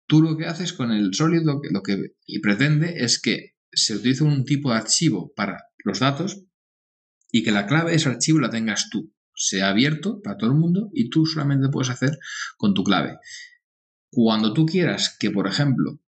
Tú 0.08 0.22
lo 0.22 0.38
que 0.38 0.46
haces 0.46 0.74
con 0.74 0.92
el 0.92 1.14
Solid, 1.14 1.42
lo 1.44 1.62
que, 1.62 1.70
lo 1.72 1.84
que 1.84 1.98
pretende 2.42 2.96
es 3.04 3.22
que 3.22 3.54
se 3.72 3.96
utilice 3.96 4.24
un 4.24 4.46
tipo 4.46 4.72
de 4.72 4.78
archivo 4.78 5.32
para 5.36 5.58
los 5.84 6.00
datos 6.00 6.42
y 7.32 7.44
que 7.44 7.52
la 7.52 7.68
clave 7.68 7.92
de 7.92 7.98
ese 7.98 8.10
archivo 8.10 8.40
la 8.40 8.50
tengas 8.50 8.90
tú. 8.90 9.14
Sea 9.36 9.70
abierto 9.70 10.22
para 10.22 10.38
todo 10.38 10.50
el 10.50 10.58
mundo 10.58 10.90
y 10.94 11.10
tú 11.10 11.26
solamente 11.26 11.70
puedes 11.70 11.90
hacer 11.90 12.18
con 12.58 12.74
tu 12.74 12.84
clave. 12.84 13.18
Cuando 14.10 14.54
tú 14.54 14.66
quieras 14.66 15.16
que, 15.20 15.30
por 15.30 15.48
ejemplo, 15.48 16.00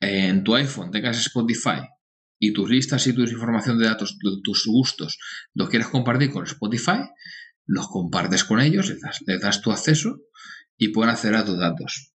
en 0.00 0.44
tu 0.44 0.54
iPhone 0.54 0.90
tengas 0.90 1.18
Spotify 1.18 1.80
y 2.38 2.52
tus 2.52 2.68
listas 2.68 3.06
y 3.06 3.14
tu 3.14 3.22
información 3.22 3.78
de 3.78 3.86
datos, 3.86 4.18
tus 4.42 4.66
gustos, 4.66 5.18
los 5.54 5.70
quieres 5.70 5.88
compartir 5.88 6.30
con 6.30 6.44
Spotify, 6.44 7.00
los 7.66 7.88
compartes 7.88 8.44
con 8.44 8.60
ellos, 8.60 8.92
les 9.26 9.40
das, 9.40 9.62
tu 9.62 9.72
acceso 9.72 10.20
y 10.76 10.88
pueden 10.88 11.10
acceder 11.10 11.36
a 11.36 11.44
tus 11.44 11.58
datos. 11.58 12.12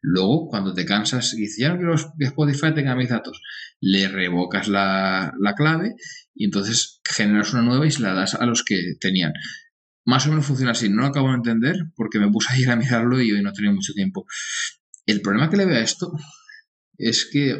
Luego, 0.00 0.48
cuando 0.48 0.74
te 0.74 0.84
cansas 0.84 1.34
y 1.34 1.42
dices, 1.42 1.58
ya 1.58 1.76
quiero 1.76 1.94
que 2.18 2.24
Spotify 2.24 2.74
tenga 2.74 2.96
mis 2.96 3.10
datos, 3.10 3.40
le 3.80 4.08
revocas 4.08 4.66
la, 4.68 5.32
la, 5.38 5.54
clave 5.54 5.94
y 6.34 6.46
entonces 6.46 7.00
generas 7.04 7.52
una 7.52 7.62
nueva 7.62 7.86
y 7.86 7.90
se 7.90 8.02
la 8.02 8.14
das 8.14 8.34
a 8.34 8.46
los 8.46 8.64
que 8.64 8.94
tenían. 8.98 9.32
Más 10.04 10.26
o 10.26 10.30
menos 10.30 10.46
funciona 10.46 10.72
así. 10.72 10.88
No 10.88 11.02
lo 11.02 11.08
acabo 11.08 11.28
de 11.28 11.34
entender 11.34 11.76
porque 11.94 12.18
me 12.18 12.30
puse 12.30 12.48
a 12.52 12.58
ir 12.58 12.70
a 12.70 12.76
mirarlo 12.76 13.20
y 13.20 13.30
hoy 13.30 13.42
no 13.42 13.52
tenía 13.52 13.70
mucho 13.70 13.92
tiempo. 13.92 14.26
El 15.06 15.20
problema 15.20 15.50
que 15.50 15.56
le 15.56 15.66
veo 15.66 15.76
a 15.76 15.82
esto 15.82 16.12
es 17.00 17.28
que 17.32 17.50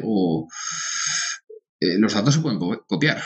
eh, 1.79 1.97
los 1.97 2.13
datos 2.13 2.35
se 2.35 2.41
pueden 2.41 2.59
copiar. 2.87 3.21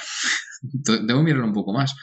Debo 0.62 1.24
mirarlo 1.24 1.46
un 1.46 1.54
poco 1.54 1.74
más. 1.74 1.94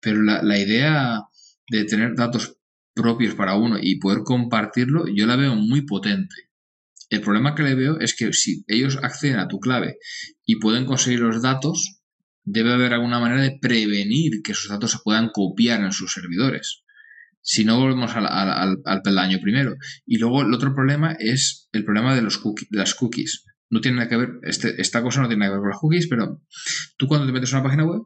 Pero 0.00 0.22
la, 0.22 0.58
idea 0.58 1.20
de 1.68 1.84
tener 1.84 2.14
datos 2.14 2.56
propios 2.94 3.34
para 3.34 3.56
uno 3.56 3.76
y 3.80 3.98
poder 3.98 4.20
compartirlo, 4.24 5.06
yo 5.08 5.26
la 5.26 5.36
veo 5.36 5.54
muy 5.54 5.82
potente. 5.82 6.34
El 7.10 7.20
problema 7.20 7.54
que 7.54 7.62
le 7.62 7.74
veo 7.74 7.98
es 8.00 8.14
que 8.14 8.32
si 8.32 8.64
ellos 8.68 8.98
acceden 9.02 9.38
a 9.38 9.48
tu 9.48 9.58
clave 9.58 9.98
y 10.44 10.56
pueden 10.56 10.84
conseguir 10.84 11.20
los 11.20 11.42
datos, 11.42 12.00
debe 12.44 12.72
haber 12.72 12.94
alguna 12.94 13.18
manera 13.18 13.42
de 13.42 13.58
prevenir 13.60 14.42
que 14.42 14.52
esos 14.52 14.70
datos 14.70 14.92
se 14.92 14.98
puedan 15.02 15.30
copiar 15.32 15.80
en 15.82 15.92
sus 15.92 16.12
servidores. 16.12 16.84
Si 17.40 17.64
no, 17.64 17.78
volvemos 17.78 18.14
al, 18.14 18.26
al, 18.26 19.02
peldaño 19.02 19.38
primero. 19.40 19.74
Y 20.04 20.18
luego 20.18 20.42
el 20.42 20.52
otro 20.52 20.74
problema 20.74 21.16
es 21.18 21.68
el 21.72 21.84
problema 21.84 22.14
de, 22.14 22.22
los 22.22 22.42
de 22.42 22.78
las 22.78 22.94
cookies 22.94 23.44
no 23.70 23.80
tiene 23.80 23.98
nada 23.98 24.08
que 24.08 24.16
ver, 24.16 24.40
este, 24.42 24.80
esta 24.80 25.02
cosa 25.02 25.20
no 25.20 25.28
tiene 25.28 25.40
nada 25.40 25.50
que 25.50 25.54
ver 25.56 25.60
con 25.60 25.70
las 25.70 25.78
cookies, 25.78 26.06
pero 26.08 26.42
tú 26.96 27.06
cuando 27.06 27.26
te 27.26 27.32
metes 27.32 27.52
en 27.52 27.58
una 27.58 27.64
página 27.64 27.84
web, 27.84 28.02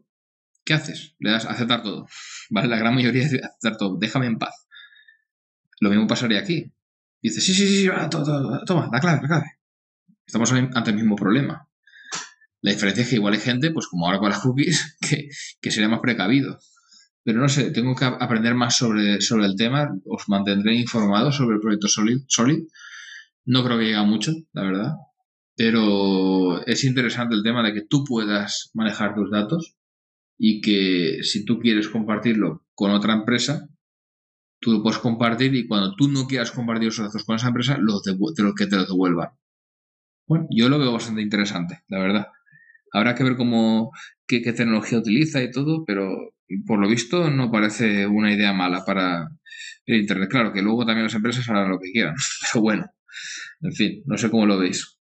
¿qué 0.64 0.74
haces? 0.74 1.14
Le 1.18 1.30
das 1.30 1.46
a 1.46 1.50
aceptar 1.50 1.82
todo. 1.82 2.08
¿Vale? 2.50 2.68
La 2.68 2.76
gran 2.76 2.94
mayoría 2.94 3.24
es 3.24 3.34
aceptar 3.34 3.76
todo. 3.76 3.96
Déjame 3.98 4.26
en 4.26 4.38
paz. 4.38 4.66
Lo 5.80 5.90
mismo 5.90 6.06
pasaría 6.06 6.40
aquí. 6.40 6.72
Dices, 7.22 7.44
sí, 7.44 7.54
sí, 7.54 7.66
sí, 7.66 7.90
toma, 8.10 8.88
la 8.92 9.00
clave, 9.00 9.22
la 9.22 9.28
clave. 9.28 9.58
Estamos 10.26 10.52
ante 10.52 10.90
el 10.90 10.96
mismo 10.96 11.16
problema. 11.16 11.68
La 12.60 12.72
diferencia 12.72 13.02
es 13.02 13.10
que 13.10 13.16
igual 13.16 13.34
hay 13.34 13.40
gente, 13.40 13.70
pues 13.70 13.86
como 13.86 14.06
ahora 14.06 14.18
con 14.18 14.30
las 14.30 14.38
cookies, 14.38 14.96
que, 15.00 15.28
que 15.60 15.70
sería 15.70 15.88
más 15.88 16.00
precavido. 16.00 16.58
Pero 17.24 17.40
no 17.40 17.48
sé, 17.48 17.70
tengo 17.70 17.94
que 17.94 18.04
aprender 18.04 18.54
más 18.54 18.76
sobre, 18.76 19.20
sobre 19.20 19.46
el 19.46 19.56
tema. 19.56 19.88
Os 20.06 20.28
mantendré 20.28 20.74
informados 20.74 21.36
sobre 21.36 21.56
el 21.56 21.60
proyecto 21.60 21.86
Solid. 21.86 22.22
Solid. 22.26 22.64
No 23.44 23.64
creo 23.64 23.78
que 23.78 23.84
llegue 23.84 23.96
a 23.96 24.02
mucho, 24.02 24.32
la 24.52 24.62
verdad. 24.62 24.92
Pero 25.56 26.64
es 26.66 26.84
interesante 26.84 27.34
el 27.34 27.42
tema 27.42 27.62
de 27.62 27.74
que 27.74 27.82
tú 27.82 28.04
puedas 28.04 28.70
manejar 28.74 29.14
tus 29.14 29.30
datos 29.30 29.76
y 30.38 30.60
que 30.60 31.22
si 31.22 31.44
tú 31.44 31.58
quieres 31.58 31.88
compartirlo 31.88 32.64
con 32.74 32.90
otra 32.90 33.12
empresa, 33.14 33.68
tú 34.62 34.72
lo 34.72 34.82
puedes 34.82 34.98
compartir 34.98 35.54
y 35.54 35.66
cuando 35.66 35.94
tú 35.94 36.08
no 36.08 36.26
quieras 36.26 36.52
compartir 36.52 36.88
esos 36.88 37.06
datos 37.06 37.24
con 37.24 37.36
esa 37.36 37.48
empresa, 37.48 37.76
los 37.78 38.02
de, 38.04 38.16
los 38.16 38.54
que 38.54 38.66
te 38.66 38.76
los 38.76 38.88
devuelvan. 38.88 39.30
Bueno, 40.26 40.46
yo 40.50 40.68
lo 40.68 40.78
veo 40.78 40.92
bastante 40.92 41.20
interesante, 41.20 41.82
la 41.88 41.98
verdad. 41.98 42.26
Habrá 42.92 43.14
que 43.14 43.24
ver 43.24 43.36
cómo, 43.36 43.90
qué, 44.26 44.40
tecnología 44.40 44.98
utiliza 44.98 45.42
y 45.42 45.50
todo, 45.50 45.84
pero 45.84 46.34
por 46.66 46.78
lo 46.78 46.88
visto 46.88 47.30
no 47.30 47.50
parece 47.50 48.06
una 48.06 48.32
idea 48.32 48.52
mala 48.52 48.84
para 48.84 49.28
el 49.86 50.00
Internet. 50.00 50.30
Claro 50.30 50.52
que 50.52 50.62
luego 50.62 50.86
también 50.86 51.04
las 51.04 51.14
empresas 51.14 51.48
harán 51.48 51.70
lo 51.70 51.78
que 51.80 51.90
quieran, 51.90 52.14
pero 52.52 52.62
bueno, 52.62 52.86
en 53.62 53.72
fin, 53.72 54.02
no 54.06 54.16
sé 54.16 54.30
cómo 54.30 54.46
lo 54.46 54.58
veis. 54.58 54.98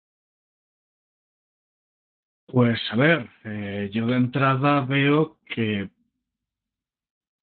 Pues 2.51 2.79
a 2.91 2.95
ver, 2.95 3.29
eh, 3.43 3.89
yo 3.93 4.07
de 4.07 4.15
entrada 4.15 4.81
veo 4.81 5.37
que 5.45 5.89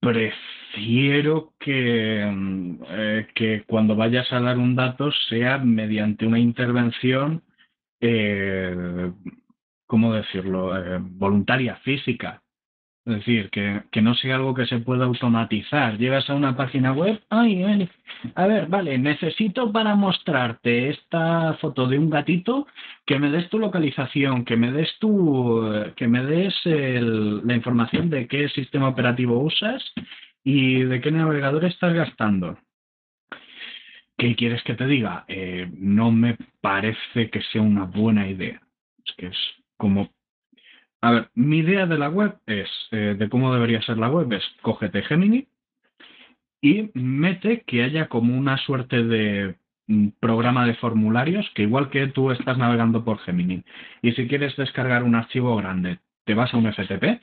prefiero 0.01 1.55
que, 1.59 2.30
mm, 2.30 2.82
eh, 2.88 3.28
que 3.34 3.64
cuando 3.66 3.96
vayas 3.96 4.30
a 4.32 4.40
dar 4.40 4.59
un 4.59 4.74
dato 4.76 5.11
sea 5.30 5.57
mediante 5.59 6.26
una 6.26 6.38
intervención, 6.38 7.42
eh, 8.01 9.11
¿cómo 9.86 10.12
decirlo?, 10.14 10.76
eh, 10.76 10.98
voluntaria, 11.01 11.76
física. 11.76 12.42
Es 13.07 13.14
decir, 13.14 13.48
que, 13.51 13.82
que, 13.90 14.03
no 14.03 14.14
sea 14.14 14.36
algo 14.36 14.55
que 14.55 14.66
se 14.66 14.78
pueda 14.78 15.07
automatizar. 15.07 15.96
Llegas 15.96 16.28
a 16.28 16.34
una 16.34 16.55
página 16.55 16.92
web, 16.92 17.18
ay, 17.30 17.62
ay, 17.62 17.88
a 18.34 18.46
ver, 18.46 18.66
vale, 18.66 18.98
necesito 18.98 19.72
para 19.72 19.94
mostrarte 19.94 20.90
esta 20.90 21.55
foto 21.55 21.86
de 21.86 21.98
un 21.98 22.11
gatito 22.11 22.66
que 23.07 23.18
me 23.18 23.30
des 23.30 23.48
tu 23.48 23.59
localización, 23.59 24.44
que 24.44 24.57
me 24.57 24.70
des 24.70 24.98
tu, 24.98 25.62
que 25.96 26.09
me 26.09 26.22
des 26.24 26.55
el, 26.66 27.46
la 27.46 27.55
información 27.55 28.11
de 28.11 28.28
qué 28.28 28.48
sistema 28.51 28.88
operativo 28.88 29.40
usas 29.40 29.82
y 30.44 30.82
de 30.82 31.01
qué 31.01 31.11
navegador 31.11 31.64
estás 31.64 31.94
gastando. 31.94 32.59
¿Qué 34.18 34.36
quieres 34.36 34.62
que 34.64 34.74
te 34.74 34.86
diga? 34.86 35.24
Eh, 35.28 35.70
no 35.78 36.12
me 36.12 36.36
parece 36.61 37.30
que 37.30 37.40
sea 37.51 37.62
una 37.62 37.84
buena 37.84 38.28
idea. 38.28 38.61
Es 39.07 39.14
que 39.16 39.26
es 39.28 39.38
como 39.78 40.11
a 41.03 41.11
ver, 41.12 41.30
mi 41.34 41.59
idea 41.59 41.86
de 41.86 41.98
la 41.98 42.09
web 42.09 42.36
es, 42.46 42.68
eh, 42.90 43.16
de 43.18 43.28
cómo 43.28 43.53
debería 43.55 43.80
ser 43.82 43.96
la 43.98 44.11
web, 44.11 44.32
es 44.32 44.44
cógete 44.62 45.03
Gemini 45.03 45.48
y 46.61 46.90
mete 46.94 47.62
que 47.62 47.82
haya 47.82 48.09
como 48.09 48.36
una 48.36 48.59
suerte 48.59 49.03
de 49.03 49.57
mm, 49.86 50.09
programa 50.20 50.66
de 50.66 50.74
formularios 50.74 51.48
que 51.55 51.62
igual 51.62 51.88
que 51.90 52.07
tú 52.09 52.30
estás 52.30 52.59
navegando 52.59 53.05
por 53.05 53.18
Gemini 53.20 53.64
y 54.03 54.12
si 54.12 54.28
quieres 54.28 54.55
descargar 54.57 55.03
un 55.03 55.14
archivo 55.14 55.57
grande, 55.57 56.01
te 56.24 56.34
vas 56.34 56.53
a 56.53 56.59
un 56.59 56.70
FTP. 56.70 57.22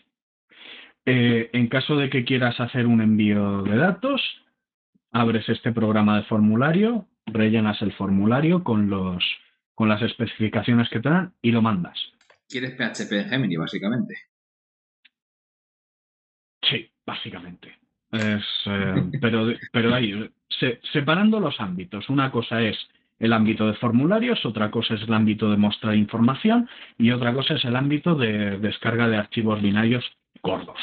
Eh, 1.05 1.49
en 1.53 1.67
caso 1.67 1.95
de 1.97 2.09
que 2.09 2.25
quieras 2.25 2.59
hacer 2.59 2.85
un 2.87 2.99
envío 3.01 3.61
de 3.63 3.77
datos, 3.77 4.21
abres 5.11 5.47
este 5.49 5.71
programa 5.71 6.17
de 6.17 6.23
formulario, 6.23 7.05
rellenas 7.27 7.81
el 7.81 7.93
formulario 7.93 8.63
con, 8.63 8.89
los, 8.89 9.23
con 9.75 9.87
las 9.87 10.01
especificaciones 10.01 10.89
que 10.89 10.99
te 10.99 11.09
dan 11.09 11.33
y 11.41 11.51
lo 11.51 11.61
mandas 11.61 12.16
quieres 12.47 12.75
PHP 12.75 13.11
en 13.13 13.29
Gemini, 13.29 13.57
básicamente. 13.57 14.15
Sí, 16.61 16.89
básicamente. 17.05 17.77
Es, 18.11 18.43
eh, 18.65 19.09
pero, 19.21 19.53
pero 19.71 19.93
ahí, 19.93 20.29
separando 20.93 21.39
los 21.39 21.59
ámbitos, 21.59 22.09
una 22.09 22.31
cosa 22.31 22.61
es 22.61 22.77
el 23.19 23.33
ámbito 23.33 23.67
de 23.67 23.73
formularios, 23.73 24.45
otra 24.45 24.69
cosa 24.69 24.93
es 24.93 25.01
el 25.01 25.13
ámbito 25.13 25.49
de 25.49 25.57
mostrar 25.57 25.95
información 25.95 26.69
y 26.97 27.11
otra 27.11 27.33
cosa 27.33 27.55
es 27.55 27.65
el 27.65 27.75
ámbito 27.75 28.15
de 28.15 28.57
descarga 28.59 29.07
de 29.07 29.17
archivos 29.17 29.61
binarios 29.61 30.05
gordos. 30.41 30.79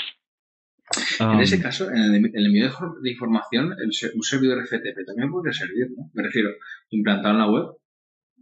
En 1.19 1.41
ese 1.41 1.61
caso, 1.61 1.91
en 1.91 2.15
el, 2.15 2.47
envío 2.47 2.71
de 3.01 3.11
información, 3.11 3.75
un 4.15 4.23
servidor 4.23 4.65
FTP 4.67 5.07
también 5.07 5.31
podría 5.31 5.53
servir, 5.53 5.89
¿no? 5.97 6.11
Me 6.13 6.23
refiero, 6.23 6.51
implantar 6.91 7.33
en 7.33 7.39
la 7.39 7.51
web, 7.51 7.77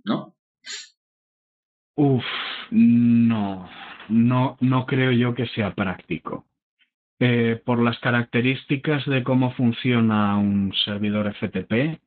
¿no? 0.04 0.36
Uf, 1.94 2.24
no, 2.70 3.68
no, 4.08 4.56
no 4.60 4.86
creo 4.86 5.12
yo 5.12 5.34
que 5.34 5.46
sea 5.48 5.74
práctico. 5.74 6.46
Eh, 7.20 7.62
por 7.64 7.80
las 7.80 7.98
características 8.00 9.06
de 9.06 9.22
cómo 9.22 9.52
funciona 9.52 10.36
un 10.36 10.72
servidor 10.84 11.28
FTP 11.28 12.00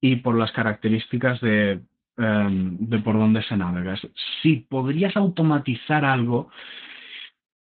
y 0.00 0.16
por 0.16 0.36
las 0.38 0.50
características 0.52 1.40
de, 1.40 1.80
em, 2.16 2.78
de 2.78 2.98
por 3.00 3.18
dónde 3.18 3.42
se 3.42 3.56
navega. 3.56 3.96
Sí, 4.42 4.66
podrías 4.68 5.16
automatizar 5.16 6.04
algo, 6.06 6.50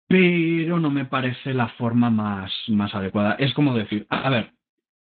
pero 0.07 0.79
no 0.79 0.91
me 0.91 1.05
parece 1.05 1.53
la 1.53 1.69
forma 1.69 2.09
más, 2.09 2.51
más 2.67 2.93
adecuada. 2.93 3.33
Es 3.39 3.53
como 3.53 3.73
decir, 3.73 4.05
a 4.09 4.29
ver, 4.29 4.51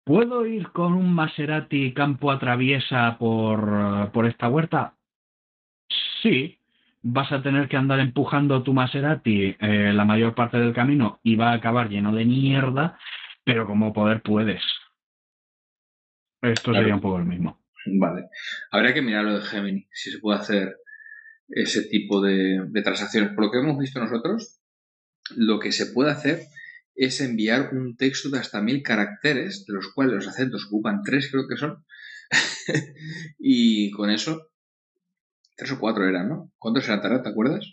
¿puedo 0.06 0.46
ir 0.46 0.68
con 0.70 0.94
un 0.94 1.14
Maserati 1.14 1.94
campo 1.94 2.32
a 2.32 2.38
traviesa 2.38 3.18
por, 3.18 4.12
por 4.12 4.28
esta 4.28 4.48
huerta? 4.48 4.94
Sí, 6.24 6.58
vas 7.02 7.32
a 7.34 7.44
tener 7.44 7.68
que 7.68 7.76
andar 7.76 8.00
empujando 8.00 8.64
tu 8.64 8.74
Maserati 8.74 9.58
eh, 9.60 9.92
la 9.94 10.06
mayor 10.06 10.34
parte 10.34 10.58
del 10.58 10.74
camino 10.74 11.20
y 11.22 11.36
va 11.36 11.52
a 11.52 11.56
acabar 11.56 11.90
lleno 11.90 12.16
de 12.16 12.24
mierda, 12.24 12.98
pero 13.44 13.68
como 13.68 13.92
poder 13.92 14.22
puedes. 14.22 14.64
Esto 16.42 16.74
sería 16.74 16.96
un 16.96 17.02
poco 17.02 17.20
el 17.20 17.26
mismo. 17.26 17.62
Vale. 17.86 18.30
Habría 18.72 18.94
que 18.94 19.02
mirar 19.02 19.26
lo 19.26 19.40
de 19.40 19.46
Gemini, 19.46 19.88
si 19.92 20.12
se 20.12 20.20
puede 20.20 20.40
hacer 20.40 20.78
ese 21.50 21.84
tipo 21.90 22.22
de, 22.22 22.68
de 22.70 22.82
transacciones. 22.82 23.34
Por 23.34 23.46
lo 23.46 23.52
que 23.52 23.60
hemos 23.60 23.78
visto 23.78 24.00
nosotros, 24.00 24.62
lo 25.36 25.60
que 25.60 25.74
se 25.74 25.88
puede 25.88 26.12
hacer 26.12 26.40
es 26.96 27.20
enviar 27.20 27.74
un 27.74 27.98
texto 27.98 28.30
de 28.30 28.40
hasta 28.40 28.62
mil 28.62 28.82
caracteres, 28.82 29.66
de 29.66 29.74
los 29.74 29.92
cuales 29.94 30.16
los 30.16 30.28
acentos 30.30 30.68
ocupan 30.68 31.02
tres, 31.04 31.30
creo 31.30 31.48
que 31.50 31.58
son. 31.58 31.84
y 33.40 33.92
con 33.92 34.10
eso 34.10 34.53
Tres 35.56 35.72
o 35.72 35.80
cuatro 35.80 36.08
eran, 36.08 36.30
¿no? 36.30 36.52
¿Cuántos 36.58 36.88
eran, 36.88 37.02
¿Te 37.02 37.30
acuerdas? 37.30 37.66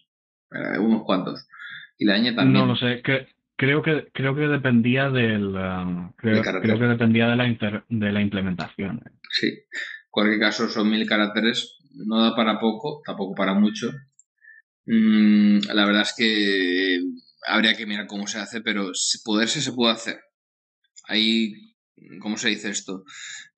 unos 0.79 1.05
cuantos. 1.05 1.47
Y 1.99 2.05
la 2.05 2.19
ñ 2.19 2.35
también. 2.35 2.53
No 2.53 2.67
lo 2.67 2.77
sé. 2.77 3.03
creo 3.57 3.83
que 3.83 4.09
creo 4.13 4.35
que 4.35 4.49
dependía 4.49 5.11
del 5.11 5.55
um, 5.55 6.13
creo, 6.17 6.43
creo, 6.43 6.79
que 6.79 6.87
dependía 6.87 7.29
de 7.29 7.37
la 7.37 7.45
de 7.89 8.13
la 8.13 8.21
implementación. 8.21 9.03
Sí. 9.31 9.47
En 9.47 10.11
cualquier 10.11 10.41
caso 10.41 10.69
son 10.69 10.91
mil 10.91 11.07
caracteres. 11.07 11.77
No 11.93 12.23
da 12.23 12.35
para 12.35 12.59
poco, 12.59 13.03
tampoco 13.05 13.35
para 13.35 13.55
mucho. 13.55 13.93
Mm, 14.87 15.59
la 15.73 15.85
verdad 15.85 16.03
es 16.03 16.15
que 16.17 17.01
habría 17.47 17.77
que 17.77 17.87
mirar 17.87 18.07
cómo 18.07 18.27
se 18.27 18.39
hace, 18.39 18.61
pero 18.61 18.93
poderse 19.25 19.61
se 19.61 19.73
puede 19.73 19.93
hacer. 19.93 20.21
Hay, 21.07 21.53
¿cómo 22.21 22.37
se 22.37 22.49
dice 22.49 22.71
esto? 22.71 23.05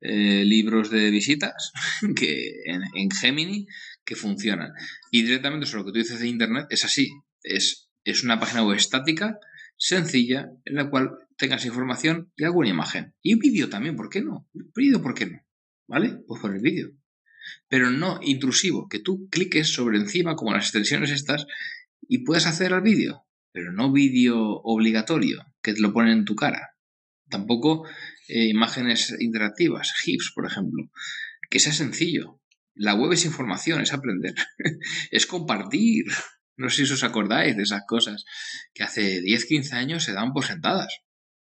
Eh, 0.01 0.45
libros 0.45 0.91
de 0.91 1.11
visitas 1.11 1.73
que 2.17 2.51
en 2.67 3.11
Gemini 3.11 3.67
que 4.05 4.17
funcionan. 4.17 4.73
Y 5.11 5.23
directamente 5.23 5.67
sobre 5.67 5.81
lo 5.81 5.87
que 5.87 5.93
tú 5.93 5.99
dices 5.99 6.21
de 6.21 6.29
Internet 6.29 6.67
es 6.71 6.85
así. 6.85 7.11
Es, 7.43 7.91
es 8.05 8.25
una 8.25 8.41
página 8.41 8.65
web 8.65 8.77
estática, 8.77 9.39
sencilla, 9.77 10.51
en 10.65 10.75
la 10.75 10.91
cual 10.91 11.11
tengas 11.37 11.65
información 11.65 12.33
y 12.37 12.45
alguna 12.45 12.69
imagen. 12.69 13.15
Y 13.23 13.35
un 13.35 13.41
vídeo 13.41 13.69
también, 13.69 13.97
¿por 13.97 14.09
qué 14.09 14.23
no? 14.23 14.49
vídeo, 14.75 15.03
¿por 15.03 15.15
qué 15.15 15.27
no? 15.27 15.41
¿Vale? 15.89 16.21
Pues 16.27 16.41
con 16.41 16.55
el 16.55 16.63
vídeo. 16.63 16.93
Pero 17.69 17.91
no 17.91 18.21
intrusivo, 18.23 18.89
que 18.89 19.01
tú 19.01 19.29
cliques 19.29 19.73
sobre 19.73 19.99
encima, 19.99 20.37
como 20.37 20.53
las 20.53 20.65
extensiones 20.65 21.11
estas, 21.11 21.47
y 22.01 22.19
puedes 22.19 22.47
hacer 22.47 22.73
el 22.73 22.81
vídeo. 22.81 23.27
Pero 23.53 23.73
no 23.73 23.93
vídeo 23.93 24.39
obligatorio, 24.39 25.45
que 25.63 25.75
te 25.75 25.81
lo 25.81 25.93
ponen 25.93 26.19
en 26.19 26.25
tu 26.25 26.37
cara. 26.37 26.77
Tampoco 27.29 27.87
eh, 28.29 28.49
imágenes 28.49 29.15
interactivas, 29.19 29.93
GIFs, 30.03 30.33
por 30.35 30.47
ejemplo. 30.47 30.91
Que 31.51 31.59
sea 31.59 31.73
sencillo. 31.73 32.41
La 32.75 32.95
web 32.95 33.13
es 33.13 33.25
información, 33.25 33.81
es 33.81 33.93
aprender, 33.93 34.35
es 35.11 35.27
compartir. 35.27 36.07
No 36.57 36.71
sé 36.71 36.87
si 36.87 36.93
os 36.93 37.05
acordáis 37.05 37.57
de 37.57 37.63
esas 37.63 37.83
cosas 37.87 38.25
que 38.75 38.83
hace 38.83 39.21
10, 39.21 39.47
15 39.47 39.77
años 39.77 40.05
se 40.05 40.13
daban 40.13 40.33
por 40.33 40.45
sentadas. 40.45 41.01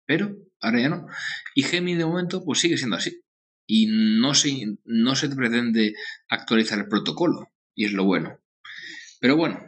Pero 0.06 0.36
ahora 0.60 0.82
ya 0.82 0.90
no. 0.90 1.08
Y 1.56 1.64
Gemini 1.64 1.98
de 1.98 2.06
momento 2.06 2.44
pues 2.44 2.60
sigue 2.60 2.78
siendo 2.78 2.98
así. 2.98 3.22
Y 3.66 3.88
no 3.88 4.34
se, 4.34 4.78
no 4.86 5.16
se 5.16 5.30
pretende 5.30 5.94
actualizar 6.30 6.80
el 6.80 6.88
protocolo. 6.88 7.52
Y 7.76 7.86
es 7.86 7.94
lo 7.94 8.04
bueno. 8.06 8.40
Pero 9.20 9.38
bueno, 9.38 9.66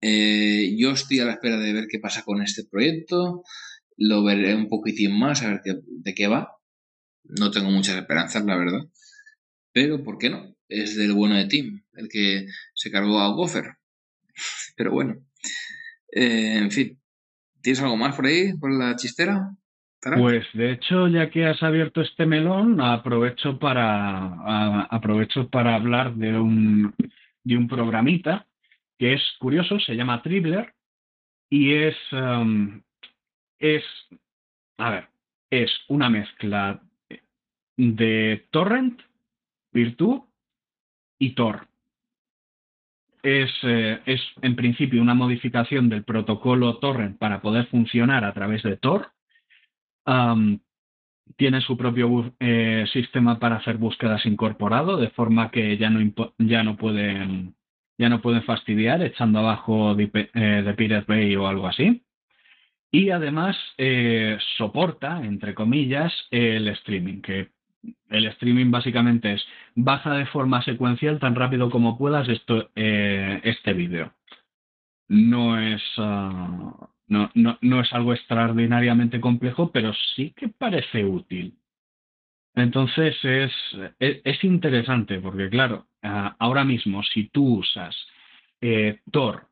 eh, 0.00 0.74
yo 0.76 0.90
estoy 0.92 1.20
a 1.20 1.24
la 1.24 1.32
espera 1.32 1.58
de 1.58 1.72
ver 1.72 1.86
qué 1.88 1.98
pasa 1.98 2.22
con 2.24 2.42
este 2.42 2.64
proyecto. 2.64 3.42
Lo 3.96 4.24
veré 4.24 4.54
un 4.54 4.68
poquitín 4.68 5.18
más, 5.18 5.42
a 5.42 5.50
ver 5.50 5.60
de 5.62 6.14
qué 6.14 6.26
va. 6.26 6.56
No 7.24 7.50
tengo 7.50 7.70
muchas 7.70 7.96
esperanzas, 7.96 8.44
la 8.44 8.56
verdad. 8.56 8.80
Pero, 9.80 10.04
¿por 10.04 10.18
qué 10.18 10.28
no? 10.28 10.54
Es 10.68 10.94
del 10.94 11.14
bueno 11.14 11.36
de 11.36 11.46
Tim, 11.46 11.82
el 11.94 12.10
que 12.10 12.44
se 12.74 12.90
cargó 12.90 13.18
a 13.18 13.32
Gopher. 13.32 13.64
Pero 14.76 14.90
bueno. 14.90 15.14
Eh, 16.12 16.58
en 16.58 16.70
fin. 16.70 17.00
¿Tienes 17.62 17.80
algo 17.80 17.96
más 17.96 18.14
por 18.14 18.26
ahí, 18.26 18.52
por 18.58 18.70
la 18.70 18.94
chistera? 18.96 19.56
Pues 20.02 20.44
de 20.52 20.72
hecho, 20.72 21.08
ya 21.08 21.30
que 21.30 21.46
has 21.46 21.62
abierto 21.62 22.02
este 22.02 22.26
melón, 22.26 22.78
aprovecho 22.82 23.58
para, 23.58 24.84
aprovecho 24.84 25.48
para 25.48 25.76
hablar 25.76 26.14
de 26.14 26.38
un, 26.38 26.94
de 27.42 27.56
un 27.56 27.66
programita 27.66 28.46
que 28.98 29.14
es 29.14 29.22
curioso, 29.38 29.80
se 29.80 29.94
llama 29.94 30.22
Tribler 30.22 30.74
y 31.48 31.72
es, 31.72 31.96
um, 32.12 32.82
es, 33.58 33.84
a 34.76 34.90
ver, 34.90 35.08
es 35.50 35.70
una 35.88 36.10
mezcla 36.10 36.82
de 37.78 38.46
torrent 38.50 39.00
Virtud 39.72 40.22
y 41.18 41.34
Tor. 41.34 41.68
Es, 43.22 43.50
eh, 43.62 44.00
es, 44.06 44.20
en 44.40 44.56
principio 44.56 45.02
una 45.02 45.14
modificación 45.14 45.88
del 45.88 46.04
protocolo 46.04 46.78
torrent 46.78 47.18
para 47.18 47.42
poder 47.42 47.66
funcionar 47.66 48.24
a 48.24 48.32
través 48.32 48.62
de 48.62 48.76
Tor. 48.76 49.12
tiene 51.36 51.60
su 51.60 51.76
propio 51.76 52.34
eh, 52.40 52.86
sistema 52.92 53.38
para 53.38 53.56
hacer 53.56 53.76
búsquedas 53.76 54.26
incorporado, 54.26 54.96
de 54.96 55.10
forma 55.10 55.50
que 55.50 55.76
ya 55.76 55.90
no, 55.90 56.00
ya 56.38 56.62
no 56.64 56.76
pueden 56.76 57.54
ya 57.98 58.08
no 58.08 58.22
pueden 58.22 58.42
fastidiar 58.44 59.02
echando 59.02 59.40
abajo 59.40 59.94
de, 59.94 60.10
eh, 60.14 60.74
Pirate 60.76 61.04
Bay 61.06 61.36
o 61.36 61.46
algo 61.46 61.66
así. 61.66 62.02
Y 62.90 63.10
además 63.10 63.56
soporta, 64.56 65.22
entre 65.22 65.54
comillas, 65.54 66.12
el 66.30 66.66
streaming, 66.68 67.20
que 67.20 67.50
el 68.10 68.26
streaming 68.26 68.70
básicamente 68.70 69.32
es 69.32 69.46
baja 69.74 70.14
de 70.14 70.26
forma 70.26 70.62
secuencial 70.62 71.18
tan 71.18 71.34
rápido 71.34 71.70
como 71.70 71.96
puedas 71.96 72.28
esto, 72.28 72.70
eh, 72.74 73.40
este 73.44 73.72
vídeo. 73.72 74.12
No 75.08 75.58
es, 75.58 75.82
ah, 75.98 76.88
no, 77.08 77.30
no, 77.34 77.58
no, 77.60 77.80
es 77.80 77.92
algo 77.92 78.12
extraordinariamente 78.12 79.20
complejo, 79.20 79.72
pero 79.72 79.92
sí 80.14 80.32
que 80.36 80.48
parece 80.48 81.04
útil. 81.04 81.56
Entonces 82.54 83.16
es, 83.22 83.52
es, 83.98 84.44
interesante 84.44 85.20
porque, 85.20 85.48
claro, 85.48 85.86
ah, 86.02 86.36
ahora 86.38 86.64
mismo 86.64 87.02
si 87.02 87.28
tú 87.28 87.58
usas 87.58 87.96
eh, 88.60 89.00
Tor 89.10 89.46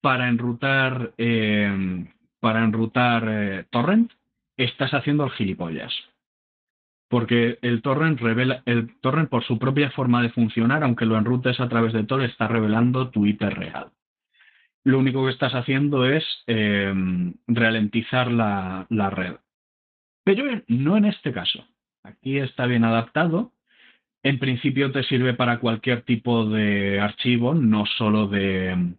para 0.00 0.28
enrutar, 0.28 1.14
eh, 1.18 2.06
para 2.40 2.62
enrutar 2.62 3.66
torrent, 3.70 4.12
estás 4.56 4.92
haciendo 4.92 5.24
el 5.24 5.30
gilipollas 5.30 5.94
porque 7.14 7.60
el 7.62 7.80
torrent 7.80 8.20
revela, 8.20 8.64
el 8.66 8.98
torrent 9.00 9.30
por 9.30 9.44
su 9.44 9.56
propia 9.56 9.88
forma 9.92 10.20
de 10.20 10.30
funcionar, 10.30 10.82
aunque 10.82 11.06
lo 11.06 11.16
enrutes 11.16 11.60
a 11.60 11.68
través 11.68 11.92
de 11.92 12.02
Tor, 12.02 12.24
está 12.24 12.48
revelando 12.48 13.10
tu 13.10 13.24
IP 13.24 13.40
real. 13.40 13.92
Lo 14.82 14.98
único 14.98 15.24
que 15.24 15.30
estás 15.30 15.54
haciendo 15.54 16.06
es 16.06 16.24
em, 16.48 17.34
ralentizar 17.46 18.32
la, 18.32 19.10
red. 19.10 19.36
Pero 20.24 20.60
no 20.66 20.96
en 20.96 21.04
este 21.04 21.32
caso. 21.32 21.64
Aquí 22.02 22.38
está 22.38 22.66
bien 22.66 22.82
adaptado. 22.82 23.52
En 24.24 24.40
principio 24.40 24.90
te 24.90 25.04
sirve 25.04 25.34
para 25.34 25.60
cualquier 25.60 26.02
tipo 26.02 26.46
de 26.46 26.98
archivo, 26.98 27.54
no 27.54 27.86
solo 27.86 28.26
de 28.26 28.96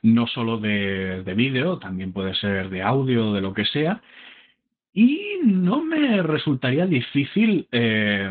no 0.00 0.26
solo 0.26 0.56
de, 0.56 1.22
de 1.22 1.34
vídeo, 1.34 1.78
también 1.78 2.14
puede 2.14 2.34
ser 2.34 2.70
de 2.70 2.80
audio, 2.80 3.34
de 3.34 3.42
lo 3.42 3.52
que 3.52 3.66
sea. 3.66 4.00
Y 4.94 5.40
no 5.44 5.84
me 5.84 6.22
resultaría 6.22 6.86
difícil 6.86 7.68
eh, 7.72 8.30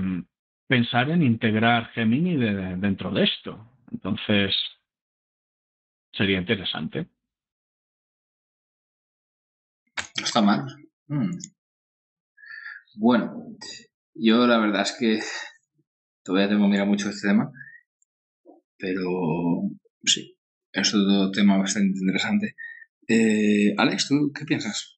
pensar 0.65 1.09
en 1.09 1.21
integrar 1.21 1.91
Gemini 1.91 2.37
dentro 2.77 3.11
de 3.11 3.25
esto. 3.25 3.69
Entonces, 3.91 4.55
sería 6.13 6.39
interesante. 6.39 7.09
No 10.19 10.25
está 10.25 10.41
mal. 10.41 10.65
Mm. 11.07 11.37
Bueno, 12.95 13.57
yo 14.13 14.47
la 14.47 14.57
verdad 14.57 14.83
es 14.83 14.95
que 14.97 15.19
todavía 16.23 16.47
tengo 16.47 16.63
que 16.63 16.71
mirar 16.71 16.87
mucho 16.87 17.09
este 17.09 17.27
tema, 17.27 17.51
pero 18.77 19.69
sí, 20.05 20.37
es 20.71 20.93
otro 20.93 21.29
tema 21.31 21.57
bastante 21.57 21.99
interesante. 21.99 22.55
Eh, 23.07 23.75
Alex, 23.77 24.07
¿tú 24.07 24.31
qué 24.33 24.45
piensas? 24.45 24.97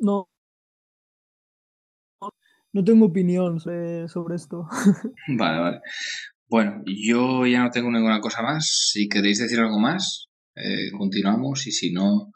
No, 0.00 0.28
no 2.72 2.84
tengo 2.84 3.06
opinión 3.06 3.58
sobre 3.60 4.34
esto. 4.34 4.68
Vale, 5.38 5.60
vale. 5.60 5.80
Bueno, 6.48 6.82
yo 6.84 7.46
ya 7.46 7.62
no 7.62 7.70
tengo 7.70 7.90
ninguna 7.90 8.20
cosa 8.20 8.42
más. 8.42 8.90
Si 8.92 9.08
queréis 9.08 9.38
decir 9.38 9.58
algo 9.58 9.80
más, 9.80 10.28
eh, 10.54 10.90
continuamos 10.96 11.66
y 11.66 11.72
si 11.72 11.92
no, 11.92 12.30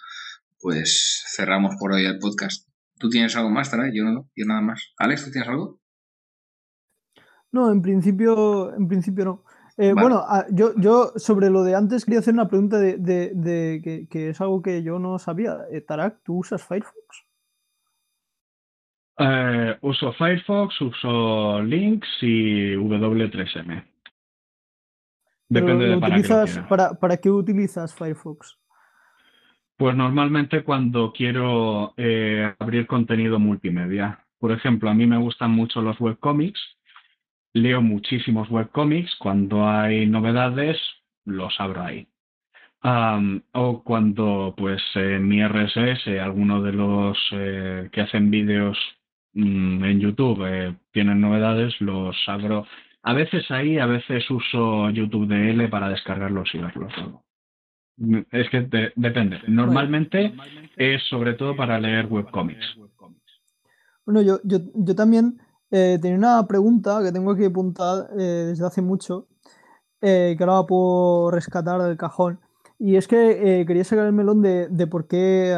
pues 0.58 1.24
cerramos 1.36 1.76
por 1.78 1.92
hoy 1.92 2.06
el 2.06 2.18
podcast. 2.18 2.68
¿Tú 2.98 3.08
tienes 3.08 3.36
algo 3.36 3.50
más, 3.50 3.70
Tara? 3.70 3.90
Yo 3.92 4.04
no, 4.04 4.28
yo 4.34 4.46
nada 4.46 4.62
más. 4.62 4.92
Alex, 4.98 5.26
¿tú 5.26 5.30
tienes 5.30 5.48
algo? 5.48 5.80
No, 7.52 7.70
en 7.70 7.82
principio, 7.82 8.74
en 8.74 8.88
principio 8.88 9.24
no. 9.24 9.44
Eh, 9.76 9.94
bueno, 9.94 10.22
ah, 10.26 10.46
yo, 10.50 10.74
yo 10.76 11.12
sobre 11.16 11.48
lo 11.48 11.62
de 11.62 11.74
antes 11.74 12.04
quería 12.04 12.20
hacer 12.20 12.34
una 12.34 12.48
pregunta 12.48 12.78
de, 12.78 14.08
que, 14.10 14.28
es 14.28 14.40
algo 14.40 14.60
que 14.60 14.82
yo 14.82 14.98
no 14.98 15.18
sabía. 15.18 15.58
Eh, 15.70 15.80
Tarak, 15.80 16.22
¿tú 16.22 16.38
usas 16.38 16.62
Firefox? 16.62 17.29
Eh, 19.22 19.76
uso 19.82 20.14
Firefox, 20.14 20.80
uso 20.80 21.60
Links 21.62 22.08
y 22.22 22.74
W3M. 22.74 23.84
Depende 25.46 25.88
de 25.88 25.98
para 25.98 26.22
qué, 26.22 26.62
para, 26.66 26.94
para, 26.94 27.16
qué 27.18 27.28
utilizas 27.28 27.94
Firefox? 27.94 28.58
Pues 29.76 29.94
normalmente 29.94 30.64
cuando 30.64 31.12
quiero 31.12 31.92
eh, 31.98 32.54
abrir 32.58 32.86
contenido 32.86 33.38
multimedia. 33.38 34.24
Por 34.38 34.52
ejemplo, 34.52 34.88
a 34.88 34.94
mí 34.94 35.06
me 35.06 35.18
gustan 35.18 35.50
mucho 35.50 35.82
los 35.82 36.00
webcomics. 36.00 36.60
Leo 37.52 37.82
muchísimos 37.82 38.48
webcomics. 38.48 39.16
Cuando 39.16 39.68
hay 39.68 40.06
novedades, 40.06 40.78
los 41.26 41.60
abro 41.60 41.82
ahí. 41.82 42.08
o 43.52 43.82
cuando, 43.84 44.54
pues, 44.56 44.80
en 44.94 45.28
mi 45.28 45.42
RSS, 45.46 46.18
alguno 46.18 46.62
de 46.62 46.72
los 46.72 47.18
eh, 47.32 47.90
que 47.92 48.00
hacen 48.00 48.30
vídeos 48.30 48.78
Mm, 49.32 49.84
en 49.84 50.00
YouTube 50.00 50.44
eh, 50.46 50.76
tienen 50.92 51.20
novedades, 51.20 51.74
los 51.80 52.16
abro. 52.26 52.66
A 53.02 53.14
veces 53.14 53.48
ahí, 53.50 53.78
a 53.78 53.86
veces 53.86 54.28
uso 54.30 54.90
YouTube 54.90 55.28
DL 55.28 55.68
para 55.68 55.88
descargarlos 55.88 56.48
y 56.52 56.58
verlos. 56.58 56.92
Mm, 57.96 58.18
es 58.30 58.50
que 58.50 58.92
depende. 58.96 59.38
Normalmente 59.46 60.34
es 60.76 61.02
sobre 61.08 61.34
todo 61.34 61.56
para 61.56 61.78
leer 61.78 62.06
webcomics. 62.06 62.76
Bueno, 64.04 64.22
yo, 64.22 64.40
yo, 64.42 64.58
yo 64.74 64.94
también 64.96 65.38
eh, 65.70 65.98
tenía 66.02 66.18
una 66.18 66.46
pregunta 66.48 67.00
que 67.04 67.12
tengo 67.12 67.30
aquí 67.30 67.44
apuntada 67.44 68.08
eh, 68.18 68.46
desde 68.48 68.66
hace 68.66 68.82
mucho, 68.82 69.28
que 70.00 70.36
ahora 70.40 70.66
puedo 70.66 71.30
rescatar 71.30 71.80
del 71.82 71.96
cajón. 71.96 72.40
Y 72.78 72.96
es 72.96 73.06
que 73.06 73.64
quería 73.66 73.84
sacar 73.84 74.06
el 74.06 74.14
melón 74.14 74.40
de, 74.40 74.66
de 74.68 74.86
por 74.86 75.06
qué, 75.06 75.54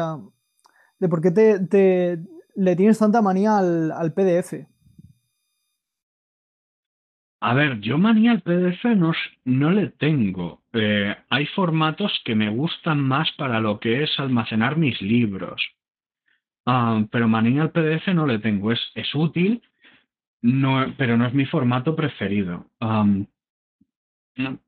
de 0.99 1.09
por 1.09 1.21
qué 1.21 1.31
te, 1.31 2.19
le 2.55 2.75
tienes 2.75 2.99
tanta 2.99 3.21
manía 3.21 3.57
al, 3.57 4.13
PDF? 4.13 4.67
A 7.41 7.53
ver, 7.53 7.79
yo 7.81 7.97
manía 7.97 8.31
al 8.31 8.41
PDF 8.41 8.85
no, 8.95 9.11
no 9.43 9.71
le 9.71 9.89
tengo. 9.89 10.63
Eh, 10.71 11.15
hay 11.29 11.45
formatos 11.47 12.11
que 12.23 12.35
me 12.35 12.49
gustan 12.49 12.99
más 13.01 13.31
para 13.33 13.59
lo 13.59 13.79
que 13.79 14.03
es 14.03 14.11
almacenar 14.17 14.77
mis 14.77 15.01
libros. 15.01 15.61
Ah, 16.65 17.05
pero 17.11 17.27
manía 17.27 17.63
al 17.63 17.71
PDF 17.71 18.07
no 18.13 18.25
le 18.25 18.39
tengo. 18.39 18.71
Es, 18.71 18.79
es 18.95 19.13
útil, 19.13 19.61
no, 20.41 20.93
pero 20.97 21.17
no 21.17 21.25
es 21.25 21.33
mi 21.33 21.45
formato 21.45 21.95
preferido. 21.95 22.65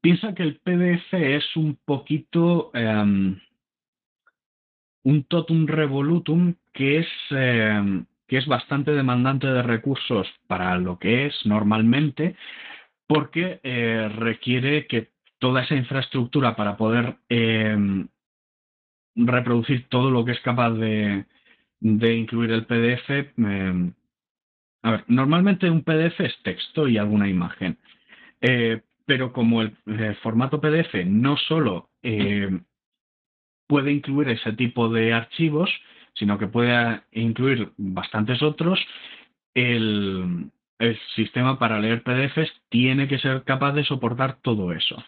piensa 0.02 0.34
que 0.34 0.44
el 0.44 0.58
PDF 0.60 1.14
es 1.14 1.56
un 1.56 1.78
poquito 1.86 2.72
em, 2.74 3.40
un 5.06 5.24
totum 5.24 5.68
revolutum 5.68 6.56
que 6.74 6.98
es, 6.98 7.08
eh, 7.30 8.04
que 8.28 8.38
es 8.38 8.48
bastante 8.48 8.92
demandante 8.92 9.48
de 9.48 9.62
recursos 9.62 10.28
para 10.48 10.78
lo 10.80 10.98
que 10.98 11.28
es 11.28 11.46
normalmente, 11.46 12.36
porque 13.08 13.60
eh, 13.62 14.10
requiere 14.16 14.88
que 14.88 15.10
toda 15.38 15.62
esa 15.62 15.76
infraestructura 15.76 16.56
para 16.56 16.76
poder 16.76 17.18
eh, 17.30 17.78
reproducir 19.16 19.88
todo 19.90 20.10
lo 20.10 20.26
que 20.26 20.32
es 20.32 20.40
capaz 20.40 20.72
de, 20.72 21.26
de 21.80 22.16
incluir 22.16 22.52
el 22.52 22.66
PDF. 22.66 23.32
a 24.82 24.92
ver, 24.92 25.04
normalmente 25.08 25.70
un 25.70 25.84
PDF 25.84 26.20
es 26.20 26.36
texto 26.42 26.88
y 26.88 26.98
alguna 26.98 27.30
imagen, 27.30 27.78
pero 29.06 29.32
como 29.32 29.62
el, 29.62 29.76
formato 30.24 30.60
PDF 30.60 31.06
no 31.06 31.38
solo 31.38 31.90
puede 33.68 33.92
incluir 33.92 34.30
ese 34.30 34.54
tipo 34.54 34.90
de 34.90 35.14
archivos, 35.14 35.70
sino 36.14 36.38
que 36.38 36.48
puede 36.48 37.02
incluir 37.12 37.72
bastantes 37.78 38.42
otros, 38.42 38.80
el, 39.54 40.52
sistema 41.16 41.58
para 41.58 41.80
leer 41.80 42.04
PDFs 42.04 42.52
tiene 42.70 43.08
que 43.08 43.18
ser 43.18 43.44
capaz 43.44 43.72
de 43.72 43.86
soportar 43.86 44.40
todo 44.42 44.74
eso. 44.74 45.02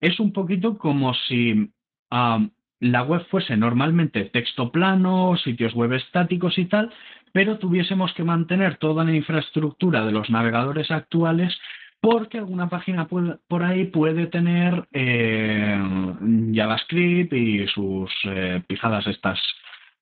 Es 0.00 0.20
un 0.20 0.32
poquito 0.32 0.78
como 0.78 1.12
si 1.14 1.70
la 2.08 3.02
web 3.02 3.26
fuese 3.28 3.56
normalmente 3.56 4.26
texto 4.26 4.70
plano, 4.70 5.36
sitios 5.36 5.74
web 5.74 5.92
estáticos 5.94 6.56
y 6.56 6.66
tal, 6.66 6.92
pero 7.32 7.58
tuviésemos 7.58 8.12
que 8.14 8.22
mantener 8.22 8.76
toda 8.76 9.04
la 9.04 9.14
infraestructura 9.14 10.04
de 10.04 10.12
los 10.12 10.30
navegadores 10.30 10.90
actuales 10.90 11.58
porque 12.02 12.38
alguna 12.38 12.68
página 12.68 13.06
por 13.06 13.62
ahí 13.62 13.84
puede 13.84 14.26
tener 14.26 14.88
eh, 14.90 15.80
JavaScript 16.52 17.32
y 17.32 17.68
sus 17.68 18.10
eh, 18.24 18.60
pijadas 18.66 19.06
estas 19.06 19.40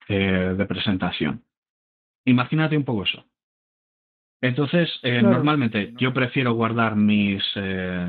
eh, 0.09 0.55
de 0.57 0.64
presentación. 0.64 1.44
Imagínate 2.24 2.78
un 2.78 2.84
poco 2.84 3.05
eso. 3.05 3.22
Entonces, 4.40 4.88
normalmente 5.03 5.92
yo 5.98 6.14
prefiero 6.14 6.55
guardar 6.55 6.96
mis, 6.96 7.44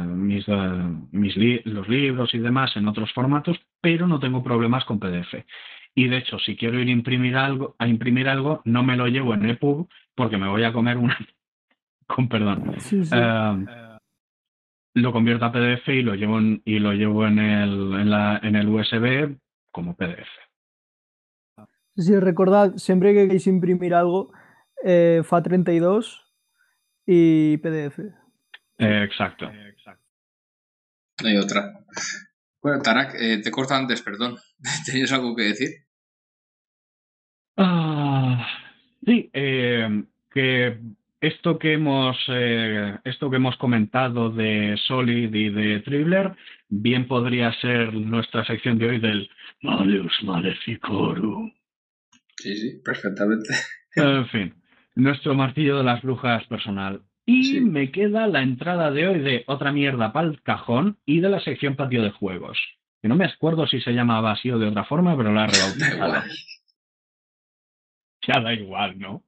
mis, 0.08 0.48
los 0.48 1.90
libros 1.90 2.34
y 2.34 2.38
demás 2.38 2.74
en 2.78 2.88
otros 2.88 3.12
formatos, 3.12 3.60
pero 3.82 4.08
no 4.08 4.22
tengo 4.22 4.42
problemas 4.42 4.86
con 4.86 4.98
PDF. 4.98 5.44
Y 5.94 6.08
de 6.08 6.20
hecho, 6.20 6.40
si 6.40 6.56
quiero 6.56 6.80
ir 6.80 6.88
a 6.88 6.92
imprimir 6.92 7.36
algo, 7.36 7.76
a 7.80 7.88
imprimir 7.90 8.30
algo, 8.30 8.62
no 8.64 8.82
me 8.82 8.96
lo 8.96 9.08
llevo 9.08 9.34
en 9.34 9.50
EPUB 9.50 9.90
porque 10.16 10.38
me 10.38 10.48
voy 10.48 10.64
a 10.64 10.72
comer 10.72 10.96
una 10.96 11.18
con 12.16 12.28
perdón. 12.30 12.76
Eh, 12.92 13.98
lo 14.96 15.12
convierto 15.12 15.46
a 15.46 15.52
PDF 15.52 15.88
y 15.90 16.02
lo 16.02 16.16
llevo 16.16 16.40
en, 16.40 16.62
y 16.66 16.80
lo 16.80 16.94
llevo 16.94 17.26
en 17.26 17.40
el, 17.40 17.94
en, 18.00 18.10
la, 18.10 18.40
en 18.44 18.56
el 18.56 18.68
USB 18.68 19.38
como 19.72 19.96
PDF. 19.96 20.28
Sí, 21.96 22.18
recordad, 22.20 22.76
siempre 22.78 23.14
que 23.14 23.24
queréis 23.24 23.48
imprimir 23.48 23.94
algo, 23.94 24.32
eh, 24.84 25.22
FA32 25.24 26.22
y 27.06 27.58
PDF. 27.58 28.00
Eh, 28.80 29.04
exacto. 29.04 29.52
No 31.22 31.30
hay 31.30 31.38
otra. 31.38 31.72
Bueno, 32.62 32.82
Tarak, 32.82 33.16
eh, 33.16 33.42
te 33.42 33.52
corto 33.52 33.74
antes, 33.74 34.02
perdón. 34.02 34.38
¿Tenías 34.86 35.12
algo 35.12 35.36
que 35.36 35.44
decir? 35.44 35.70
Ah, 37.58 38.48
sí, 39.06 39.30
eh, 39.34 40.04
que 40.32 40.80
esto 41.22 41.58
que 41.60 41.74
hemos 41.74 42.18
eh, 42.30 42.98
esto 43.06 43.30
que 43.30 43.38
hemos 43.38 43.56
comentado 43.58 44.30
de 44.32 44.76
Solid 44.88 45.34
y 45.34 45.50
de 45.50 45.80
Tribler 45.82 46.34
bien 46.68 47.08
podría 47.08 47.54
ser 47.62 47.94
nuestra 47.94 48.44
sección 48.44 48.78
de 48.80 48.90
hoy 48.90 49.00
del 49.00 49.30
Maleus 49.62 50.14
Maleficorum. 50.24 51.54
Sí, 52.38 52.56
sí, 52.58 52.82
perfectamente. 52.84 53.54
En 53.96 54.26
fin, 54.28 54.54
nuestro 54.96 55.36
martillo 55.36 55.78
de 55.78 55.84
las 55.84 56.02
brujas 56.02 56.44
personal. 56.48 57.02
Y 57.26 57.44
Sí. 57.44 57.62
me 57.62 57.92
queda 57.92 58.26
la 58.28 58.42
entrada 58.42 58.90
de 58.90 59.08
hoy 59.08 59.20
de 59.20 59.44
otra 59.46 59.72
mierda 59.72 60.12
para 60.12 60.28
el 60.28 60.42
cajón 60.42 60.98
y 61.06 61.20
de 61.20 61.30
la 61.30 61.40
sección 61.40 61.76
patio 61.76 62.02
de 62.02 62.10
juegos. 62.10 62.58
Que 63.02 63.08
no 63.08 63.16
me 63.16 63.26
acuerdo 63.26 63.68
si 63.68 63.80
se 63.82 63.92
llamaba 63.94 64.32
así 64.32 64.50
o 64.50 64.58
de 64.58 64.68
otra 64.68 64.86
forma, 64.86 65.16
pero 65.16 65.32
la 65.32 65.46
he 65.46 65.48
rebautizado. 65.52 66.24
Ya 68.28 68.40
da 68.42 68.54
igual, 68.54 68.98
¿no? 69.00 69.24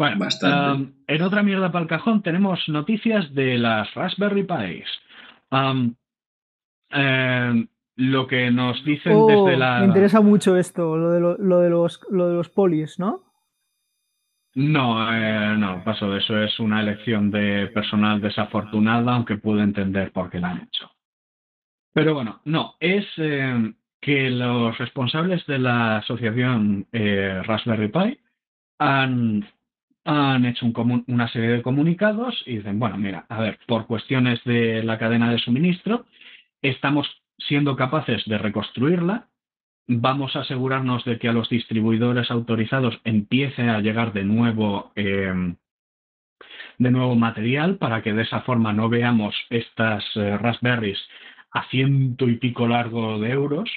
Bueno, 0.00 0.16
Bastante. 0.18 0.82
um, 0.82 0.92
en 1.06 1.22
otra 1.22 1.42
mierda 1.42 1.70
para 1.70 1.82
el 1.82 1.88
cajón 1.88 2.22
tenemos 2.22 2.66
noticias 2.70 3.34
de 3.34 3.58
las 3.58 3.92
Raspberry 3.92 4.44
Pis. 4.44 4.86
Um, 5.50 5.94
eh, 6.90 7.66
lo 7.96 8.26
que 8.26 8.50
nos 8.50 8.82
dicen 8.82 9.12
Oh, 9.14 9.26
desde 9.26 9.58
la... 9.58 9.80
Me 9.80 9.88
interesa 9.88 10.22
mucho 10.22 10.56
esto, 10.56 10.96
lo 10.96 11.10
de, 11.10 11.20
lo, 11.20 11.36
lo 11.36 11.58
de 11.58 11.68
los, 11.68 12.00
lo 12.10 12.30
de 12.30 12.34
los 12.34 12.48
polis, 12.48 12.98
¿no? 12.98 13.24
No, 14.54 15.06
eh, 15.12 15.54
no, 15.58 15.84
paso 15.84 16.10
de 16.10 16.20
eso. 16.20 16.42
Es 16.42 16.58
una 16.60 16.80
elección 16.80 17.30
de 17.30 17.66
personal 17.66 18.22
desafortunada, 18.22 19.14
aunque 19.14 19.36
puedo 19.36 19.60
entender 19.60 20.12
por 20.12 20.30
qué 20.30 20.40
la 20.40 20.52
han 20.52 20.62
hecho. 20.62 20.90
Pero 21.92 22.14
bueno, 22.14 22.40
no, 22.46 22.76
es 22.80 23.04
eh, 23.18 23.74
que 24.00 24.30
los 24.30 24.78
responsables 24.78 25.44
de 25.44 25.58
la 25.58 25.98
asociación 25.98 26.86
eh, 26.90 27.42
Raspberry 27.44 27.88
Pi 27.88 28.18
han, 28.78 29.46
han 30.04 30.44
hecho 30.46 30.66
un 30.66 31.04
una 31.08 31.28
serie 31.28 31.50
de 31.50 31.62
comunicados 31.62 32.42
y 32.46 32.56
dicen, 32.56 32.78
bueno, 32.78 32.96
mira, 32.96 33.26
a 33.28 33.40
ver, 33.40 33.58
por 33.66 33.86
cuestiones 33.86 34.42
de 34.44 34.82
la 34.82 34.98
cadena 34.98 35.30
de 35.30 35.38
suministro, 35.38 36.06
estamos 36.62 37.06
siendo 37.38 37.76
capaces 37.76 38.24
de 38.26 38.38
reconstruirla. 38.38 39.28
Vamos 39.86 40.36
a 40.36 40.40
asegurarnos 40.40 41.04
de 41.04 41.18
que 41.18 41.28
a 41.28 41.32
los 41.32 41.48
distribuidores 41.48 42.30
autorizados 42.30 43.00
empiece 43.04 43.62
a 43.68 43.80
llegar 43.80 44.12
de 44.12 44.24
nuevo, 44.24 44.92
eh, 44.94 45.54
de 46.78 46.90
nuevo 46.90 47.14
material 47.16 47.76
para 47.76 48.02
que 48.02 48.12
de 48.12 48.22
esa 48.22 48.42
forma 48.42 48.72
no 48.72 48.88
veamos 48.88 49.34
estas 49.50 50.04
eh, 50.16 50.38
Raspberries 50.38 50.98
a 51.52 51.68
ciento 51.68 52.28
y 52.28 52.36
pico 52.36 52.68
largo 52.68 53.18
de 53.18 53.30
euros, 53.30 53.70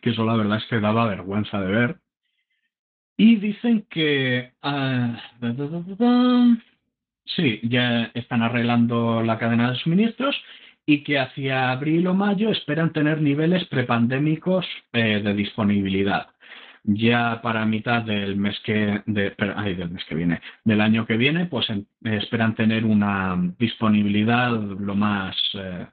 que 0.00 0.10
eso 0.10 0.24
la 0.24 0.36
verdad 0.36 0.58
es 0.58 0.66
que 0.66 0.80
daba 0.80 1.06
vergüenza 1.06 1.60
de 1.60 1.66
ver. 1.66 2.03
Y 3.16 3.36
dicen 3.36 3.86
que... 3.88 4.52
ah, 4.62 5.18
sí, 7.24 7.60
ya 7.62 8.10
están 8.14 8.42
arreglando 8.42 9.22
la 9.22 9.38
cadena 9.38 9.70
de 9.70 9.78
suministros 9.78 10.36
y 10.86 11.02
que 11.02 11.18
hacia 11.18 11.70
abril 11.70 12.06
o 12.06 12.14
mayo 12.14 12.50
esperan 12.50 12.92
tener 12.92 13.20
niveles 13.20 13.64
prepandémicos 13.66 14.66
eh, 14.92 15.20
de 15.22 15.34
disponibilidad. 15.34 16.28
Ya 16.82 17.40
para 17.40 17.64
mitad 17.64 18.02
del 18.02 18.36
mes 18.36 18.60
que 18.62 19.02
de, 19.06 19.30
del 19.30 19.90
mes 19.90 20.04
que 20.04 20.14
viene, 20.14 20.40
del 20.64 20.82
año 20.82 21.06
que 21.06 21.16
viene, 21.16 21.46
pues 21.46 21.66
esperan 22.02 22.54
tener 22.54 22.84
una 22.84 23.36
disponibilidad 23.58 24.50
lo 24.50 24.94
más 24.94 25.34
eh, 25.54 25.86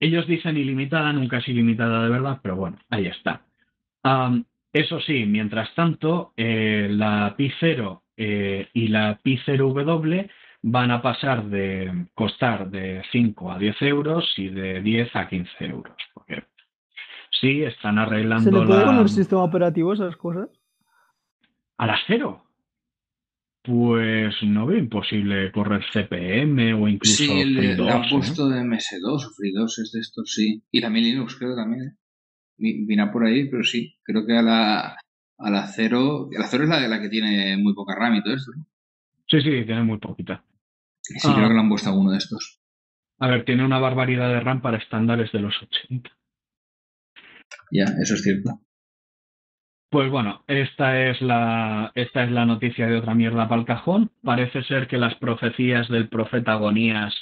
ellos 0.00 0.26
dicen 0.26 0.56
ilimitada, 0.56 1.12
nunca 1.12 1.38
es 1.38 1.48
ilimitada 1.48 2.02
de 2.02 2.08
verdad, 2.08 2.40
pero 2.42 2.56
bueno, 2.56 2.78
ahí 2.88 3.06
está. 3.06 3.42
Am, 4.02 4.46
eso 4.72 5.00
sí, 5.00 5.24
mientras 5.26 5.74
tanto, 5.74 6.32
eh, 6.36 6.88
la 6.90 7.34
Pi 7.36 7.50
0 7.58 8.04
eh, 8.16 8.68
y 8.72 8.88
la 8.88 9.18
Pi 9.22 9.38
0W 9.38 10.30
van 10.62 10.90
a 10.90 11.00
pasar 11.02 11.46
de 11.46 12.06
costar 12.14 12.70
de 12.70 13.02
5 13.12 13.52
a 13.52 13.58
10 13.58 13.82
euros 13.82 14.32
y 14.36 14.48
de 14.48 14.80
10 14.82 15.16
a 15.16 15.28
15 15.28 15.64
euros. 15.64 15.96
Porque 16.14 16.44
sí, 17.40 17.62
están 17.62 17.94
¿Se 17.94 18.00
arreglando 18.00 18.60
le 18.60 18.66
puede 18.66 18.80
la... 18.80 18.86
poner 18.86 19.08
sistema 19.08 19.42
operativo 19.42 19.92
esas 19.94 20.16
cosas? 20.16 20.48
¿A 21.78 21.86
las 21.86 22.00
0? 22.06 22.44
Pues 23.62 24.34
no 24.42 24.66
veo 24.66 24.78
imposible 24.78 25.50
correr 25.52 25.84
CPM 25.92 26.74
o 26.74 26.88
incluso 26.88 27.16
Sí, 27.16 27.44
le, 27.44 27.74
le 27.76 27.90
han 27.90 28.04
¿eh? 28.04 28.08
puesto 28.10 28.48
de 28.48 28.60
MS2 28.62 29.26
o 29.26 29.30
FreeDOS 29.36 29.78
es 29.80 29.92
de 29.92 30.00
estos, 30.00 30.32
sí. 30.32 30.62
Y 30.70 30.80
también 30.80 31.04
Linux, 31.06 31.36
creo 31.36 31.54
también. 31.56 31.82
¿eh? 31.88 31.92
Vino 32.60 33.10
por 33.10 33.24
ahí, 33.24 33.48
pero 33.50 33.64
sí. 33.64 33.96
Creo 34.04 34.26
que 34.26 34.36
a 34.36 34.42
la, 34.42 34.96
a 35.38 35.50
la 35.50 35.66
0... 35.66 36.28
La 36.38 36.46
0 36.46 36.64
es 36.64 36.70
la, 36.70 36.86
la 36.88 37.00
que 37.00 37.08
tiene 37.08 37.56
muy 37.56 37.74
poca 37.74 37.94
RAM 37.96 38.16
y 38.16 38.22
todo 38.22 38.34
esto, 38.34 38.52
¿no? 38.56 38.66
Sí, 39.26 39.40
sí, 39.40 39.64
tiene 39.64 39.82
muy 39.82 39.98
poquita. 39.98 40.44
Sí, 41.02 41.14
Ah. 41.24 41.34
creo 41.34 41.48
que 41.48 41.54
le 41.54 41.60
han 41.60 41.68
puesto 41.68 41.92
uno 41.94 42.10
de 42.12 42.18
estos. 42.18 42.60
A 43.18 43.28
ver, 43.28 43.44
tiene 43.44 43.64
una 43.64 43.78
barbaridad 43.78 44.28
de 44.28 44.40
RAM 44.40 44.60
para 44.62 44.78
estándares 44.78 45.32
de 45.32 45.40
los 45.40 45.54
80. 45.62 46.10
Ya, 47.72 47.84
eso 48.00 48.14
es 48.14 48.22
cierto. 48.22 48.60
Pues 49.90 50.08
bueno, 50.10 50.44
esta 50.46 51.00
es 51.10 51.20
la, 51.20 51.90
esta 51.96 52.22
es 52.24 52.30
la 52.30 52.46
noticia 52.46 52.86
de 52.86 52.96
otra 52.96 53.14
mierda 53.14 53.48
para 53.48 53.60
el 53.60 53.66
cajón. 53.66 54.12
Parece 54.22 54.62
ser 54.64 54.86
que 54.86 54.98
las 54.98 55.16
profecías 55.16 55.88
del 55.88 56.08
profeta 56.08 56.52
Agonías 56.52 57.14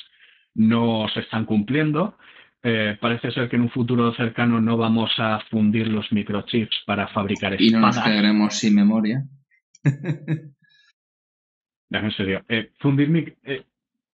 no 0.54 1.06
se 1.14 1.20
están 1.20 1.46
cumpliendo. 1.46 2.18
Eh, 2.62 2.96
parece 3.00 3.30
ser 3.30 3.48
que 3.48 3.56
en 3.56 3.62
un 3.62 3.70
futuro 3.70 4.12
cercano 4.14 4.60
no 4.60 4.76
vamos 4.76 5.12
a 5.18 5.40
fundir 5.50 5.86
los 5.88 6.10
microchips 6.12 6.82
para 6.86 7.06
fabricar 7.08 7.60
Y 7.60 7.70
no 7.70 7.80
nos 7.80 7.90
espadas. 7.96 8.10
quedaremos 8.10 8.54
sin 8.54 8.74
memoria. 8.74 9.24
Ya, 11.90 12.00
En 12.00 12.10
serio, 12.12 12.44
eh, 12.48 12.70
fundir 12.80 13.34
eh, 13.44 13.64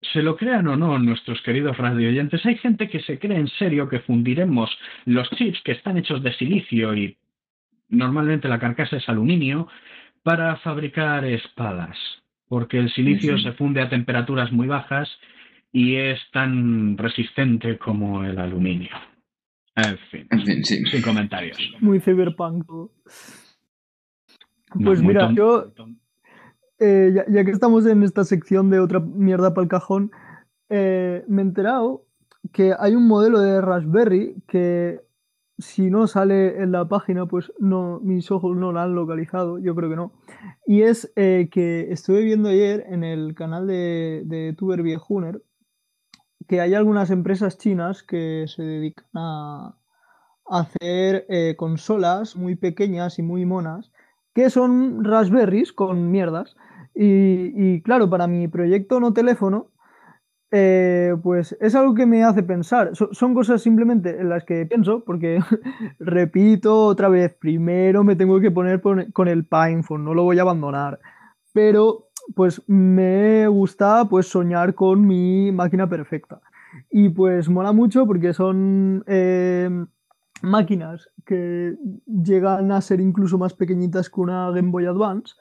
se 0.03 0.23
lo 0.23 0.37
crean 0.37 0.67
o 0.67 0.77
no 0.77 0.99
nuestros 0.99 1.41
queridos 1.43 1.77
radioyentes, 1.77 2.45
hay 2.45 2.57
gente 2.57 2.89
que 2.89 3.01
se 3.01 3.21
cree 3.21 3.39
en 3.39 3.47
serio 3.47 3.89
que 3.89 4.01
fundiremos 4.01 4.77
los 5.05 5.31
chips 5.31 5.61
que 5.63 5.73
están 5.73 5.97
hechos 5.97 6.21
de 6.23 6.33
silicio 6.35 6.97
y 6.97 7.17
normalmente 7.89 8.49
la 8.49 8.59
carcasa 8.59 8.97
es 8.97 9.09
aluminio 9.09 9.69
para 10.25 10.57
fabricar 10.57 11.25
espadas, 11.25 11.97
porque 12.49 12.79
el 12.79 12.91
silicio 12.93 13.39
se 13.39 13.53
funde 13.53 13.83
a 13.83 13.89
temperaturas 13.89 14.51
muy 14.51 14.67
bajas 14.67 15.09
y 15.73 15.97
es 15.97 16.19
tan 16.33 16.97
resistente 16.99 17.79
como 17.79 18.25
el 18.25 18.39
aluminio. 18.39 18.91
En 19.77 19.97
fin, 20.11 20.27
En 20.31 20.45
fin, 20.45 20.65
sí. 20.65 20.85
sin 20.87 21.03
comentarios. 21.03 21.57
Muy 21.81 22.01
cyberpunk. 22.01 22.65
No, 22.69 22.91
Pues 24.85 25.03
mira, 25.03 25.27
tonto, 25.27 25.37
yo, 25.37 25.73
tonto. 25.73 26.01
eh, 26.79 27.13
ya, 27.15 27.25
ya 27.29 27.45
que 27.45 27.51
estamos 27.51 27.87
en 27.87 28.03
esta 28.03 28.25
sección 28.25 28.71
de 28.71 28.81
otra 28.81 29.01
mierda 29.01 29.55
para 29.55 29.65
el 29.65 29.69
cajón, 29.69 30.11
eh, 30.69 31.25
me 31.29 31.43
he 31.43 31.45
enterado 31.45 32.05
que 32.53 32.75
hay 32.79 32.95
un 32.95 33.07
modelo 33.07 33.41
de 33.41 33.61
Raspberry 33.61 34.35
que 34.49 35.01
si 35.59 35.91
no 35.91 36.07
sale 36.07 36.63
en 36.63 36.73
la 36.73 36.89
página, 36.89 37.27
pues 37.27 37.53
no, 37.59 38.01
mis 38.03 38.31
ojos 38.31 38.57
no 38.57 38.73
la 38.73 38.85
han 38.85 38.95
localizado, 38.95 39.59
yo 39.59 39.75
creo 39.75 39.91
que 39.91 39.97
no. 39.97 40.13
Y 40.67 40.83
es 40.83 41.13
eh, 41.17 41.49
que 41.51 41.91
estuve 41.93 42.23
viendo 42.23 42.49
ayer 42.49 42.85
en 42.89 43.05
el 43.05 43.35
canal 43.35 43.67
de, 43.67 44.23
de 44.25 44.55
Tuber 44.57 44.83
Viejuner 44.83 45.43
que 46.51 46.61
hay 46.61 46.75
algunas 46.75 47.13
empresas 47.13 47.59
chinas 47.59 48.03
que 48.03 48.47
se 48.49 48.65
dedican 48.65 49.07
a, 49.15 49.77
hacer 50.49 51.27
eh, 51.29 51.55
consolas 51.57 52.35
muy 52.35 52.57
pequeñas 52.57 53.21
y 53.21 53.23
muy 53.23 53.47
monas 53.47 53.93
que 54.35 54.51
son 54.51 55.05
Raspberries 55.05 55.73
con 55.73 56.11
mierdas. 56.11 56.57
Y, 56.93 57.83
claro, 57.83 58.11
para 58.11 58.27
mi 58.27 58.49
proyecto 58.49 58.99
no 58.99 59.13
teléfono, 59.13 59.69
eh, 60.51 61.15
pues 61.23 61.57
es 61.61 61.77
algo 61.77 61.95
que 61.95 62.07
me 62.07 62.25
hace 62.25 62.43
pensar. 62.43 62.97
So- 62.97 63.11
son 63.13 63.33
cosas 63.35 63.63
simplemente 63.63 64.21
en 64.21 64.29
las 64.29 64.45
que 64.45 64.67
pienso, 64.67 65.05
porque 65.05 65.39
repito 66.01 66.87
otra 66.87 67.09
vez, 67.09 67.33
primero 67.35 68.03
me 68.05 68.17
tengo 68.17 68.41
que 68.41 68.51
poner 68.51 68.81
pon- 68.81 69.13
con 69.13 69.29
el 69.29 69.47
PinePhone, 69.47 70.05
no 70.05 70.15
lo 70.15 70.25
voy 70.25 70.41
a 70.41 70.43
abandonar. 70.43 70.99
Pero 71.53 72.10
pues 72.35 72.63
me 72.67 73.47
gusta 73.49 74.07
pues 74.09 74.27
soñar 74.27 74.75
con 74.75 75.07
mi 75.07 75.53
máquina 75.53 75.89
perfecta. 75.89 76.41
Y 76.91 77.09
pues 77.09 77.49
mola 77.49 77.73
mucho 77.73 78.07
porque 78.07 78.33
son 78.33 79.05
eh, 79.07 79.69
máquinas 80.43 81.09
que 81.25 81.77
llegan 82.07 82.73
a 82.73 82.81
ser 82.81 83.01
incluso 83.01 83.39
más 83.39 83.55
pequeñitas 83.55 84.09
que 84.09 84.21
una 84.21 84.51
Game 84.51 84.71
Boy 84.71 84.87
Advance. 84.87 85.35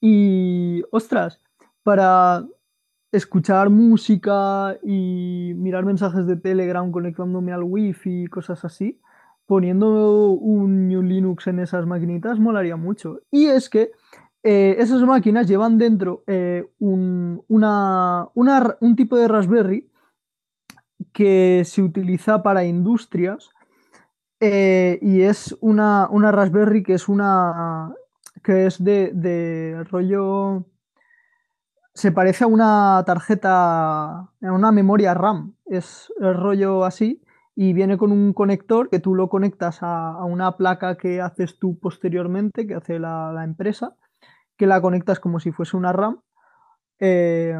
Y, 0.00 0.82
ostras, 0.90 1.40
para 1.82 2.44
escuchar 3.12 3.70
música 3.70 4.76
y 4.82 5.52
mirar 5.56 5.84
mensajes 5.84 6.26
de 6.26 6.36
Telegram 6.36 6.90
conectándome 6.90 7.52
al 7.52 7.62
Wi-Fi 7.62 8.24
y 8.24 8.26
cosas 8.26 8.64
así, 8.64 9.00
poniendo 9.46 10.30
un 10.30 10.88
Linux 11.08 11.46
en 11.46 11.60
esas 11.60 11.86
maquinitas 11.86 12.38
molaría 12.38 12.76
mucho. 12.76 13.20
Y 13.30 13.46
es 13.46 13.70
que 13.70 13.92
eh, 14.48 14.76
esas 14.78 15.02
máquinas 15.02 15.48
llevan 15.48 15.76
dentro 15.76 16.22
eh, 16.28 16.70
un, 16.78 17.42
tipo 18.96 19.16
de 19.16 19.26
Raspberry 19.26 19.90
que 21.12 21.62
se 21.64 21.82
utiliza 21.82 22.44
para 22.44 22.64
industrias 22.64 23.50
eh, 24.38 25.00
y 25.02 25.22
es 25.22 25.56
una, 25.60 26.08
Raspberry 26.30 26.84
que 26.84 26.94
es 26.94 27.08
una 27.08 27.92
que 28.44 28.66
es 28.66 28.84
de, 28.84 29.10
de, 29.12 29.82
rollo 29.90 30.64
se 31.92 32.12
parece 32.12 32.44
a 32.44 32.46
una 32.46 33.02
tarjeta 33.04 34.14
a 34.20 34.30
una 34.40 34.70
memoria 34.70 35.12
RAM. 35.12 35.56
Es 35.64 36.12
el 36.20 36.34
rollo 36.34 36.84
así 36.84 37.20
y 37.56 37.72
viene 37.72 37.98
con 37.98 38.12
un 38.12 38.32
conector 38.32 38.90
que 38.90 39.00
tú 39.00 39.16
lo 39.16 39.28
conectas 39.28 39.78
a, 39.80 40.22
una 40.24 40.56
placa 40.56 40.96
que 40.96 41.20
haces 41.20 41.58
tú 41.58 41.80
posteriormente 41.80 42.66
que 42.66 42.74
hace 42.74 43.00
la, 43.00 43.42
empresa 43.42 43.96
que 44.56 44.66
la 44.66 44.80
conectas 44.80 45.20
como 45.20 45.40
si 45.40 45.52
fuese 45.52 45.76
una 45.76 45.92
RAM 45.92 46.20
eh, 46.98 47.58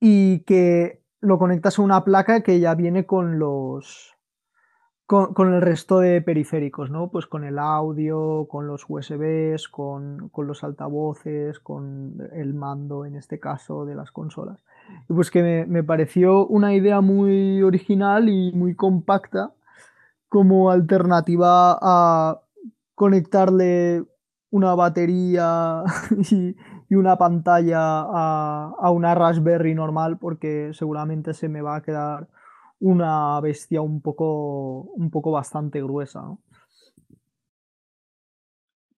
y 0.00 0.40
que 0.40 1.02
lo 1.20 1.38
conectas 1.38 1.78
a 1.78 1.82
una 1.82 2.04
placa 2.04 2.42
que 2.42 2.60
ya 2.60 2.74
viene 2.74 3.06
con 3.06 3.38
los 3.38 4.18
con, 5.08 5.54
el 5.54 5.62
resto 5.62 6.00
de 6.00 6.20
periféricos, 6.20 6.90
¿no? 6.90 7.10
Pues 7.10 7.26
con 7.26 7.42
el 7.42 7.58
audio, 7.58 8.46
con 8.46 8.66
los 8.66 8.84
USBs, 8.86 9.68
con, 9.68 10.30
los 10.36 10.62
altavoces, 10.62 11.60
con 11.60 12.18
el 12.34 12.52
mando, 12.52 13.06
en 13.06 13.16
este 13.16 13.40
caso, 13.40 13.86
de 13.86 13.94
las 13.94 14.10
consolas. 14.10 14.62
Y 15.08 15.14
pues 15.14 15.30
que 15.30 15.64
me, 15.66 15.82
pareció 15.82 16.46
una 16.46 16.74
idea 16.74 17.00
muy 17.00 17.62
original 17.62 18.28
y 18.28 18.52
muy 18.52 18.74
compacta 18.74 19.54
como 20.28 20.70
alternativa 20.70 21.78
a 21.80 22.42
conectarle 22.94 24.04
una 24.50 24.74
batería 24.74 25.82
y, 26.30 26.54
una 26.94 27.16
pantalla 27.16 28.00
a, 28.00 28.72
a, 28.80 28.90
una 28.90 29.14
Raspberry 29.14 29.74
normal 29.74 30.18
porque 30.18 30.70
seguramente 30.72 31.34
se 31.34 31.48
me 31.48 31.60
va 31.60 31.76
a 31.76 31.82
quedar 31.82 32.28
una 32.80 33.40
bestia 33.40 33.80
un 33.80 34.00
poco, 34.00 34.82
un 34.82 35.10
poco 35.10 35.30
bastante 35.30 35.82
gruesa. 35.82 36.22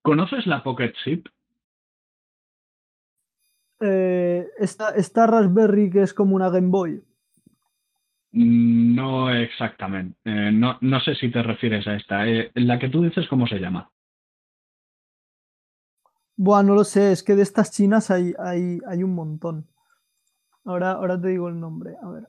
¿Conoces 0.01 0.47
la 0.47 0.63
Pocket 0.63 0.93
Chip? 1.03 1.27
Eh, 3.81 4.47
esta, 4.59 5.27
Raspberry 5.27 5.89
que 5.89 6.03
es 6.03 6.13
como 6.13 6.35
una 6.35 6.49
Game 6.49 6.69
Boy. 6.69 7.03
No 8.33 9.33
exactamente. 9.33 10.17
Eh, 10.23 10.51
no, 10.51 10.99
sé 11.01 11.15
si 11.15 11.29
te 11.29 11.43
refieres 11.43 11.87
a 11.87 11.95
esta. 11.95 12.27
Eh, 12.27 12.51
la 12.55 12.79
que 12.79 12.89
tú 12.89 13.03
dices, 13.03 13.27
¿cómo 13.27 13.47
se 13.47 13.59
llama? 13.59 13.89
Buah, 16.35 16.63
no 16.63 16.75
lo 16.75 16.83
sé. 16.83 17.11
Es 17.11 17.23
que 17.23 17.35
de 17.35 17.43
estas 17.43 17.71
chinas 17.71 18.11
hay, 18.11 18.33
hay, 18.39 18.79
hay 18.87 19.03
un 19.03 19.13
montón. 19.13 19.67
Ahora, 20.65 20.91
ahora 20.91 21.19
te 21.19 21.29
digo 21.29 21.49
el 21.49 21.59
nombre. 21.59 21.95
A 22.01 22.09
ver. 22.09 22.27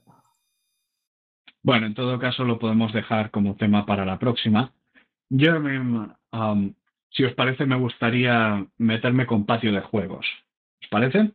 Bueno, 1.63 1.87
en 1.87 1.95
todo 1.95 2.19
caso 2.19 2.45
lo 2.45 2.59
podemos 2.59 2.93
dejar 2.93 3.31
como 3.31 3.57
tema 3.57 3.87
para 3.87 4.05
la 4.05 4.19
próxima. 4.19 4.73
Jeremy, 5.31 6.09
um, 6.33 6.75
si 7.11 7.25
os 7.25 7.35
parece, 7.35 7.67
me 7.67 7.77
gustaría 7.77 8.67
meterme 8.79 9.27
con 9.27 9.47
patio 9.47 9.73
de 9.73 9.81
juegos. 9.81 10.27
¿Os 10.83 10.89
parece? 10.89 11.33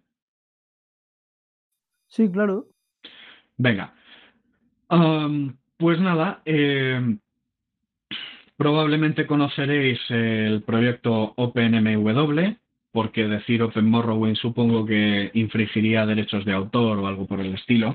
Sí, 2.08 2.30
claro. 2.32 2.68
Venga. 3.58 3.94
Um, 4.90 5.58
pues 5.78 6.00
nada, 6.00 6.42
eh, 6.46 7.18
probablemente 8.58 9.28
conoceréis 9.28 10.00
el 10.10 10.64
proyecto 10.64 11.34
OpenMW, 11.38 12.58
porque 12.92 13.28
decir 13.28 13.62
Open 13.62 13.90
Morrowind 13.90 14.38
supongo 14.38 14.86
que 14.86 15.30
infringiría 15.36 16.06
derechos 16.06 16.44
de 16.46 16.54
autor 16.54 16.98
o 16.98 17.08
algo 17.08 17.28
por 17.28 17.40
el 17.40 17.54
estilo. 17.54 17.94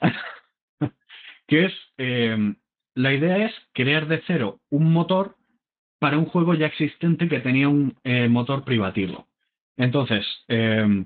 que 1.48 1.66
es, 1.66 1.72
eh, 1.98 2.54
la 2.94 3.12
idea 3.12 3.44
es 3.46 3.52
crear 3.72 4.06
de 4.06 4.22
cero 4.26 4.60
un 4.70 4.92
motor 4.92 5.36
para 5.98 6.18
un 6.18 6.26
juego 6.26 6.54
ya 6.54 6.66
existente 6.66 7.28
que 7.28 7.40
tenía 7.40 7.68
un 7.68 7.96
eh, 8.04 8.28
motor 8.28 8.64
privativo. 8.64 9.26
Entonces, 9.76 10.24
eh, 10.48 11.04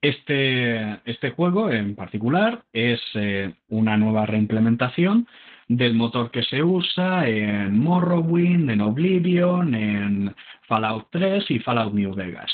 este, 0.00 1.00
este, 1.10 1.30
juego 1.30 1.70
en 1.70 1.94
particular 1.94 2.64
es 2.72 3.00
una 3.68 3.96
nueva 3.96 4.26
reimplementación 4.26 5.28
del 5.76 5.94
motor 5.94 6.30
que 6.30 6.42
se 6.42 6.62
usa 6.62 7.28
en 7.28 7.78
Morrowind, 7.78 8.70
en 8.70 8.80
Oblivion, 8.80 9.74
en 9.74 10.34
Fallout 10.68 11.08
3 11.10 11.50
y 11.50 11.58
Fallout 11.58 11.92
New 11.92 12.14
Vegas. 12.14 12.52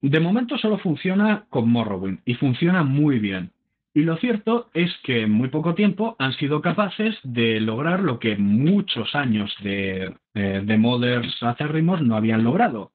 De 0.00 0.20
momento 0.20 0.56
solo 0.58 0.78
funciona 0.78 1.46
con 1.50 1.70
Morrowind 1.70 2.20
y 2.24 2.34
funciona 2.34 2.84
muy 2.84 3.18
bien. 3.18 3.52
Y 3.94 4.02
lo 4.02 4.16
cierto 4.18 4.70
es 4.74 4.96
que 5.02 5.22
en 5.22 5.32
muy 5.32 5.48
poco 5.48 5.74
tiempo 5.74 6.14
han 6.20 6.32
sido 6.34 6.62
capaces 6.62 7.16
de 7.24 7.58
lograr 7.60 8.00
lo 8.00 8.20
que 8.20 8.36
muchos 8.36 9.14
años 9.16 9.52
de, 9.60 10.14
de, 10.34 10.78
modders 10.78 11.42
acérrimos 11.42 12.00
no 12.00 12.14
habían 12.14 12.44
logrado. 12.44 12.92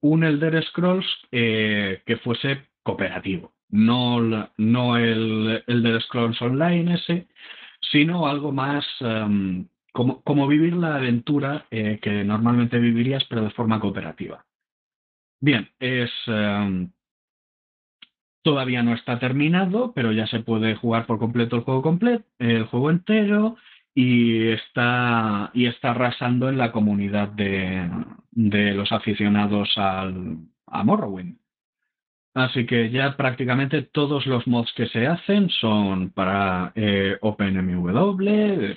Un 0.00 0.24
Elder 0.24 0.62
Scrolls 0.66 1.06
eh, 1.32 2.02
que 2.04 2.18
fuese 2.18 2.66
cooperativo. 2.82 3.52
No, 3.70 4.20
no 4.58 4.96
el 4.98 5.62
Elder 5.66 6.02
Scrolls 6.02 6.42
Online 6.42 6.94
ese, 6.94 7.26
sino 7.90 8.26
algo 8.26 8.52
más 8.52 8.86
em, 9.00 9.66
como, 9.92 10.22
como, 10.22 10.46
vivir 10.46 10.74
la 10.74 10.96
aventura 10.96 11.66
eh, 11.70 11.98
que 12.00 12.24
normalmente 12.24 12.78
vivirías, 12.78 13.24
pero 13.24 13.42
de 13.42 13.50
forma 13.50 13.80
cooperativa. 13.80 14.44
Bien, 15.40 15.68
es, 15.78 16.10
em, 16.26 16.90
Todavía 18.42 18.82
no 18.82 18.94
está 18.94 19.18
terminado, 19.18 19.92
pero 19.94 20.10
ya 20.12 20.26
se 20.26 20.40
puede 20.40 20.74
jugar 20.74 21.04
por 21.06 21.18
completo 21.18 21.56
el 21.56 21.62
juego 21.62 21.82
completo, 21.82 22.24
el 22.38 22.64
juego 22.64 22.90
entero 22.90 23.56
y 23.94 24.48
está 24.48 25.50
y 25.52 25.66
está 25.66 25.90
arrasando 25.90 26.48
en 26.48 26.56
la 26.56 26.72
comunidad 26.72 27.28
de, 27.28 27.90
los 28.74 28.90
aficionados 28.92 29.76
al, 29.76 30.38
a 30.66 30.82
Morrowind. 30.84 31.36
Así 32.38 32.66
que 32.66 32.90
ya 32.90 33.16
prácticamente 33.16 33.82
todos 33.82 34.24
los 34.26 34.46
mods 34.46 34.72
que 34.74 34.86
se 34.86 35.08
hacen 35.08 35.50
son 35.50 36.10
para 36.10 36.70
eh, 36.76 37.18
OpenMW. 37.20 38.76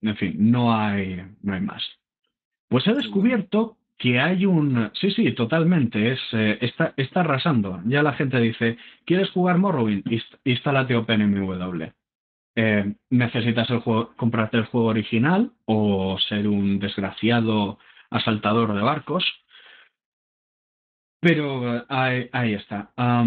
En 0.00 0.16
fin, 0.16 0.34
no 0.50 0.74
hay, 0.74 1.22
no 1.42 1.52
hay 1.52 1.60
más. 1.60 1.82
Pues 2.68 2.86
he 2.86 2.94
descubierto 2.94 3.76
que 3.98 4.18
hay 4.18 4.46
un... 4.46 4.90
Sí, 4.94 5.10
sí, 5.10 5.30
totalmente. 5.32 6.12
Es, 6.12 6.20
eh, 6.32 6.56
está, 6.62 6.94
está 6.96 7.20
arrasando. 7.20 7.82
Ya 7.84 8.02
la 8.02 8.14
gente 8.14 8.40
dice, 8.40 8.78
¿quieres 9.04 9.30
jugar 9.32 9.58
Morrowind? 9.58 10.04
Instálate 10.44 10.96
OpenMW. 10.96 11.92
Eh, 12.56 12.94
¿Necesitas 13.10 13.68
el 13.68 13.80
juego, 13.80 14.14
comprarte 14.16 14.56
el 14.56 14.64
juego 14.64 14.86
original 14.86 15.52
o 15.66 16.18
ser 16.26 16.48
un 16.48 16.78
desgraciado 16.78 17.78
asaltador 18.08 18.74
de 18.74 18.80
barcos? 18.80 19.24
Pero 21.22 21.84
ahí, 21.88 22.54
está. 22.54 22.90
ha 22.96 23.24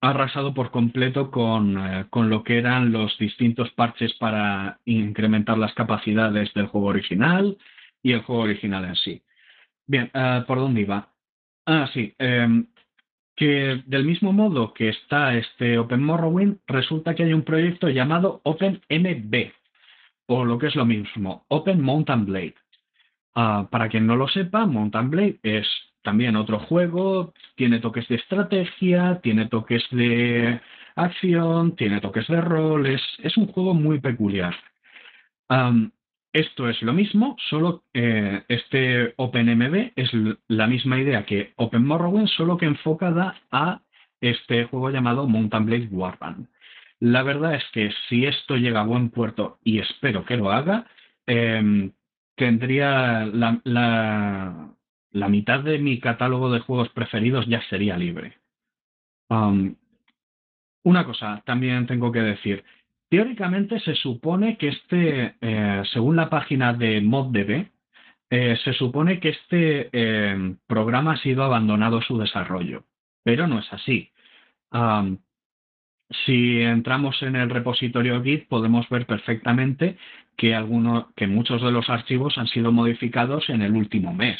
arrasado 0.00 0.54
por 0.54 0.70
completo 0.70 1.30
con, 1.30 1.76
eh, 1.76 2.06
con, 2.08 2.30
lo 2.30 2.42
que 2.42 2.56
eran 2.56 2.90
los 2.90 3.18
distintos 3.18 3.70
parches 3.72 4.14
para 4.14 4.80
incrementar 4.86 5.58
las 5.58 5.74
capacidades 5.74 6.54
del 6.54 6.68
juego 6.68 6.86
original 6.86 7.58
y 8.02 8.12
el 8.12 8.22
juego 8.22 8.44
original 8.44 8.86
en 8.86 8.96
sí. 8.96 9.22
Bien, 9.86 10.10
ah, 10.14 10.44
¿por 10.46 10.58
dónde 10.58 10.80
iba? 10.80 11.10
Ah, 11.66 11.86
sí. 11.92 12.14
Em, 12.18 12.66
que 13.36 13.82
del 13.86 14.04
mismo 14.06 14.32
modo 14.32 14.72
que 14.72 14.88
está 14.88 15.34
este 15.36 15.78
Open 15.78 16.02
Morrowind, 16.02 16.60
resulta 16.66 17.14
que 17.14 17.24
hay 17.24 17.34
un 17.34 17.44
proyecto 17.44 17.90
llamado 17.90 18.40
OpenMB, 18.44 19.52
o 20.28 20.44
lo 20.46 20.58
que 20.58 20.68
es 20.68 20.76
lo 20.76 20.86
mismo, 20.86 21.44
Open 21.48 21.82
Mountain 21.82 22.24
Blade. 22.24 22.54
Ah, 23.34 23.68
para 23.70 23.90
quien 23.90 24.06
no 24.06 24.16
lo 24.16 24.28
sepa, 24.28 24.64
Mountain 24.64 25.10
Blade 25.10 25.40
es 25.42 25.68
también 26.04 26.36
otro 26.36 26.60
juego, 26.60 27.32
tiene 27.56 27.80
toques 27.80 28.06
de 28.08 28.16
estrategia, 28.16 29.20
tiene 29.22 29.46
toques 29.48 29.82
de 29.90 30.60
acción, 30.94 31.74
tiene 31.74 32.00
toques 32.00 32.28
de 32.28 32.40
rol, 32.40 32.86
es, 32.86 33.36
un 33.36 33.48
juego 33.48 33.74
muy 33.74 33.98
peculiar. 34.00 34.54
Esto 36.34 36.68
es 36.68 36.82
lo 36.82 36.92
mismo, 36.92 37.36
solo 37.48 37.84
eh, 37.94 38.42
este 38.48 39.14
OpenMB 39.16 39.92
es 39.94 40.10
la 40.48 40.66
misma 40.66 40.98
idea 40.98 41.24
que 41.24 41.52
Open 41.56 41.86
Morrowind, 41.86 42.26
solo 42.26 42.56
que 42.56 42.66
enfocada 42.66 43.36
a 43.52 43.80
este 44.20 44.64
juego 44.64 44.90
llamado 44.90 45.28
Mountain 45.28 45.66
Blade 45.66 45.88
Warband. 45.92 46.48
La 46.98 47.22
verdad 47.22 47.54
es 47.54 47.64
que 47.72 47.92
si 48.08 48.26
esto 48.26 48.56
llega 48.56 48.80
a 48.80 48.84
buen 48.84 49.10
puerto, 49.10 49.58
y 49.62 49.78
espero 49.78 50.24
que 50.24 50.36
lo 50.36 50.50
haga, 50.50 50.86
em, 51.26 51.92
tendría 52.34 53.26
la, 53.26 53.60
la, 53.62 54.74
mitad 55.28 55.60
de 55.60 55.78
mi 55.78 56.00
catálogo 56.00 56.50
de 56.50 56.60
juegos 56.60 56.90
preferidos 56.90 57.46
ya 57.46 57.62
sería 57.70 57.96
libre. 57.96 58.38
una 60.84 61.04
cosa, 61.06 61.42
también 61.46 61.86
tengo 61.86 62.12
que 62.12 62.20
decir, 62.20 62.64
teóricamente 63.08 63.80
se 63.80 63.94
supone 63.94 64.58
que 64.58 64.68
este, 64.68 65.36
eh, 65.40 65.82
según 65.92 66.16
la 66.16 66.28
página 66.28 66.72
de 66.72 67.00
ModDB, 67.00 67.68
eh, 68.30 68.56
se 68.64 68.72
supone 68.72 69.20
que 69.20 69.30
este 69.30 69.88
eh, 69.92 70.56
programa 70.66 71.12
ha 71.12 71.16
sido 71.18 71.44
abandonado 71.44 72.02
su 72.02 72.18
desarrollo, 72.18 72.84
pero 73.22 73.46
no 73.46 73.60
es 73.60 73.72
así. 73.72 74.10
si 76.26 76.60
entramos 76.60 77.22
en 77.22 77.36
el 77.36 77.50
repositorio 77.50 78.22
Git, 78.22 78.48
podemos 78.48 78.88
ver 78.88 79.06
perfectamente 79.06 79.96
que, 80.36 80.50
que 81.16 81.26
muchos 81.26 81.62
de 81.62 81.70
los 81.72 81.88
archivos 81.88 82.38
han 82.38 82.48
sido 82.48 82.72
modificados 82.72 83.48
en 83.48 83.62
el 83.62 83.74
último 83.74 84.12
mes. 84.12 84.38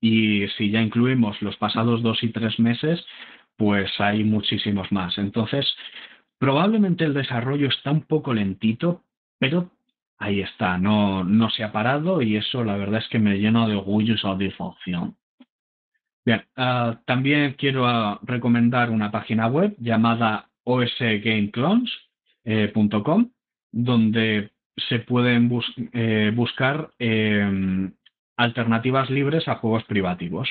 Y 0.00 0.46
si 0.56 0.70
ya 0.70 0.82
incluimos 0.82 1.40
los 1.42 1.56
pasados 1.56 2.02
dos 2.02 2.22
y 2.22 2.28
tres 2.28 2.58
meses, 2.58 3.04
pues 3.56 3.90
hay 3.98 4.24
muchísimos 4.24 4.90
más. 4.92 5.16
Entonces, 5.18 5.66
probablemente 6.38 7.04
el 7.04 7.14
desarrollo 7.14 7.68
está 7.68 7.90
un 7.90 8.02
poco 8.02 8.34
lentito, 8.34 9.02
pero 9.38 9.70
ahí 10.18 10.40
está, 10.40 10.78
no, 10.78 11.24
no 11.24 11.50
se 11.50 11.64
ha 11.64 11.72
parado 11.72 12.22
y 12.22 12.36
eso 12.36 12.64
la 12.64 12.76
verdad 12.76 13.00
es 13.00 13.08
que 13.08 13.18
me 13.18 13.38
llena 13.38 13.66
de 13.66 13.76
orgullo 13.76 14.14
y 14.14 14.18
satisfacción. 14.18 15.16
Bien, 16.24 16.44
ah, 16.56 17.00
también 17.04 17.54
quiero 17.54 17.86
ah, 17.86 18.20
recomendar 18.22 18.90
una 18.90 19.10
página 19.10 19.48
web 19.48 19.74
llamada 19.78 20.48
osgameclones.com, 20.64 21.84
eh, 22.44 23.30
donde 23.72 24.50
se 24.76 25.00
pueden 25.00 25.50
eh, 25.92 26.32
buscar 26.34 26.90
em, 26.98 27.92
alternativas 28.42 29.10
libres 29.10 29.48
a 29.48 29.56
juegos 29.56 29.84
privativos. 29.84 30.48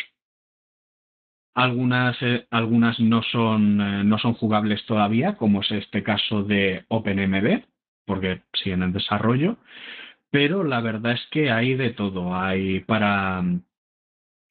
Algunas, 1.54 2.18
eh, 2.22 2.48
algunas 2.50 3.00
no, 3.00 3.22
son, 3.24 4.08
no 4.08 4.18
son 4.20 4.34
jugables 4.36 4.86
todavía, 4.86 5.36
como 5.36 5.62
es 5.62 5.72
este 5.72 6.02
caso 6.02 6.44
de 6.44 6.86
OpenMB, 6.88 7.64
porque 8.06 8.42
siguen 8.54 8.84
en 8.84 8.94
desarrollo, 8.94 9.58
pero 10.32 10.64
la 10.64 10.82
verdad 10.82 11.14
es 11.14 11.28
que 11.32 11.52
hay 11.52 11.76
de 11.76 11.92
todo. 11.92 12.36
Hay 12.36 12.80
para 12.82 13.44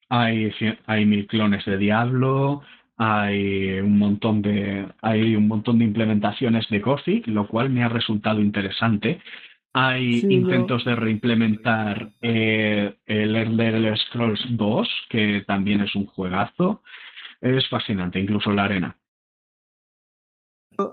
hay, 0.09 0.51
hay 0.85 1.05
mil 1.05 1.25
clones 1.27 1.65
de 1.65 1.77
Diablo, 1.77 2.61
hay 2.97 3.79
un 3.79 3.97
montón 3.97 4.41
de 4.41 4.87
hay 5.01 5.35
un 5.35 5.47
montón 5.47 5.79
de 5.79 5.85
implementaciones 5.85 6.67
de 6.69 6.79
Gothic, 6.79 7.27
lo 7.27 7.47
cual 7.47 7.69
me 7.69 7.83
ha 7.83 7.89
resultado 7.89 8.41
interesante. 8.41 9.21
Hay 9.73 10.19
intentos 10.27 10.83
de 10.83 10.95
reimplementar 10.95 12.11
eh, 12.21 12.97
el 13.05 13.35
Elder 13.35 13.97
Scrolls 13.97 14.41
2, 14.49 14.89
que 15.09 15.43
también 15.47 15.81
es 15.81 15.95
un 15.95 16.07
juegazo. 16.07 16.83
Es 17.39 17.67
fascinante, 17.69 18.19
incluso 18.19 18.51
la 18.51 18.65
arena 18.65 18.97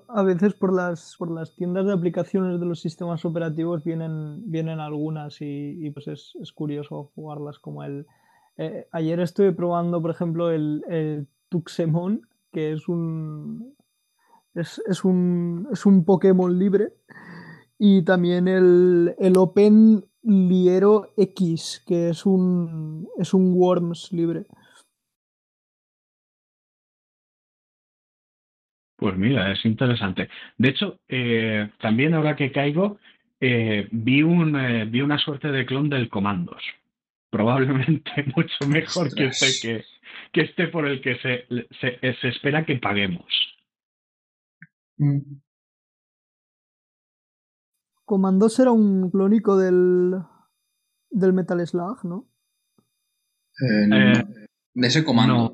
a 0.09 0.23
veces 0.23 0.55
por 0.55 0.75
las, 0.75 1.17
por 1.17 1.31
las 1.31 1.55
tiendas 1.55 1.87
de 1.87 1.93
aplicaciones 1.93 2.59
de 2.61 2.67
los 2.67 2.81
sistemas 2.81 3.25
operativos 3.25 3.85
vienen, 3.85 4.51
vienen 4.51 4.81
algunas 4.81 5.39
y, 5.41 5.91
pues 5.91 6.09
es, 6.09 6.53
curioso 6.53 7.11
jugarlas 7.15 7.59
como 7.59 7.85
el... 7.85 8.07
Eh, 8.57 8.89
ayer 8.91 9.21
estuve 9.21 9.53
probando, 9.53 10.03
por 10.03 10.11
ejemplo, 10.11 10.51
el, 10.51 11.27
Tuxemon, 11.49 12.23
que 12.53 12.73
es 12.73 12.89
un, 12.89 13.75
es, 14.55 15.05
un, 15.05 15.69
es 15.73 15.87
un 15.87 16.05
Pokémon 16.05 16.59
libre, 16.59 16.93
y 17.79 18.03
también 18.05 18.49
el, 18.49 19.15
el 19.19 19.37
Open 19.37 20.05
Liero 20.23 21.13
X, 21.17 21.83
que 21.87 22.11
es 22.11 22.27
un, 22.27 23.09
es 23.19 23.33
un 23.33 23.55
Worms 23.55 24.13
libre. 24.13 24.45
Pues 28.97 29.17
mira, 29.17 29.53
es 29.53 29.65
interesante. 29.65 30.29
De 30.57 30.71
hecho, 30.71 30.99
eh, 31.07 31.71
también 31.81 32.15
ahora 32.15 32.35
que 32.35 32.51
caigo, 32.51 32.99
eh, 33.41 33.87
vi, 33.93 34.23
un, 34.23 34.59
eh, 34.59 34.87
vi 34.87 35.03
una 35.03 35.19
suerte 35.19 35.53
de 35.53 35.65
clon 35.65 35.89
del 35.89 36.09
Comandos. 36.09 36.63
Probablemente 37.31 38.11
mucho 38.37 38.67
mejor 38.69 39.15
que 39.15 39.27
este, 39.27 39.61
que, 39.63 39.85
que 40.33 40.41
este 40.41 40.67
por 40.67 40.87
el 40.89 41.01
que 41.01 41.17
se, 41.19 41.47
se, 41.81 42.29
espera 42.29 42.67
que 42.67 42.77
paguemos. 42.77 43.33
Mm. 44.97 45.21
Comandos 48.09 48.59
era 48.59 48.73
un 48.73 49.11
clónico 49.11 49.59
del, 49.59 50.15
del 51.11 51.35
Metal 51.35 51.65
Slug, 51.67 52.05
¿no? 52.05 52.27
de 53.61 54.87
ese 54.87 55.05
comando. 55.05 55.53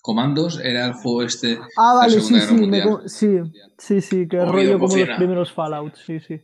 Comandos 0.00 0.60
era 0.64 0.86
el 0.86 0.94
juego 0.94 1.24
este. 1.24 1.58
Ah, 1.76 1.94
vale, 1.94 2.20
sí, 2.20 2.40
sí, 2.40 2.70
sí, 3.06 3.38
sí, 3.76 4.00
sí, 4.00 4.28
que 4.28 4.42
rollo 4.46 4.78
como 4.78 4.96
los 4.96 5.08
primeros 5.10 5.52
Fallout, 5.52 5.94
sí, 5.96 6.20
sí. 6.20 6.40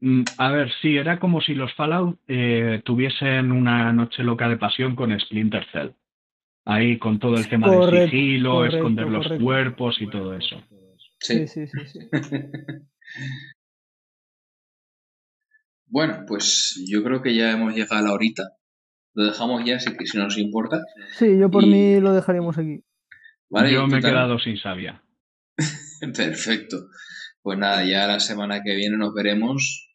Mm, 0.00 0.24
a 0.36 0.50
ver, 0.50 0.70
sí, 0.82 0.98
era 0.98 1.18
como 1.18 1.40
si 1.40 1.54
los 1.54 1.72
Fallout 1.74 2.18
eh, 2.28 2.82
tuviesen 2.84 3.50
una 3.50 3.94
noche 3.94 4.22
loca 4.24 4.46
de 4.46 4.58
pasión 4.58 4.94
con 4.94 5.18
Splinter 5.18 5.64
Cell. 5.72 5.92
Ahí 6.66 6.98
con 6.98 7.18
todo 7.18 7.36
el 7.36 7.48
tema 7.48 7.70
del 7.70 8.10
sigilo, 8.10 8.66
esconder 8.66 9.08
los 9.08 9.26
cuerpos 9.40 9.96
y 10.00 10.10
todo 10.10 10.34
eso. 10.34 10.56
Sí, 11.18 11.46
sí, 11.48 11.66
sí, 11.66 11.86
sí. 11.86 12.00
bueno, 15.86 16.24
pues 16.26 16.82
yo 16.88 17.02
creo 17.02 17.22
que 17.22 17.34
ya 17.34 17.52
hemos 17.52 17.74
llegado 17.74 17.96
a 17.96 18.08
la 18.08 18.12
horita. 18.12 18.42
Lo 19.14 19.24
dejamos 19.24 19.64
ya, 19.64 19.78
si, 19.78 19.90
si 20.04 20.18
nos 20.18 20.36
importa. 20.36 20.82
Sí, 21.16 21.38
yo 21.38 21.50
por 21.50 21.66
mí 21.66 22.00
lo 22.00 22.12
dejaríamos 22.12 22.58
aquí. 22.58 22.84
yo 23.70 23.86
me 23.86 23.98
he 23.98 24.02
quedado 24.02 24.38
sin 24.38 24.58
sabia. 24.58 25.02
Perfecto. 26.16 26.88
Pues 27.40 27.58
nada, 27.58 27.84
ya 27.84 28.06
la 28.06 28.20
semana 28.20 28.62
que 28.62 28.74
viene 28.74 28.96
nos 28.96 29.14
veremos. 29.14 29.88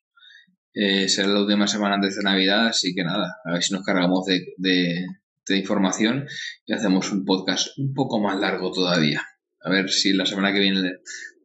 Eh, 0.74 1.09
será 1.09 1.28
la 1.28 1.41
última 1.41 1.68
semana 1.68 1.95
antes 1.95 2.16
de 2.16 2.24
Navidad, 2.24 2.68
así 2.68 2.95
que 2.95 3.03
nada, 3.03 3.36
a 3.43 3.51
ver 3.51 3.62
si 3.62 3.74
nos 3.74 3.84
cargamos 3.84 4.26
de, 4.26 4.39
de, 4.57 5.57
información 5.57 6.26
y 6.66 6.72
hacemos 6.72 7.12
un 7.12 7.26
podcast 7.26 7.78
un 7.78 7.93
poco 7.93 8.22
más 8.22 8.39
largo 8.39 8.72
todavía. 8.72 9.22
A 9.64 9.70
ver 9.70 9.89
si 9.89 10.14
la 10.14 10.26
semana 10.26 10.53
que 10.53 10.62
viene 10.62 10.93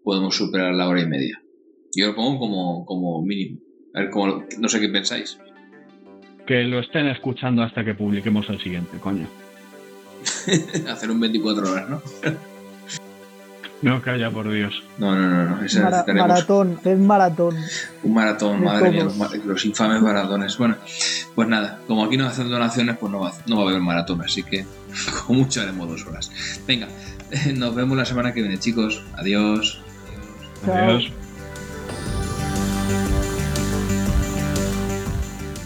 podemos 0.05 0.37
superar 0.37 0.73
la 0.75 0.89
hora 0.89 1.01
y 1.01 1.09
media. 1.09 1.43
Yo 1.95 2.09
lo 2.09 2.15
pongo 2.15 2.39
como, 2.39 2.85
como 2.87 3.23
mínimo. 3.23 3.61
A 3.95 4.01
ver, 4.01 4.11
cómo, 4.11 4.45
no 4.59 4.69
sé 4.69 4.81
qué 4.81 4.89
pensáis 4.89 5.39
que 6.47 6.63
lo 6.63 6.79
estén 6.79 7.09
escuchando 7.09 7.63
hasta 7.63 7.85
que 7.85 7.95
publiquemos 7.95 8.49
el 8.49 8.61
siguiente, 8.61 8.99
coño. 8.99 9.27
Hacer 10.89 11.11
un 11.11 11.21
24 11.21 11.71
horas, 11.71 11.91
¿no? 11.91 12.03
no, 13.83 14.01
calla, 14.01 14.31
por 14.31 14.51
Dios. 14.51 14.83
No, 14.99 15.15
no, 15.15 15.29
no, 15.29 15.45
no. 15.45 16.15
Maratón, 16.15 16.79
es 16.85 16.99
maratón. 16.99 17.57
Un 18.05 18.15
maratón, 18.15 18.65
madre 18.65 18.91
mía, 18.91 19.07
los, 19.45 19.65
infames 19.65 20.01
maratones. 20.01 20.57
Bueno, 20.57 20.77
pues 21.35 21.49
nada, 21.49 21.81
como 21.87 22.05
aquí 22.05 22.17
no 22.17 22.27
hacen 22.27 22.49
donaciones, 22.49 22.97
pues 22.97 23.13
no 23.13 23.21
va, 23.21 23.33
no 23.47 23.57
va 23.57 23.65
a 23.65 23.69
haber 23.71 23.83
maratón, 23.83 24.23
así 24.23 24.43
que 24.43 24.65
con 25.27 25.37
mucho 25.37 25.61
haremos 25.61 25.89
dos 25.89 26.07
horas. 26.07 26.31
Venga, 26.67 26.89
nos 27.55 27.75
vemos 27.75 27.97
la 27.99 28.05
semana 28.05 28.33
que 28.33 28.41
viene, 28.41 28.59
chicos. 28.59 29.05
Adiós. 29.17 29.83
Adiós. 30.65 31.13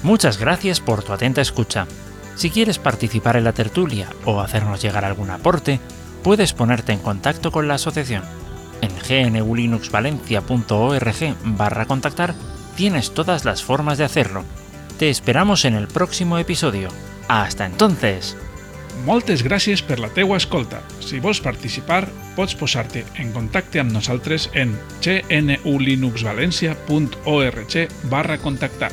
Muchas 0.03 0.39
gracias 0.39 0.81
por 0.81 1.03
tu 1.03 1.13
atenta 1.13 1.43
escucha. 1.43 1.87
Si 2.35 2.49
quieres 2.51 2.79
participar 2.79 3.37
en 3.37 3.45
la 3.45 3.53
tertulia 3.53 4.09
o 4.25 4.41
hacernos 4.41 4.81
llegar 4.81 5.05
algún 5.05 5.29
aporte, 5.31 5.79
puedes 6.23 6.55
ponerte 6.55 6.93
en 6.93 7.01
contacto 7.01 7.53
con 7.53 7.69
la 7.69 7.75
asociación. 7.75 8.23
En 8.81 8.93
gnulinuxvalencia.org 9.33 11.37
barra 11.45 11.85
contactar 11.85 12.35
tienes 12.77 13.13
todas 13.13 13.45
las 13.45 13.63
formas 13.63 13.99
de 13.99 14.05
hacerlo. 14.05 14.45
Te 14.99 15.11
esperamos 15.11 15.67
en 15.67 15.75
el 15.75 15.87
próximo 15.87 16.39
episodio. 16.39 16.89
Hasta 17.29 17.67
entonces! 17.67 18.39
Moltes 19.07 19.45
gràcies 19.47 19.81
per 19.87 19.97
la 20.01 20.11
teua 20.13 20.37
escolta. 20.37 20.83
Si 21.01 21.21
vols 21.25 21.41
participar, 21.41 22.09
pots 22.37 22.57
posar-te 22.59 23.05
en 23.23 23.31
contacte 23.33 23.81
amb 23.81 23.95
nosaltres 23.95 24.51
en 24.53 24.75
barra 28.11 28.37
contactar. 28.39 28.93